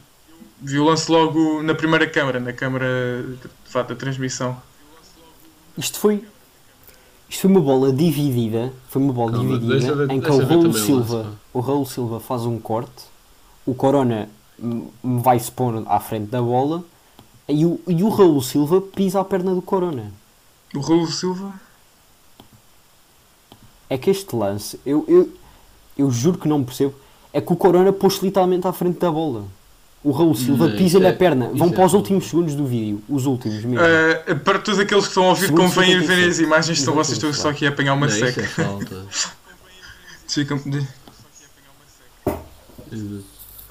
vi 0.61 0.79
o 0.79 0.85
lance 0.85 1.11
logo 1.11 1.62
na 1.62 1.75
primeira 1.75 2.07
câmara, 2.07 2.38
na 2.38 2.53
câmara 2.53 3.25
de, 3.25 3.73
da 3.88 3.95
transmissão. 3.97 4.61
Isto 5.79 5.99
foi. 5.99 6.23
Isto 7.31 7.41
foi 7.41 7.51
uma 7.51 7.61
bola 7.62 7.91
dividida. 7.91 8.71
Foi 8.91 9.01
uma 9.01 9.15
bola 9.15 9.33
Calma, 9.33 9.59
dividida 9.59 10.12
em 10.12 10.21
que 10.21 10.31
o 10.31 10.45
Raul 10.45 10.73
Silva, 10.75 11.17
lance, 11.17 11.37
o 11.55 11.61
Raul 11.61 11.87
Silva 11.87 12.21
faz 12.21 12.43
um 12.45 12.59
corte, 12.59 13.05
o 13.65 13.75
Corona 13.75 14.29
vai 15.03 15.38
se 15.38 15.51
pôr 15.51 15.83
à 15.87 15.99
frente 15.99 16.27
da 16.27 16.43
bola 16.43 16.85
e 17.53 17.65
o, 17.67 17.81
e 17.87 18.03
o 18.03 18.09
Raul 18.09 18.41
Silva 18.43 18.81
pisa 18.81 19.21
a 19.21 19.25
perna 19.25 19.55
do 19.55 19.62
Corona. 19.62 20.12
O 20.75 20.81
Raul 20.81 21.07
Silva? 21.07 21.53
É 23.88 23.99
que 23.99 24.09
este 24.11 24.35
lance, 24.35 24.81
eu, 24.87 25.05
eu, 25.07 25.31
eu 25.99 26.11
juro 26.11 26.38
que 26.38 26.49
não 26.49 26.65
percebo, 26.65 26.95
é 27.33 27.41
que 27.41 27.53
o 27.53 27.57
Corona 27.57 27.93
pôs-se 27.93 28.25
literalmente 28.25 28.67
à 28.67 28.73
frente 28.73 28.99
da 28.99 29.11
bola. 29.11 29.45
O 30.05 30.11
Raul 30.11 30.35
Silva 30.35 30.67
pisa-lhe 30.71 30.87
isso 30.87 31.03
é- 31.03 31.09
a 31.11 31.12
perna. 31.12 31.47
Vão 31.49 31.55
isso 31.55 31.65
é 31.65 31.69
para 31.69 31.85
os 31.87 31.93
falta. 31.93 31.97
últimos 31.97 32.25
segundos 32.29 32.55
do 32.55 32.67
vídeo. 32.67 33.03
Os 33.09 33.25
últimos 33.27 33.62
mesmo. 33.65 33.79
Ah, 33.79 34.35
para 34.37 34.59
todos 34.59 34.81
aqueles 34.81 35.05
que 35.05 35.11
estão 35.11 35.25
a 35.25 35.29
ouvir, 35.29 35.47
Segundo 35.47 35.61
convém 35.62 35.91
ir 35.91 36.01
57. 36.01 36.07
verem 36.09 36.31
as 36.31 36.38
imagens, 36.41 36.81
senão 36.81 36.95
Exatamente, 36.95 37.21
vocês 37.21 37.35
estão 37.35 37.43
só 37.43 37.51
aqui 37.51 37.67
a 37.67 37.69
apanhar 37.69 37.95
uma 37.95 38.07
Não, 38.07 38.12
isso 38.17 38.27
seca. 38.27 38.41
é 38.41 38.45
falta. 38.49 39.07
Ficam-. 40.27 40.61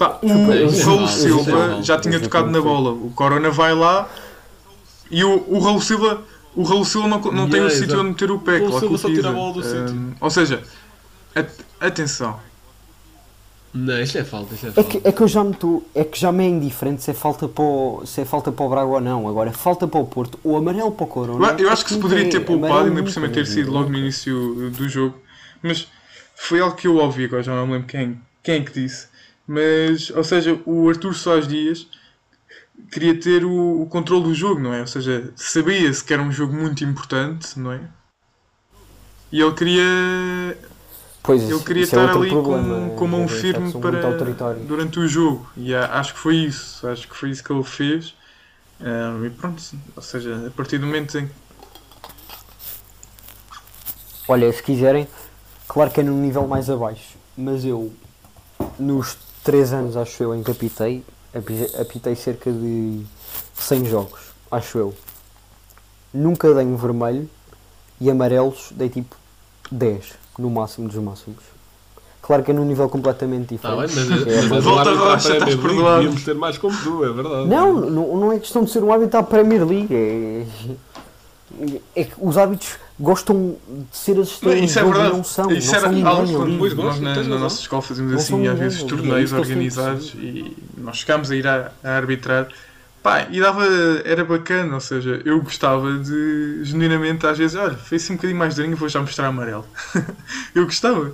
Pá, 0.02 0.18
o, 0.20 0.28
é 0.28 0.82
Raul 0.82 1.04
é 1.04 1.06
Silva 1.08 1.82
já 1.82 1.96
tinha 1.98 2.16
é 2.16 2.18
tocado 2.18 2.50
na 2.50 2.60
bola. 2.60 2.90
O 2.90 3.12
Corona 3.14 3.50
vai 3.50 3.72
lá 3.74 4.08
e 5.10 5.22
o, 5.22 5.44
o 5.48 5.60
Raul 5.60 5.80
Silva, 5.80 6.22
o 6.56 6.62
Raul 6.64 6.84
Silva 6.84 7.06
não, 7.08 7.20
não 7.20 7.48
tem 7.48 7.60
Yeah, 7.60 7.66
o 7.66 7.70
sítio 7.70 8.00
onde 8.00 8.08
meter 8.10 8.30
o 8.30 8.40
pé. 8.40 8.58
O 8.58 8.66
Raul 8.66 8.72
Silva 8.80 8.98
só 8.98 9.10
tira 9.10 9.28
a 9.28 9.32
bola 9.32 9.52
do 9.52 9.60
Ahm, 9.60 9.62
sítio. 9.62 10.16
Ou 10.20 10.30
seja, 10.30 10.62
at- 11.36 11.64
atenção. 11.80 12.40
Não, 13.74 14.02
isto 14.02 14.18
é 14.18 14.24
falta, 14.24 14.54
isto 14.54 14.66
é 14.66 14.70
É 14.70 14.72
falta. 14.72 14.90
que, 14.90 15.00
é 15.02 15.12
que 15.12 15.20
eu 15.22 15.28
já 15.28 15.42
me 15.44 15.54
tô, 15.54 15.82
é 15.94 16.04
que 16.04 16.18
já 16.18 16.30
me 16.32 16.44
é 16.44 16.48
indiferente 16.48 17.02
se 17.02 17.10
é 17.10 17.14
falta 17.14 17.48
para 17.48 17.62
o, 17.64 18.02
se 18.04 18.20
é 18.20 18.24
falta 18.24 18.52
para 18.52 18.64
o 18.64 18.68
Braga 18.68 18.86
ou 18.90 19.00
não. 19.00 19.28
Agora, 19.28 19.52
falta 19.52 19.86
para 19.88 20.00
o 20.00 20.06
Porto, 20.06 20.38
ou 20.44 20.56
amarelo 20.56 20.92
para 20.92 21.04
o 21.04 21.06
Corona. 21.06 21.52
Eu, 21.52 21.66
eu 21.66 21.70
acho 21.70 21.84
que 21.84 21.92
se 21.94 21.98
poderia 21.98 22.26
é. 22.26 22.28
ter 22.28 22.40
poupado, 22.40 22.88
ainda 22.88 23.02
por 23.02 23.10
cima 23.10 23.28
ter 23.28 23.42
é. 23.42 23.44
sido 23.44 23.70
logo 23.70 23.88
no 23.88 23.96
início 23.98 24.70
do 24.70 24.88
jogo. 24.88 25.16
Mas 25.62 25.88
foi 26.34 26.60
algo 26.60 26.76
que 26.76 26.86
eu 26.86 26.96
ouvi, 26.96 27.24
agora 27.24 27.42
já 27.42 27.54
não 27.54 27.66
me 27.66 27.72
lembro 27.74 27.88
quem, 27.88 28.20
quem 28.42 28.56
é 28.56 28.60
que 28.60 28.72
disse. 28.72 29.06
Mas, 29.46 30.10
ou 30.10 30.24
seja, 30.24 30.58
o 30.64 30.88
Arthur 30.88 31.14
Soares 31.14 31.48
Dias 31.48 31.86
queria 32.90 33.18
ter 33.18 33.44
o, 33.44 33.82
o 33.82 33.86
controle 33.86 34.24
do 34.24 34.34
jogo, 34.34 34.60
não 34.60 34.72
é? 34.72 34.80
Ou 34.80 34.86
seja, 34.86 35.32
sabia-se 35.36 36.02
que 36.04 36.12
era 36.12 36.22
um 36.22 36.32
jogo 36.32 36.54
muito 36.54 36.84
importante, 36.84 37.58
não 37.58 37.72
é? 37.72 37.80
E 39.30 39.40
ele 39.40 39.52
queria 39.54 40.56
Pois, 41.22 41.48
ele 41.48 41.60
queria 41.60 41.82
é 41.82 41.84
estar 41.84 42.02
outro 42.02 42.22
ali 42.22 42.30
problema, 42.30 42.88
com, 42.90 42.96
com 42.96 43.06
mão 43.06 43.24
é, 43.24 43.28
firme 43.28 43.72
para 43.72 44.00
durante 44.66 44.98
o 44.98 45.06
jogo 45.06 45.48
e 45.56 45.72
acho 45.74 46.14
que 46.14 46.18
foi 46.18 46.36
isso 46.36 46.86
acho 46.86 47.08
que 47.08 47.16
foi 47.16 47.30
isso 47.30 47.44
que 47.44 47.52
ele 47.52 47.62
fez 47.62 48.12
Ah, 48.80 49.16
e 49.24 49.30
pronto 49.30 49.62
ou 49.94 50.02
seja 50.02 50.48
a 50.48 50.50
partir 50.50 50.78
do 50.78 50.86
momento 50.86 51.16
em 51.16 51.30
Olha, 54.28 54.52
se 54.52 54.62
quiserem, 54.62 55.08
claro 55.66 55.90
que 55.90 56.00
é 56.00 56.02
num 56.02 56.18
nível 56.18 56.46
mais 56.46 56.70
abaixo, 56.70 57.16
mas 57.36 57.64
eu, 57.64 57.92
nos 58.78 59.18
3 59.44 59.72
anos, 59.72 59.96
acho 59.96 60.22
eu, 60.22 60.34
em 60.34 60.42
que 60.42 60.50
apitei, 60.50 61.02
api- 61.34 61.70
apitei 61.80 62.14
cerca 62.14 62.50
de 62.52 63.02
100 63.56 63.84
jogos, 63.86 64.20
acho 64.50 64.78
eu. 64.78 64.94
Nunca 66.14 66.52
dei 66.54 66.64
um 66.66 66.76
vermelho 66.76 67.28
e 68.00 68.10
amarelos 68.10 68.68
dei 68.72 68.88
tipo 68.88 69.16
10, 69.70 70.12
no 70.38 70.50
máximo 70.50 70.88
dos 70.88 70.96
máximos. 71.02 71.42
Claro 72.20 72.44
que 72.44 72.52
é 72.52 72.54
num 72.54 72.64
nível 72.64 72.88
completamente 72.88 73.48
bem, 73.48 73.58
diferente. 73.58 73.76
mas, 73.96 73.96
É, 74.28 74.36
mas, 74.36 74.48
mas- 74.48 74.66
o 74.66 74.68
Volta 74.68 74.90
árbitro 74.90 75.08
Rocha, 75.10 75.32
estás 75.38 75.54
perdoado. 75.56 75.96
devíamos 75.96 76.24
ter 76.24 76.34
mais 76.34 76.56
como 76.58 76.76
tu, 76.80 77.04
é 77.04 77.12
verdade. 77.12 77.48
Não, 77.48 77.72
não, 77.80 78.16
não 78.16 78.32
é 78.32 78.38
questão 78.38 78.62
de 78.62 78.70
ser 78.70 78.84
um 78.84 78.92
árbitro 78.92 79.18
à 79.18 79.22
Premier 79.24 79.66
League. 79.66 79.92
É, 79.92 80.46
é 81.96 82.04
que 82.04 82.12
os 82.18 82.38
árbitros 82.38 82.76
gostam 82.98 83.56
de 83.68 83.96
ser 83.96 84.18
as 84.18 84.28
estrelas 84.28 84.70
isso 84.70 84.78
é 84.78 84.84
verdade 84.84 85.16
não 85.16 85.24
são. 85.24 85.50
isso 85.50 85.72
não 85.72 85.78
era 85.78 85.92
são 85.92 86.06
algo 86.06 86.22
ali. 86.22 86.34
quando 86.34 86.58
Pois 86.58 86.74
nós 86.74 87.00
na, 87.00 87.14
na 87.22 87.38
nossa 87.38 87.60
escola 87.60 87.82
fazíamos 87.82 88.12
Não 88.12 88.18
assim 88.20 88.46
às 88.46 88.58
vezes 88.58 88.82
torneios 88.82 89.30
que 89.32 89.36
organizados 89.38 90.14
e 90.14 90.56
nós 90.76 90.98
chegámos 90.98 91.30
a 91.30 91.36
ir 91.36 91.46
a, 91.46 91.72
a 91.82 91.90
arbitrar 91.96 92.48
Pá, 93.02 93.26
e 93.32 93.40
dava, 93.40 93.64
era 94.04 94.24
bacana, 94.24 94.74
ou 94.74 94.80
seja, 94.80 95.20
eu 95.24 95.42
gostava 95.42 95.98
de, 95.98 96.62
genuinamente, 96.62 97.26
às 97.26 97.36
vezes, 97.36 97.56
olha, 97.56 97.76
fez 97.76 98.04
assim 98.04 98.12
um 98.12 98.16
bocadinho 98.16 98.38
mais 98.38 98.54
durinho, 98.54 98.76
vou 98.76 98.88
já 98.88 99.00
mostrar 99.00 99.26
amarelo. 99.26 99.66
eu 100.54 100.64
gostava. 100.64 101.12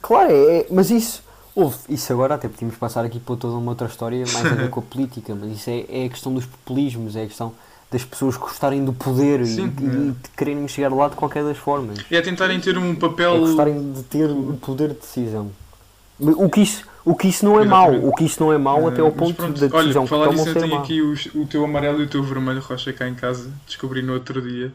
Claro, 0.00 0.30
é, 0.30 0.58
é- 0.60 0.66
mas 0.70 0.92
isso, 0.92 1.24
houve, 1.56 1.76
isso 1.88 2.12
agora 2.12 2.36
até 2.36 2.48
podíamos 2.48 2.76
passar 2.76 3.04
aqui 3.04 3.18
para 3.18 3.34
toda 3.34 3.54
uma 3.56 3.72
outra 3.72 3.88
história 3.88 4.24
mais 4.32 4.46
a 4.46 4.54
ver 4.54 4.70
com 4.70 4.78
a 4.78 4.82
política, 4.84 5.34
mas 5.34 5.58
isso 5.58 5.70
é, 5.70 5.84
é 5.88 6.04
a 6.06 6.08
questão 6.08 6.32
dos 6.32 6.46
populismos, 6.46 7.16
é 7.16 7.24
a 7.24 7.26
questão 7.26 7.52
das 7.90 8.04
pessoas 8.04 8.36
gostarem 8.36 8.84
do 8.84 8.92
poder 8.92 9.40
e, 9.40 9.46
Sim, 9.46 9.72
e- 9.80 9.84
é. 9.84 9.88
e 9.88 10.10
de 10.12 10.28
quererem 10.36 10.66
chegar 10.68 10.92
lá 10.92 11.08
de 11.08 11.16
qualquer 11.16 11.42
das 11.44 11.56
formas. 11.56 11.98
E 12.10 12.16
é 12.16 12.20
tentarem 12.20 12.60
ter 12.60 12.76
um 12.76 12.92
É 12.92 12.94
papel. 12.96 13.38
gostarem 13.40 13.92
de 13.92 14.02
ter 14.02 14.30
o 14.30 14.58
poder 14.60 14.88
de 14.88 14.94
decisão. 15.00 15.50
O 16.20 16.50
que 16.50 16.60
isso, 16.62 16.84
o 17.04 17.14
que 17.14 17.28
isso 17.28 17.44
não 17.44 17.60
é 17.60 17.64
mau, 17.64 17.94
o 17.94 18.12
que 18.14 18.24
isso 18.24 18.42
não 18.42 18.52
é 18.52 18.58
mau 18.58 18.88
até 18.88 19.00
ao 19.00 19.12
ponto 19.12 19.34
pronto, 19.34 19.58
da 19.60 19.68
decisão 19.68 20.02
Olha, 20.02 20.02
que 20.02 20.08
falar 20.08 20.26
tomam 20.26 20.44
disso, 20.44 20.58
eu 20.58 20.62
tenho 20.62 20.76
aqui 20.76 21.00
os- 21.00 21.26
o 21.34 21.46
teu 21.46 21.64
amarelo 21.64 22.00
e 22.00 22.04
o 22.04 22.08
teu 22.08 22.22
vermelho 22.24 22.60
rocha 22.60 22.92
cá 22.92 23.08
em 23.08 23.14
casa, 23.14 23.50
descobri 23.66 24.02
no 24.02 24.12
outro 24.14 24.42
dia. 24.42 24.72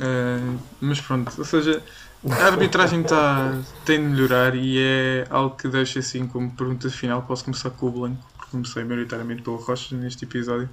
Ah, 0.00 0.54
mas 0.80 1.00
pronto, 1.00 1.32
ou 1.36 1.44
seja, 1.44 1.82
a 2.30 2.44
arbitragem 2.46 3.02
tá, 3.02 3.58
tem 3.84 3.98
de 3.98 4.04
melhorar 4.06 4.54
e 4.54 4.78
é 4.78 5.26
algo 5.28 5.56
que 5.56 5.66
deixo 5.68 5.98
assim 5.98 6.26
como 6.26 6.50
pergunta 6.52 6.88
final. 6.88 7.22
Posso 7.22 7.44
começar 7.44 7.70
com 7.70 7.86
o 7.86 7.90
Blanco, 7.90 8.24
porque 8.36 8.52
comecei 8.52 8.84
maioritariamente 8.84 9.42
pelo 9.42 9.56
Rocha 9.56 9.94
neste 9.96 10.24
episódio. 10.24 10.68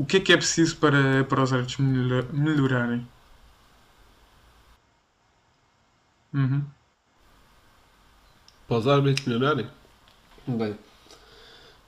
O 0.00 0.04
que 0.08 0.16
é 0.18 0.20
que 0.24 0.32
é 0.32 0.36
preciso 0.42 0.74
para, 0.82 1.02
para 1.28 1.42
os 1.44 1.52
árbitros 1.52 1.78
melhora- 1.78 2.28
melhorarem? 2.32 3.02
Uhum. 6.34 6.70
Para 8.66 8.78
os 8.78 8.86
árbitros 8.88 9.26
melhorarem? 9.26 9.66
Bem. 10.46 10.78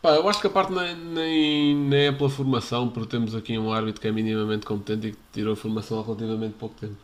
Pá, 0.01 0.11
eu 0.17 0.29
acho 0.29 0.41
que 0.41 0.47
a 0.49 0.51
parte 0.51 0.73
nem, 0.73 0.97
nem, 0.97 1.77
nem 1.77 2.07
é 2.09 2.13
pela 2.13 2.29
formação, 2.29 2.89
porque 2.89 3.09
temos 3.11 3.35
aqui 3.35 3.57
um 3.57 3.73
árbitro 3.73 4.01
que 4.01 4.09
é 4.09 4.13
minimamente 4.13 4.67
competente 4.67 5.09
e 5.09 5.13
que 5.13 5.19
tirou 5.33 5.55
formação 5.55 6.01
há 6.01 6.03
relativamente 6.05 6.55
pouco 6.59 6.75
tempo. 6.81 6.97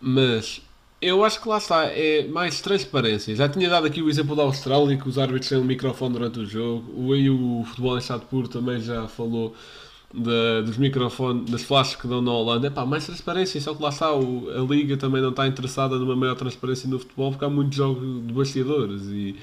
Mas 0.00 0.62
eu 1.02 1.24
acho 1.24 1.40
que 1.42 1.48
lá 1.48 1.58
está, 1.58 1.84
é 1.86 2.24
mais 2.28 2.60
transparência. 2.60 3.34
Já 3.36 3.48
tinha 3.48 3.68
dado 3.70 3.86
aqui 3.86 4.02
o 4.02 4.10
exemplo 4.10 4.36
da 4.36 4.42
Austrália, 4.44 4.96
que 4.98 5.08
os 5.08 5.18
árbitros 5.18 5.48
têm 5.48 5.58
um 5.58 5.64
microfone 5.64 6.14
durante 6.14 6.40
o 6.40 6.46
jogo. 6.46 6.92
O, 6.96 7.16
e 7.16 7.30
o 7.30 7.64
Futebol 7.66 7.96
em 7.96 8.00
Estado 8.00 8.26
Puro 8.26 8.48
também 8.48 8.80
já 8.80 9.08
falou 9.08 9.54
da- 10.12 10.62
dos 10.62 10.76
microfones, 10.76 11.50
das 11.50 11.62
flashes 11.62 11.94
que 11.96 12.06
dão 12.08 12.20
na 12.20 12.32
Holanda. 12.32 12.66
É 12.66 12.70
pá, 12.70 12.84
mais 12.84 13.06
transparência, 13.06 13.60
só 13.60 13.74
que 13.74 13.82
lá 13.82 13.90
está, 13.90 14.14
o- 14.14 14.48
a 14.50 14.60
Liga 14.72 14.96
também 14.96 15.22
não 15.22 15.30
está 15.30 15.46
interessada 15.46 15.98
numa 15.98 16.16
maior 16.16 16.34
transparência 16.34 16.88
no 16.88 16.98
futebol, 16.98 17.30
porque 17.30 17.44
há 17.44 17.48
muitos 17.50 17.76
jogos 17.76 18.26
de 18.26 18.32
bastidores 18.32 19.02
e, 19.06 19.36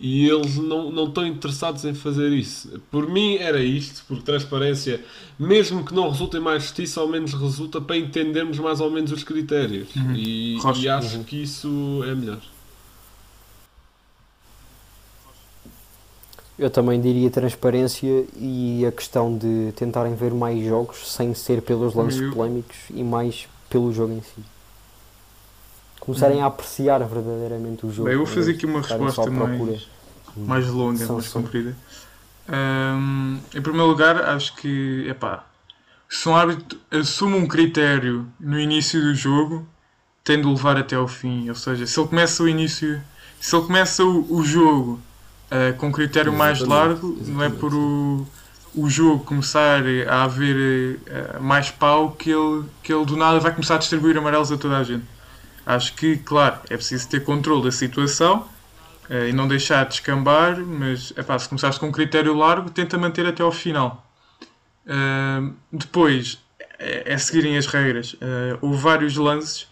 e 0.00 0.28
eles 0.28 0.56
não, 0.56 0.90
não 0.90 1.04
estão 1.08 1.26
interessados 1.26 1.84
em 1.84 1.94
fazer 1.94 2.30
isso. 2.32 2.80
Por 2.90 3.08
mim 3.08 3.36
era 3.36 3.62
isto, 3.62 4.04
porque 4.08 4.22
transparência, 4.24 5.02
mesmo 5.38 5.84
que 5.84 5.94
não 5.94 6.10
resulte 6.10 6.36
em 6.36 6.40
mais 6.40 6.62
justiça, 6.64 7.00
ao 7.00 7.08
menos 7.08 7.32
resulta 7.34 7.80
para 7.80 7.96
entendermos 7.96 8.58
mais 8.58 8.80
ou 8.80 8.90
menos 8.90 9.10
os 9.12 9.22
critérios. 9.24 9.88
E, 10.14 10.56
Rocha. 10.60 10.80
e 10.82 10.88
acho 10.88 11.18
que 11.24 11.42
isso 11.42 12.02
é 12.06 12.14
melhor. 12.14 12.38
Eu 16.58 16.70
também 16.70 17.00
diria 17.00 17.30
transparência 17.30 18.24
e 18.36 18.84
a 18.86 18.90
questão 18.92 19.36
de 19.36 19.72
tentarem 19.76 20.14
ver 20.14 20.32
mais 20.32 20.64
jogos 20.64 21.12
sem 21.12 21.34
ser 21.34 21.60
pelos 21.60 21.94
lances 21.94 22.20
Eu- 22.20 22.32
polémicos 22.32 22.76
e 22.90 23.02
mais 23.04 23.46
pelo 23.68 23.92
jogo 23.92 24.12
em 24.14 24.22
si. 24.22 24.42
Começarem 26.00 26.40
a 26.40 26.46
apreciar 26.46 26.98
verdadeiramente 27.00 27.84
o 27.84 27.90
jogo. 27.92 28.04
Bem, 28.08 28.14
eu 28.14 28.24
vou 28.24 28.26
fazer 28.26 28.52
aqui 28.52 28.64
uma 28.64 28.80
resposta 28.80 29.30
mais, 29.30 29.86
mais 30.36 30.66
longa, 30.68 31.04
São 31.04 31.16
mais 31.16 31.26
sim. 31.26 31.32
comprida. 31.32 31.76
Ahm, 32.48 33.38
em 33.54 33.60
primeiro 33.60 33.88
lugar, 33.88 34.16
acho 34.24 34.54
que, 34.56 35.04
epá, 35.08 35.44
se 36.08 36.28
um 36.28 36.36
árbitro 36.36 36.78
assume 36.90 37.36
um 37.36 37.46
critério 37.46 38.26
no 38.38 38.58
início 38.58 39.00
do 39.00 39.14
jogo, 39.14 39.66
tem 40.22 40.40
de 40.40 40.46
levar 40.46 40.76
até 40.76 40.94
ao 40.96 41.08
fim. 41.08 41.48
Ou 41.48 41.54
seja, 41.54 41.86
se 41.86 41.98
ele 41.98 42.08
começa 42.08 42.42
o 42.42 42.48
início, 42.48 43.02
se 43.40 43.54
ele 43.56 43.66
começa 43.66 44.04
o, 44.04 44.32
o 44.32 44.44
jogo 44.44 45.00
ah, 45.50 45.72
com 45.78 45.92
critério 45.92 46.32
mais 46.32 46.60
Exatamente, 46.60 46.88
largo, 46.88 47.06
não 47.08 47.42
é 47.42 47.46
exatamente. 47.46 47.60
por 47.60 47.74
o, 47.74 48.26
o 48.74 48.90
jogo 48.90 49.24
começar 49.24 49.82
a 50.08 50.24
haver 50.24 51.00
ah, 51.08 51.40
mais 51.40 51.70
pau 51.70 52.12
que 52.12 52.30
ele, 52.30 52.64
que 52.82 52.92
ele 52.92 53.04
do 53.04 53.16
nada 53.16 53.38
vai 53.38 53.52
começar 53.52 53.76
a 53.76 53.78
distribuir 53.78 54.16
amarelos 54.16 54.50
a 54.50 54.56
toda 54.56 54.78
a 54.78 54.82
gente. 54.82 55.04
Acho 55.64 55.94
que, 55.94 56.16
claro, 56.18 56.60
é 56.70 56.76
preciso 56.76 57.08
ter 57.08 57.24
controle 57.24 57.64
da 57.64 57.72
situação 57.72 58.46
eh, 59.10 59.30
e 59.30 59.32
não 59.32 59.48
deixar 59.48 59.84
descambar, 59.84 60.60
mas 60.60 61.12
epá, 61.16 61.36
se 61.40 61.48
começaste 61.48 61.80
com 61.80 61.88
um 61.88 61.92
critério 61.92 62.32
largo, 62.34 62.70
tenta 62.70 62.96
manter 62.96 63.26
até 63.26 63.42
ao 63.42 63.50
final. 63.50 64.06
Depois 65.72 66.38
é, 66.78 67.12
é 67.14 67.18
seguirem 67.18 67.58
as 67.58 67.66
regras. 67.66 68.14
Houve 68.60 68.80
vários 68.80 69.16
lances 69.16 69.66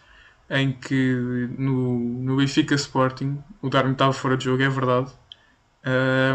em 0.50 0.72
que 0.72 1.48
no, 1.56 1.98
no 1.98 2.36
Benfica 2.36 2.74
Sporting 2.74 3.38
o 3.62 3.68
Darwin 3.68 3.92
estava 3.92 4.12
fora 4.12 4.36
de 4.36 4.44
jogo, 4.46 4.62
é 4.64 4.68
verdade. 4.68 5.12
Ah, 5.84 6.34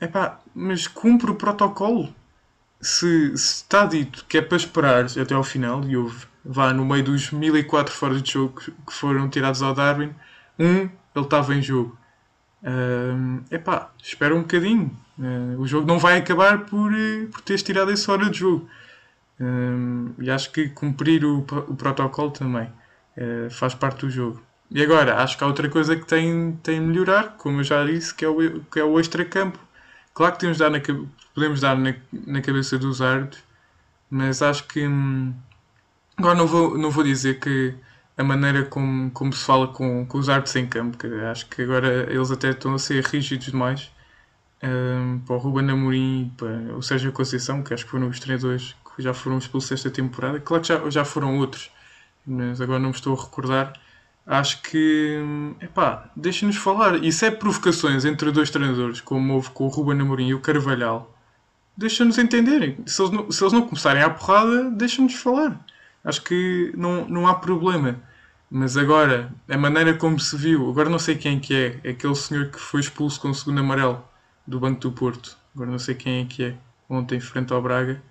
epá, 0.00 0.40
mas 0.54 0.86
cumpre 0.86 1.30
o 1.30 1.34
protocolo. 1.36 2.14
Se, 2.80 3.36
se 3.36 3.54
está 3.62 3.86
dito 3.86 4.24
que 4.26 4.38
é 4.38 4.42
para 4.42 4.56
esperar 4.56 5.06
até 5.06 5.34
ao 5.34 5.44
final, 5.44 5.84
e 5.84 5.96
houve 5.96 6.26
vá 6.44 6.72
no 6.74 6.84
meio 6.84 7.04
dos 7.04 7.30
1004 7.30 7.94
fora 7.94 8.20
de 8.20 8.32
jogo 8.32 8.60
que 8.60 8.92
foram 8.92 9.28
tirados 9.30 9.62
ao 9.62 9.74
Darwin, 9.74 10.14
um 10.58 10.80
ele 11.14 11.24
estava 11.24 11.54
em 11.54 11.62
jogo. 11.62 11.96
Ahm, 12.64 13.40
epá, 13.50 13.90
espera 14.02 14.34
um 14.34 14.40
bocadinho. 14.42 14.90
Ah, 15.20 15.56
o 15.58 15.66
jogo 15.66 15.86
não 15.86 15.98
vai 15.98 16.18
acabar 16.18 16.66
por, 16.66 16.92
eh, 16.92 17.26
por 17.30 17.40
teres 17.42 17.62
tirado 17.62 17.90
esse 17.92 18.10
hora 18.10 18.30
de 18.30 18.38
jogo. 18.38 18.68
Ahm, 19.40 20.12
e 20.18 20.30
acho 20.30 20.50
que 20.52 20.68
cumprir 20.70 21.24
o, 21.24 21.38
o 21.40 21.76
protocolo 21.76 22.30
também 22.30 22.70
eh, 23.16 23.48
faz 23.50 23.74
parte 23.74 24.00
do 24.06 24.10
jogo. 24.10 24.42
E 24.70 24.82
agora, 24.82 25.22
acho 25.22 25.38
que 25.38 25.44
há 25.44 25.46
outra 25.46 25.68
coisa 25.70 25.96
que 25.96 26.06
tem, 26.06 26.56
tem 26.62 26.80
de 26.80 26.86
melhorar, 26.86 27.36
como 27.36 27.60
eu 27.60 27.64
já 27.64 27.84
disse, 27.84 28.14
que 28.14 28.24
é 28.24 28.28
o, 28.28 28.60
que 28.64 28.78
é 28.80 28.84
o 28.84 28.98
extracampo. 28.98 29.58
Claro 30.14 30.32
que 30.34 30.40
temos 30.40 30.58
dar 30.58 30.70
na, 30.70 30.80
podemos 31.34 31.60
dar 31.60 31.76
na, 31.76 31.94
na 32.12 32.40
cabeça 32.42 32.78
dos 32.78 33.00
árbitros, 33.00 33.42
mas 34.10 34.42
acho 34.42 34.66
que. 34.68 34.86
hum, 34.86 35.34
agora 36.16 36.34
não 36.36 36.46
vou, 36.46 36.78
não 36.78 36.90
vou 36.90 37.04
dizer 37.04 37.40
que 37.40 37.74
a 38.18 38.24
maneira 38.24 38.64
como, 38.64 39.10
como 39.12 39.32
se 39.32 39.44
fala 39.44 39.68
com, 39.68 40.06
com 40.06 40.18
os 40.18 40.28
árbitros 40.28 40.56
em 40.56 40.66
campo, 40.68 40.98
que 40.98 41.06
acho 41.06 41.46
que 41.48 41.62
agora 41.62 42.12
eles 42.12 42.30
até 42.30 42.50
estão 42.50 42.74
a 42.74 42.78
ser 42.78 43.04
rígidos 43.04 43.46
demais. 43.48 43.92
hum, 44.62 45.20
para 45.26 45.34
o 45.36 45.38
Ruben 45.38 45.70
Amorim 45.70 46.26
e 46.26 46.30
para 46.36 46.76
o 46.76 46.82
Sérgio 46.82 47.12
Conceição, 47.12 47.62
que 47.62 47.74
acho 47.74 47.84
que 47.84 47.90
foram 47.90 48.08
os 48.08 48.20
treinadores 48.20 48.74
que 48.96 49.02
já 49.02 49.12
foram 49.14 49.38
expulsos 49.38 49.72
esta 49.72 49.90
temporada. 49.90 50.40
Claro 50.40 50.62
que 50.62 50.68
já, 50.68 50.90
já 50.90 51.04
foram 51.04 51.38
outros, 51.38 51.70
mas 52.26 52.60
agora 52.60 52.78
não 52.80 52.90
me 52.90 52.94
estou 52.94 53.18
a 53.18 53.22
recordar. 53.22 53.72
Acho 54.26 54.62
que, 54.62 55.18
epá, 55.60 56.10
deixem-nos 56.16 56.56
falar. 56.56 56.98
Se 57.12 57.26
é 57.26 57.30
provocações 57.30 58.04
entre 58.04 58.30
dois 58.30 58.50
treinadores, 58.50 59.00
como 59.00 59.34
houve 59.34 59.50
com 59.50 59.64
o 59.64 59.68
Ruben 59.68 60.00
Amorim 60.00 60.28
e 60.28 60.34
o 60.34 60.40
Carvalhal, 60.40 61.14
deixa-nos 61.76 62.16
entenderem. 62.16 62.78
Se 62.86 63.02
eles, 63.02 63.12
não, 63.12 63.30
se 63.30 63.42
eles 63.42 63.52
não 63.52 63.62
começarem 63.62 64.02
à 64.02 64.08
porrada, 64.08 64.70
deixa-nos 64.70 65.14
falar. 65.14 65.60
Acho 66.02 66.22
que 66.22 66.72
não, 66.76 67.06
não 67.06 67.26
há 67.26 67.34
problema. 67.34 68.00
Mas 68.50 68.76
agora, 68.76 69.32
a 69.48 69.58
maneira 69.58 69.94
como 69.94 70.18
se 70.18 70.36
viu, 70.36 70.70
agora 70.70 70.88
não 70.88 70.98
sei 70.98 71.16
quem 71.16 71.40
que 71.40 71.54
é, 71.54 71.80
é 71.84 71.90
aquele 71.90 72.14
senhor 72.14 72.50
que 72.50 72.58
foi 72.58 72.80
expulso 72.80 73.20
com 73.20 73.28
o 73.30 73.34
segundo 73.34 73.60
amarelo 73.60 74.02
do 74.46 74.60
Banco 74.60 74.80
do 74.80 74.92
Porto. 74.92 75.36
Agora 75.54 75.70
não 75.70 75.78
sei 75.78 75.94
quem 75.94 76.22
é 76.22 76.24
que 76.24 76.44
é, 76.44 76.54
ontem 76.88 77.20
frente 77.20 77.52
ao 77.52 77.60
Braga. 77.60 78.02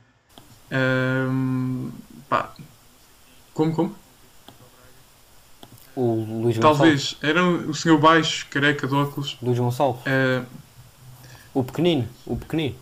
Ahm, 0.72 1.90
pá, 2.30 2.54
como, 3.54 3.74
como? 3.74 4.03
O 5.96 6.42
Luís 6.42 6.58
Gonçalves. 6.58 6.60
Talvez, 6.60 7.18
era 7.22 7.46
o 7.46 7.74
senhor 7.74 8.00
baixo, 8.00 8.48
careca 8.50 8.88
de 8.88 8.96
óculos. 8.96 9.38
Luís 9.42 9.60
Gonçalves. 9.60 10.02
Ah, 10.06 10.44
O 11.54 11.64
pequenino. 11.64 12.08
O 12.26 12.36
pequenino. 12.36 12.76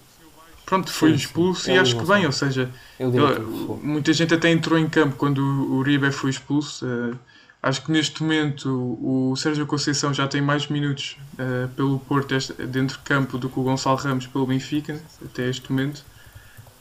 pronto, 0.66 0.90
foi 0.90 1.10
Sim, 1.10 1.16
expulso 1.16 1.70
É 1.70 1.76
e 1.76 1.78
acho 1.78 1.98
que 1.98 2.06
bem, 2.06 2.26
ou 2.26 2.32
seja, 2.32 2.70
que 2.98 3.04
foi. 3.04 3.78
muita 3.84 4.14
gente 4.14 4.34
até 4.34 4.50
entrou 4.50 4.80
em 4.80 4.88
campo 4.88 5.16
quando 5.18 5.40
o 5.40 5.76
Uribe 5.80 6.10
foi 6.12 6.30
expulso. 6.30 6.86
eh, 6.86 7.14
acho 7.62 7.82
que 7.84 7.92
neste 7.92 8.24
momento 8.24 8.70
o 9.02 9.36
Sérgio 9.36 9.66
Conceição 9.68 10.14
já 10.14 10.26
tem 10.28 10.42
mais 10.42 10.68
minutos 10.68 11.18
eh, 11.38 11.68
pelo 11.76 12.00
Porto 12.00 12.34
este- 12.34 12.54
dentro 12.66 12.98
de 12.98 13.04
campo 13.04 13.38
do 13.38 13.50
que 13.50 13.60
o 13.60 13.64
Gonçalo 13.64 13.98
Ramos 13.98 14.26
pelo 14.28 14.46
Benfica, 14.48 15.02
até 15.24 15.50
este 15.50 15.70
momento. 15.70 16.04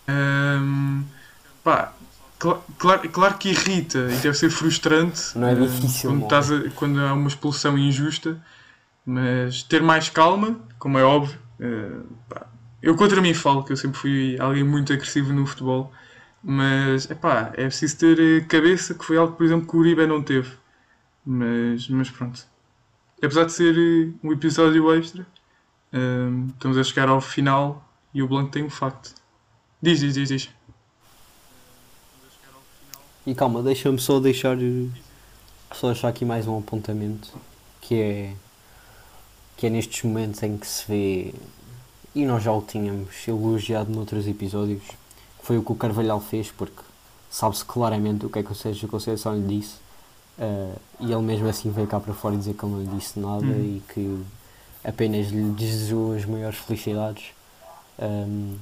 Ahm, 0.07 1.03
pá, 1.65 1.93
cla- 2.41 2.61
claro, 2.79 3.09
claro 3.11 3.39
que 3.39 3.51
irrita 3.51 3.99
e 4.11 4.17
deve 4.17 4.35
ser 4.35 4.51
frustrante 4.51 5.39
Não 5.39 5.47
é 5.47 5.53
eh, 5.53 5.55
difícil, 5.55 6.11
quando, 6.11 6.19
não. 6.19 6.25
estás 6.27 6.51
a- 6.51 6.71
quando 6.75 6.99
há 7.01 7.13
uma 7.15 7.29
expulsão 7.29 7.79
injusta, 7.79 8.43
mas 9.07 9.63
ter 9.63 9.81
mais 9.83 10.09
calma, 10.09 10.59
como 10.79 10.99
é 10.99 11.05
óbvio. 11.05 11.39
eh, 11.61 12.01
pá, 12.29 12.47
eu 12.83 12.97
contra 12.97 13.21
mim 13.21 13.35
falo 13.35 13.63
que 13.63 13.71
eu 13.73 13.77
sempre 13.77 13.99
fui 14.01 14.37
alguém 14.41 14.65
muito 14.65 14.93
agressivo 14.93 15.33
no 15.33 15.45
futebol, 15.47 15.93
mas 16.43 17.09
epá, 17.11 17.53
é 17.55 17.65
preciso 17.67 17.99
ter 17.99 18.19
eh, 18.19 18.41
cabeça, 18.47 18.95
que 18.95 19.05
foi 19.05 19.17
algo, 19.19 19.35
por 19.37 19.45
exemplo, 19.45 19.69
que 19.69 19.77
o 19.77 19.81
Uribe 19.81 20.07
não 20.07 20.23
teve. 20.23 20.51
Mas, 21.25 21.87
mas 21.89 22.11
pronto. 22.11 22.41
Apesar 23.23 23.45
de 23.45 23.53
ser 23.53 23.77
um 24.25 24.33
episódio 24.33 24.91
extra, 24.95 25.27
estamos 26.55 26.79
a 26.79 26.83
chegar 26.83 27.09
ao 27.11 27.21
final 27.21 27.87
e 28.15 28.23
o 28.23 28.27
Blanco 28.29 28.51
tem 28.51 28.65
um 28.65 28.71
facto. 28.71 29.15
Diz, 29.83 30.01
diz, 30.01 30.15
diz, 30.15 30.29
diz. 30.29 30.51
E 33.31 33.35
calma, 33.35 33.63
deixa-me 33.63 33.97
só 34.01 34.19
deixar 34.19 34.57
só 35.73 35.91
achar 35.93 36.09
aqui 36.09 36.25
mais 36.25 36.49
um 36.49 36.59
apontamento 36.59 37.29
que 37.81 37.95
é 37.95 38.35
que 39.57 39.69
é 39.69 39.71
nestes 39.71 40.03
momentos 40.03 40.43
em 40.43 40.57
que 40.57 40.67
se 40.67 40.85
vê 40.89 41.35
e 42.13 42.25
nós 42.27 42.43
já 42.43 42.51
o 42.53 42.61
tínhamos 42.61 43.29
elogiado 43.29 43.89
noutros 43.93 44.27
episódios 44.27 44.83
que 45.39 45.47
foi 45.47 45.59
o 45.59 45.63
que 45.63 45.71
o 45.71 45.77
Carvalhal 45.77 46.21
fez 46.21 46.51
porque 46.51 46.83
sabe-se 47.31 47.65
claramente 47.65 48.27
o 48.27 48.29
que 48.29 48.41
é 48.41 48.43
que 48.43 48.51
o 48.51 48.55
Sérgio 48.55 48.89
Conceição 48.89 49.37
lhe 49.37 49.47
disse 49.61 49.75
eh, 50.37 50.75
e 50.99 51.13
ele 51.13 51.23
mesmo 51.23 51.47
assim 51.47 51.71
veio 51.71 51.87
cá 51.87 52.01
para 52.01 52.13
fora 52.13 52.37
dizer 52.37 52.55
que 52.55 52.65
ele 52.65 52.73
não 52.73 52.81
lhe 52.83 52.89
disse 52.99 53.21
nada 53.21 53.45
Uhum. 53.47 53.77
e 53.77 53.83
que 53.95 54.25
apenas 54.83 55.29
lhe 55.29 55.53
desejou 55.53 56.17
as 56.17 56.25
maiores 56.25 56.59
felicidades 56.59 57.27
Um, 58.03 58.57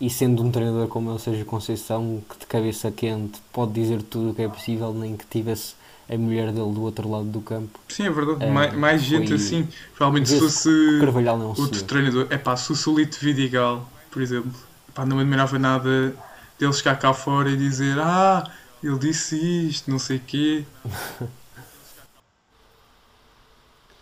e 0.00 0.10
sendo 0.10 0.42
um 0.42 0.50
treinador 0.50 0.88
como 0.88 1.10
ele 1.10 1.18
seja 1.18 1.44
Conceição, 1.44 2.22
que 2.28 2.38
de 2.38 2.46
cabeça 2.46 2.90
quente 2.90 3.40
pode 3.52 3.72
dizer 3.72 4.02
tudo 4.02 4.30
o 4.30 4.34
que 4.34 4.42
é 4.42 4.48
possível, 4.48 4.92
nem 4.92 5.16
que 5.16 5.24
tivesse 5.26 5.74
a 6.08 6.16
mulher 6.18 6.46
dele 6.52 6.72
do 6.72 6.82
outro 6.82 7.10
lado 7.10 7.24
do 7.24 7.40
campo, 7.40 7.78
Sim, 7.88 8.04
é 8.06 8.10
verdade. 8.10 8.44
Eh, 8.44 8.50
mais, 8.50 8.74
mais 8.74 9.02
gente 9.02 9.32
assim. 9.32 9.66
Provavelmente 9.96 10.28
se 10.28 10.38
fosse 10.38 10.98
Carvalhal 11.00 11.38
não 11.38 11.48
outro 11.48 11.82
treinador. 11.84 12.26
É 12.28 12.36
pá, 12.36 12.56
se 12.56 12.68
fosse 12.68 12.88
o 12.88 12.96
Lito 12.96 13.18
Vidigal, 13.20 13.88
por 14.10 14.20
exemplo, 14.20 14.52
pá, 14.94 15.06
não 15.06 15.18
admirava 15.18 15.58
nada 15.58 16.14
dele 16.58 16.72
chegar 16.72 16.96
cá 16.96 17.14
fora 17.14 17.50
e 17.50 17.56
dizer 17.56 17.98
Ah, 17.98 18.50
ele 18.82 18.98
disse 18.98 19.36
isto, 19.68 19.90
não 19.90 19.98
sei 19.98 20.18
o 20.18 20.20
quê. 20.20 20.64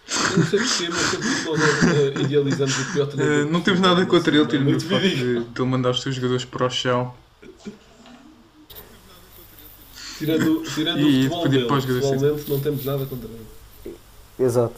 Eu 0.09 0.39
não 0.39 0.47
sei 0.47 0.59
porquê, 0.59 0.89
mas 0.91 1.01
sempre 1.03 1.29
que 1.29 1.45
nós 1.49 1.85
eh, 1.85 2.21
idealizamos 2.23 2.79
o 2.79 2.93
pior 2.93 3.05
Eh, 3.05 3.07
treinador. 3.11 3.51
não 3.53 3.61
temos 3.61 3.81
nada 3.81 4.07
contra 4.07 4.37
ele, 4.37 4.47
tirando 4.47 4.67
o 4.67 4.71
Muito 4.71 4.87
facto 4.89 5.03
de, 5.03 5.15
de 5.45 5.61
ele 5.63 5.69
mandar 5.71 5.91
os 5.91 6.03
seus 6.03 6.15
jogadores 6.15 6.45
para 6.45 6.67
o 6.67 6.71
chão. 6.71 7.15
Tirando, 10.19 10.63
tirando 10.75 11.01
E 11.01 11.21
o 11.27 11.31
futebol 11.31 11.49
dele, 11.49 11.67
para 11.67 11.77
os 11.77 11.85
pessoalmente 11.87 12.51
não 12.51 12.61
temos 12.61 12.85
nada 12.85 13.07
contra 13.07 13.29
ele. 13.29 13.95
Exato. 14.39 14.75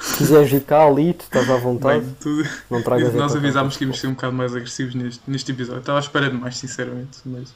Se 0.00 0.16
quiseres 0.18 0.50
vir 0.50 0.62
cá 0.62 0.86
ali, 0.86 1.12
tu 1.12 1.22
estás 1.24 1.50
à 1.50 1.56
vontade, 1.56 2.04
Bem, 2.04 2.16
tudo- 2.20 2.48
não 2.70 2.80
tragas 2.82 3.12
nós 3.14 3.34
avisámos 3.34 3.76
que 3.76 3.82
íamos 3.84 3.98
ser 3.98 4.06
um 4.06 4.14
bocado 4.14 4.32
mais 4.32 4.54
agressivos 4.54 4.94
neste, 4.94 5.20
neste 5.26 5.50
episódio. 5.50 5.80
Estava 5.80 5.98
à 5.98 6.00
espera 6.00 6.30
de 6.30 6.36
mais, 6.36 6.56
sinceramente. 6.56 7.18
Mas 7.26 7.48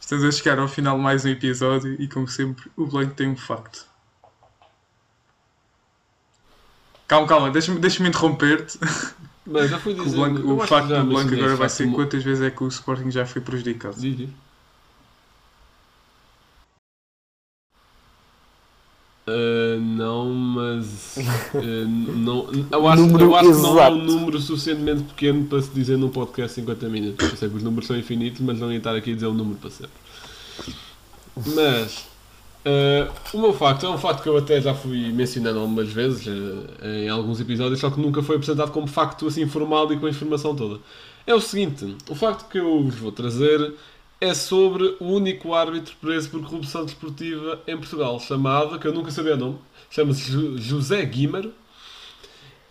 estamos 0.00 0.24
a 0.24 0.30
chegar 0.32 0.58
ao 0.58 0.66
final 0.66 0.96
de 0.96 1.02
mais 1.02 1.24
um 1.24 1.28
episódio 1.28 1.94
e, 2.00 2.08
como 2.08 2.26
sempre, 2.26 2.64
o 2.76 2.84
Blanco 2.86 3.14
tem 3.14 3.28
um 3.28 3.36
facto. 3.36 3.86
Calma, 7.06 7.26
calma, 7.26 7.50
deixa-me 7.50 7.78
deixa 7.78 8.06
interromper-te. 8.06 8.78
Mas 9.46 9.70
já 9.70 9.78
fui 9.78 9.92
O, 9.98 10.04
dizer. 10.04 10.18
O 10.18 10.60
acho 10.60 10.68
facto 10.68 10.88
do 10.88 11.04
Blanco 11.04 11.34
agora 11.34 11.56
vai 11.56 11.68
ser 11.68 11.90
quantas 11.92 12.22
vezes 12.22 12.42
é 12.42 12.50
que 12.50 12.64
o 12.64 12.68
Sporting 12.68 13.10
já 13.10 13.26
foi 13.26 13.42
prejudicado. 13.42 14.00
Diz, 14.00 14.16
diz. 14.16 14.30
Uh, 19.26 19.80
não, 19.80 20.28
mas 20.34 21.16
uh, 21.54 21.88
não, 21.88 22.46
eu 22.70 22.86
acho, 22.86 23.02
eu 23.18 23.34
acho 23.34 23.52
que 23.52 23.56
não 23.56 23.80
é 23.80 23.86
exato. 23.86 23.96
um 23.96 24.04
número 24.04 24.38
suficientemente 24.38 25.02
pequeno 25.04 25.46
para 25.46 25.62
se 25.62 25.70
dizer 25.70 25.96
num 25.96 26.10
podcast 26.10 26.54
50 26.54 26.88
minutos. 26.90 27.30
Eu 27.30 27.36
sei 27.36 27.48
que 27.48 27.56
os 27.56 27.62
números 27.62 27.86
são 27.86 27.96
infinitos, 27.96 28.40
mas 28.40 28.60
não 28.60 28.70
ia 28.70 28.76
estar 28.78 28.94
aqui 28.94 29.12
a 29.12 29.14
dizer 29.14 29.26
um 29.26 29.32
número 29.32 29.58
para 29.58 29.70
sempre. 29.70 29.92
Mas 31.36 32.06
uh, 32.66 33.36
o 33.36 33.40
meu 33.40 33.52
facto 33.52 33.86
é 33.86 33.88
um 33.88 33.98
facto 33.98 34.22
que 34.22 34.28
eu 34.28 34.36
até 34.36 34.60
já 34.60 34.74
fui 34.74 35.12
mencionando 35.12 35.58
algumas 35.60 35.88
vezes 35.88 36.26
uh, 36.26 36.84
em 36.84 37.08
alguns 37.08 37.40
episódios, 37.40 37.80
só 37.80 37.90
que 37.90 38.00
nunca 38.00 38.22
foi 38.22 38.36
apresentado 38.36 38.70
como 38.70 38.86
facto 38.86 39.26
assim 39.26 39.46
formal 39.46 39.92
e 39.92 39.98
com 39.98 40.06
a 40.06 40.10
informação 40.10 40.54
toda. 40.54 40.80
É 41.26 41.34
o 41.34 41.40
seguinte: 41.40 41.96
o 42.08 42.14
facto 42.14 42.48
que 42.48 42.58
eu 42.58 42.82
vos 42.82 42.94
vou 42.94 43.12
trazer 43.12 43.74
é 44.20 44.34
sobre 44.34 44.96
o 45.00 45.06
único 45.06 45.54
árbitro 45.54 45.94
preso 46.00 46.30
por 46.30 46.42
corrupção 46.42 46.84
desportiva 46.84 47.60
em 47.66 47.76
Portugal, 47.76 48.18
chamado, 48.20 48.78
que 48.78 48.86
eu 48.86 48.92
nunca 48.92 49.10
sabia 49.10 49.34
o 49.34 49.36
nome, 49.36 49.58
chama-se 49.90 50.58
José 50.58 51.04
Guimar. 51.04 51.44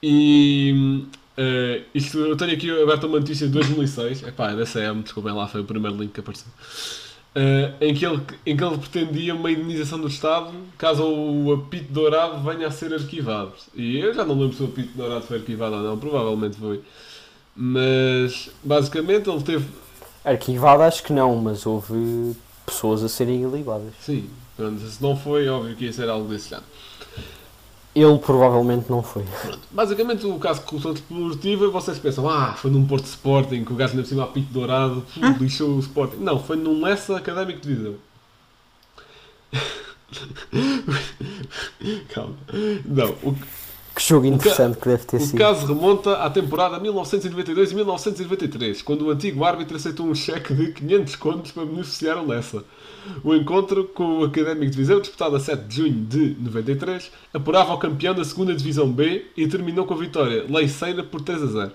E 0.01 1.05
eh, 1.37 1.83
isto, 1.95 2.19
eu 2.19 2.35
tenho 2.37 2.53
aqui 2.53 2.69
aberto 2.69 3.07
uma 3.07 3.19
notícia 3.19 3.47
de 3.47 3.53
2006, 3.53 4.23
epá, 4.23 4.51
é 4.51 4.55
da 4.55 4.65
CM, 4.65 5.01
desculpem 5.01 5.33
lá, 5.33 5.47
foi 5.47 5.61
o 5.61 5.63
primeiro 5.63 5.97
link 5.97 6.11
que 6.11 6.19
apareceu. 6.19 6.51
Eh, 7.36 7.73
em, 7.81 7.95
que 7.95 8.05
ele, 8.05 8.21
em 8.45 8.55
que 8.55 8.63
ele 8.63 8.77
pretendia 8.77 9.34
uma 9.34 9.51
indenização 9.51 9.99
do 9.99 10.07
Estado 10.07 10.51
caso 10.77 11.03
o 11.03 11.51
apito 11.51 11.91
dourado 11.91 12.43
venha 12.43 12.67
a 12.67 12.71
ser 12.71 12.93
arquivado. 12.93 13.53
E 13.73 13.97
eu 13.99 14.13
já 14.13 14.23
não 14.23 14.39
lembro 14.39 14.55
se 14.55 14.61
o 14.61 14.67
apito 14.67 14.95
dourado 14.95 15.25
foi 15.25 15.38
arquivado 15.38 15.75
ou 15.75 15.81
não, 15.81 15.97
provavelmente 15.97 16.57
foi. 16.57 16.81
Mas 17.55 18.49
basicamente 18.63 19.29
ele 19.29 19.41
teve 19.41 19.65
Arquivado 20.23 20.84
acho 20.84 21.03
que 21.03 21.11
não, 21.11 21.36
mas 21.36 21.65
houve 21.65 22.34
pessoas 22.65 23.03
a 23.03 23.09
serem 23.09 23.43
ilibadas. 23.43 23.93
Sim, 23.99 24.29
pronto, 24.55 24.79
se 24.79 25.03
não 25.03 25.17
foi, 25.17 25.49
óbvio 25.49 25.75
que 25.75 25.86
ia 25.86 25.91
ser 25.91 26.07
algo 26.07 26.29
desse 26.29 26.49
género. 26.49 26.67
Ele 27.95 28.17
provavelmente 28.17 28.89
não 28.89 29.03
foi. 29.03 29.23
Basicamente, 29.69 30.25
o 30.25 30.39
caso 30.39 30.61
de 30.61 30.65
corrupção 30.65 30.93
desportiva, 30.93 31.69
vocês 31.69 31.99
pensam, 31.99 32.27
ah, 32.27 32.53
foi 32.53 32.71
num 32.71 32.87
Porto 32.87 33.05
Sporting, 33.05 33.63
que 33.63 33.71
o 33.71 33.75
gajo 33.75 33.91
ainda 33.91 34.01
por 34.01 34.09
cima 34.09 34.23
a 34.23 34.27
pico 34.27 34.51
dourado, 34.51 35.05
pô, 35.13 35.43
lixou 35.43 35.75
o 35.75 35.79
Sporting. 35.79 36.17
Não, 36.17 36.39
foi 36.39 36.55
num 36.55 36.81
Lessa 36.81 37.15
Académico 37.17 37.61
de 37.61 37.67
Viseu. 37.73 37.95
Calma. 42.09 42.35
Não, 42.85 43.09
o, 43.23 43.35
Que 43.95 44.01
jogo 44.01 44.25
interessante 44.25 44.77
que 44.79 44.87
deve 44.87 45.05
ter 45.05 45.17
o 45.17 45.19
sido. 45.19 45.37
caso 45.37 45.67
remonta 45.67 46.13
à 46.17 46.29
temporada 46.29 46.79
1992 46.79 47.71
e 47.71 47.75
1993, 47.75 48.81
quando 48.81 49.05
o 49.05 49.11
antigo 49.11 49.43
árbitro 49.43 49.77
aceitou 49.77 50.07
um 50.07 50.15
cheque 50.15 50.53
de 50.53 50.71
500 50.73 51.15
contos 51.17 51.51
para 51.51 51.65
beneficiar 51.65 52.17
o 52.17 52.25
Lessa. 52.25 52.63
O 53.24 53.34
encontro 53.36 53.86
com 53.86 54.20
o 54.20 54.24
Académico 54.26 54.72
de 54.72 54.78
Viseu, 54.78 54.99
disputado 54.99 55.36
a 55.36 55.39
7 55.39 55.64
de 55.64 55.76
junho 55.76 56.06
de 56.06 56.36
93, 56.39 57.12
apurava 57.34 57.74
o 57.74 57.78
campeão 57.78 58.14
da 58.14 58.24
2 58.24 58.58
Divisão 58.58 58.91
B 58.91 59.26
e 59.36 59.47
terminou 59.47 59.86
com 59.86 59.93
a 59.93 59.97
vitória 59.97 60.45
leiceira 60.47 61.04
por 61.04 61.22
3 61.22 61.43
a 61.43 61.47
0. 61.47 61.72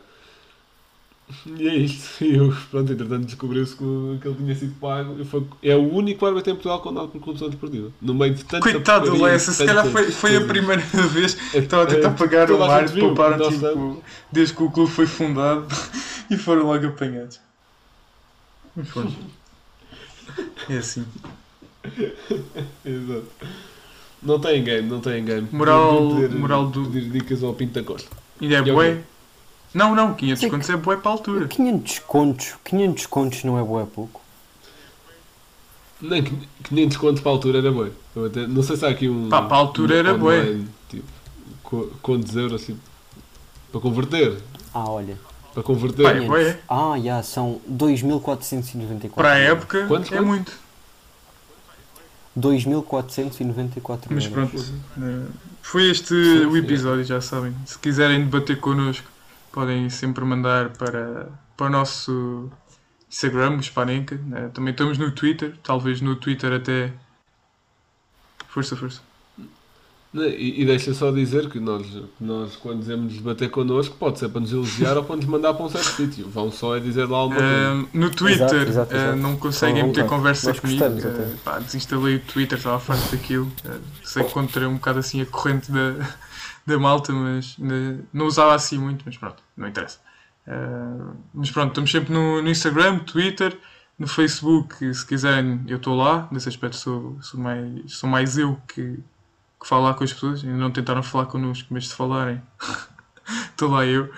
E 1.46 1.68
é 1.68 1.76
isto. 1.76 2.24
E 2.24 2.36
eu, 2.36 2.54
pronto, 2.70 2.92
entretanto 2.92 3.26
descobriu-se 3.26 3.76
que, 3.76 3.84
que 4.20 4.28
ele 4.28 4.36
tinha 4.36 4.54
sido 4.54 4.74
pago. 4.80 5.20
E 5.20 5.24
foi, 5.24 5.46
é 5.62 5.76
o 5.76 5.92
único 5.92 6.24
árbitro 6.26 6.52
em 6.52 6.54
Portugal 6.54 6.80
condenado 6.80 7.08
por 7.10 7.20
corrupção 7.20 7.48
desportiva. 7.48 7.90
No 8.00 8.14
meio 8.14 8.34
de 8.34 8.44
tanta 8.44 8.62
Coitado 8.62 9.10
do 9.10 9.22
Lessa, 9.22 9.52
se 9.52 9.64
calhar 9.64 9.86
foi, 9.86 10.10
foi 10.10 10.36
a 10.36 10.40
primeira 10.40 10.82
vez 11.12 11.34
que 11.34 11.58
estava 11.58 11.84
a 11.84 11.86
É, 11.86 11.94
tentar 11.94 12.10
pagar 12.12 12.46
toda 12.46 12.60
o 12.60 12.64
a 12.64 12.68
mar 12.68 12.80
gente 12.80 12.88
de 12.88 12.94
viu, 12.94 13.14
poupar 13.14 13.38
nós 13.38 13.54
tipo, 13.54 14.02
desde 14.32 14.54
que 14.54 14.62
o 14.62 14.70
clube 14.70 14.90
foi 14.90 15.06
fundado 15.06 15.66
e 16.30 16.36
foram 16.36 16.66
logo 16.66 16.86
apanhados. 16.86 17.40
Mas 18.74 18.88
pronto. 18.88 19.37
É 20.68 20.76
assim. 20.78 21.04
Exato. 22.84 23.26
Não 24.22 24.38
tem 24.40 24.62
game, 24.64 24.88
não 24.88 25.00
tem 25.00 25.24
game. 25.24 25.48
Moral- 25.52 26.02
moral 26.36 26.66
do- 26.68 26.90
Pedir 26.90 27.10
dicas 27.10 27.42
ao 27.42 27.54
Pinto 27.54 27.72
da 27.74 27.82
Costa. 27.84 28.08
Ainda 28.40 28.56
é 28.56 28.58
E 28.58 28.72
bué? 28.72 29.02
Não, 29.72 29.94
não, 29.94 30.14
500 30.14 30.40
Sim. 30.40 30.48
contos 30.50 30.70
é 30.70 30.76
bué 30.76 30.96
para 30.96 31.10
a 31.10 31.14
altura. 31.14 31.46
500 31.46 31.98
contos, 32.00 32.54
500 32.64 33.06
contos 33.06 33.44
não 33.44 33.58
é 33.58 33.62
boa 33.62 33.86
pouco. 33.86 34.20
Nem 36.00 36.22
500 36.64 36.96
contos 36.96 37.20
para 37.22 37.30
a 37.30 37.34
altura 37.34 37.58
era 37.58 37.70
bom. 37.72 37.88
Eu 38.16 38.26
até- 38.26 38.46
não 38.46 38.62
sei 38.62 38.76
se 38.76 38.84
há 38.86 38.88
aqui 38.88 39.08
um. 39.08 39.28
Pá, 39.28 39.42
para 39.42 39.56
a 39.56 39.60
altura 39.60 39.96
era 39.96 40.14
online, 40.14 40.68
Tipo, 40.88 41.04
co- 41.62 41.90
quantos 42.02 42.34
euros 42.36 42.64
tipo, 42.64 42.78
para 43.72 43.80
converter? 43.80 44.38
Ah, 44.72 44.88
olha. 44.88 45.18
Para 45.58 45.64
converter. 45.64 46.02
Pá, 46.04 46.10
é 46.12 46.20
bué. 46.20 46.60
Ah, 46.68 46.94
já, 47.02 47.20
são 47.20 47.60
2.494. 47.68 49.10
Para 49.10 49.32
a 49.32 49.38
época 49.38 49.86
Quantos, 49.88 50.12
é 50.12 50.16
quantos? 50.16 50.26
muito. 50.28 50.52
2.494 52.38 54.06
Mas 54.10 54.24
euros. 54.26 54.30
pronto, 54.30 54.64
eh, 55.02 55.26
foi 55.60 55.90
este 55.90 56.14
Sim, 56.14 56.46
o 56.46 56.52
sim. 56.52 56.58
episódio, 56.58 57.04
já 57.04 57.20
sabem. 57.20 57.52
Se 57.66 57.76
quiserem 57.78 58.20
debater 58.24 58.60
connosco, 58.60 59.06
podem 59.50 59.90
sempre 59.90 60.24
mandar 60.24 60.68
para, 60.70 61.28
para 61.56 61.66
o 61.66 61.70
nosso 61.70 62.48
Instagram, 63.10 63.56
o 63.56 63.62
Spanenka. 63.62 64.14
né? 64.26 64.50
Também 64.54 64.70
estamos 64.70 64.96
no 64.96 65.10
Twitter, 65.10 65.56
talvez 65.62 66.00
no 66.00 66.14
Twitter 66.14 66.52
até. 66.52 66.92
Força, 68.48 68.76
força. 68.76 69.00
E, 70.14 70.62
e 70.62 70.64
deixa 70.64 70.94
só 70.94 71.10
dizer 71.10 71.50
que 71.50 71.60
nós, 71.60 71.86
nós, 72.18 72.56
quando 72.56 72.78
dizemos 72.80 73.12
debater 73.12 73.50
connosco, 73.50 73.94
pode 73.96 74.18
ser 74.18 74.30
para 74.30 74.40
nos 74.40 74.50
elogiar 74.52 74.96
ou 74.96 75.04
para 75.04 75.16
nos 75.16 75.26
mandar 75.26 75.52
para 75.52 75.66
um 75.66 75.68
certo 75.68 75.84
sítio. 75.88 76.28
Vão 76.30 76.50
só 76.50 76.76
é 76.76 76.80
dizer 76.80 77.04
lá 77.06 77.18
alguma 77.18 77.38
coisa. 77.40 77.54
Eh, 77.54 77.86
no 77.92 78.10
Twitter 78.10 78.44
Exato, 78.46 78.54
exato, 78.70 78.94
exato. 78.96 79.16
não 79.16 79.36
conseguem 79.36 79.76
Então, 79.80 79.88
meter 79.88 80.06
conversa 80.06 80.48
nós 80.48 80.60
comigo. 80.60 80.82
até. 80.82 81.36
pá, 81.44 81.58
desinstalei 81.58 82.16
o 82.16 82.20
Twitter, 82.20 82.56
estava 82.56 82.80
farto 82.80 83.10
daquilo. 83.14 83.52
Eh, 83.66 83.78
sei 84.02 84.24
que 84.24 84.32
contra 84.32 84.66
um 84.66 84.74
bocado 84.74 84.98
assim 84.98 85.20
a 85.20 85.26
corrente 85.26 85.70
da, 85.70 85.94
da 86.66 86.78
malta, 86.78 87.12
mas 87.12 87.56
eh, 87.60 87.98
não 88.10 88.26
usava 88.26 88.54
assim 88.54 88.78
muito, 88.78 89.02
mas 89.04 89.16
pronto, 89.18 89.42
não 89.56 89.68
interessa. 89.68 89.98
Eh, 90.46 91.12
mas 91.34 91.50
pronto, 91.50 91.68
estamos 91.68 91.90
sempre 91.90 92.14
no, 92.14 92.40
no 92.40 92.48
Instagram, 92.48 93.00
Twitter, 93.00 93.58
no 93.98 94.06
Facebook, 94.08 94.94
se 94.94 95.04
quiserem, 95.04 95.60
eu 95.68 95.76
estou 95.76 95.94
lá. 95.94 96.26
Nesse 96.32 96.48
aspecto 96.48 96.76
sou, 96.76 97.18
sou, 97.20 97.38
mais, 97.38 97.92
sou 97.92 98.08
mais 98.08 98.38
eu 98.38 98.56
que, 98.66 98.98
lá 99.72 99.94
com 99.94 100.04
as 100.04 100.12
pessoas. 100.12 100.44
Ainda 100.44 100.56
não 100.56 100.70
tentaram 100.70 101.02
falar 101.02 101.26
connosco, 101.26 101.68
mas 101.70 101.88
se 101.88 101.94
falarem, 101.94 102.40
estou 103.50 103.70
lá 103.70 103.86
eu. 103.86 104.12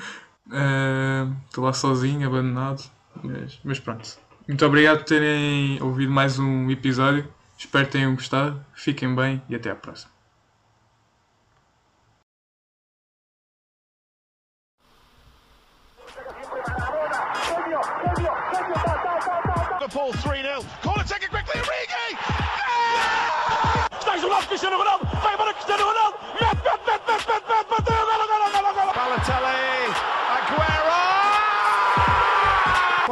Estou 1.46 1.64
lá 1.64 1.72
sozinho, 1.72 2.26
abandonado. 2.26 2.82
Mas, 3.22 3.58
mas 3.64 3.80
pronto. 3.80 4.18
Muito 4.46 4.66
obrigado 4.66 4.98
por 4.98 5.04
terem 5.04 5.80
ouvido 5.82 6.12
mais 6.12 6.38
um 6.38 6.70
episódio. 6.70 7.26
Espero 7.56 7.86
que 7.86 7.92
tenham 7.92 8.14
gostado. 8.14 8.64
Fiquem 8.74 9.14
bem 9.14 9.42
e 9.48 9.54
até 9.54 9.70
à 9.70 9.76
próxima. 9.76 10.09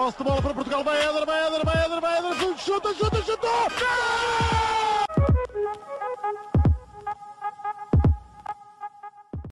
Posse 0.09 0.17
de 0.17 0.25
bola 0.25 0.41
para 0.41 0.55
Portugal, 0.55 0.83
vai 0.83 0.97
Éder, 1.03 1.27
vai 1.27 1.47
Éder, 1.47 1.65
vai 1.67 1.85
Éder, 1.85 2.01
vai 2.01 2.57
chuta, 2.57 2.95
chuta, 2.95 3.23
chuta! 3.23 3.47
Gol! 3.47 4.58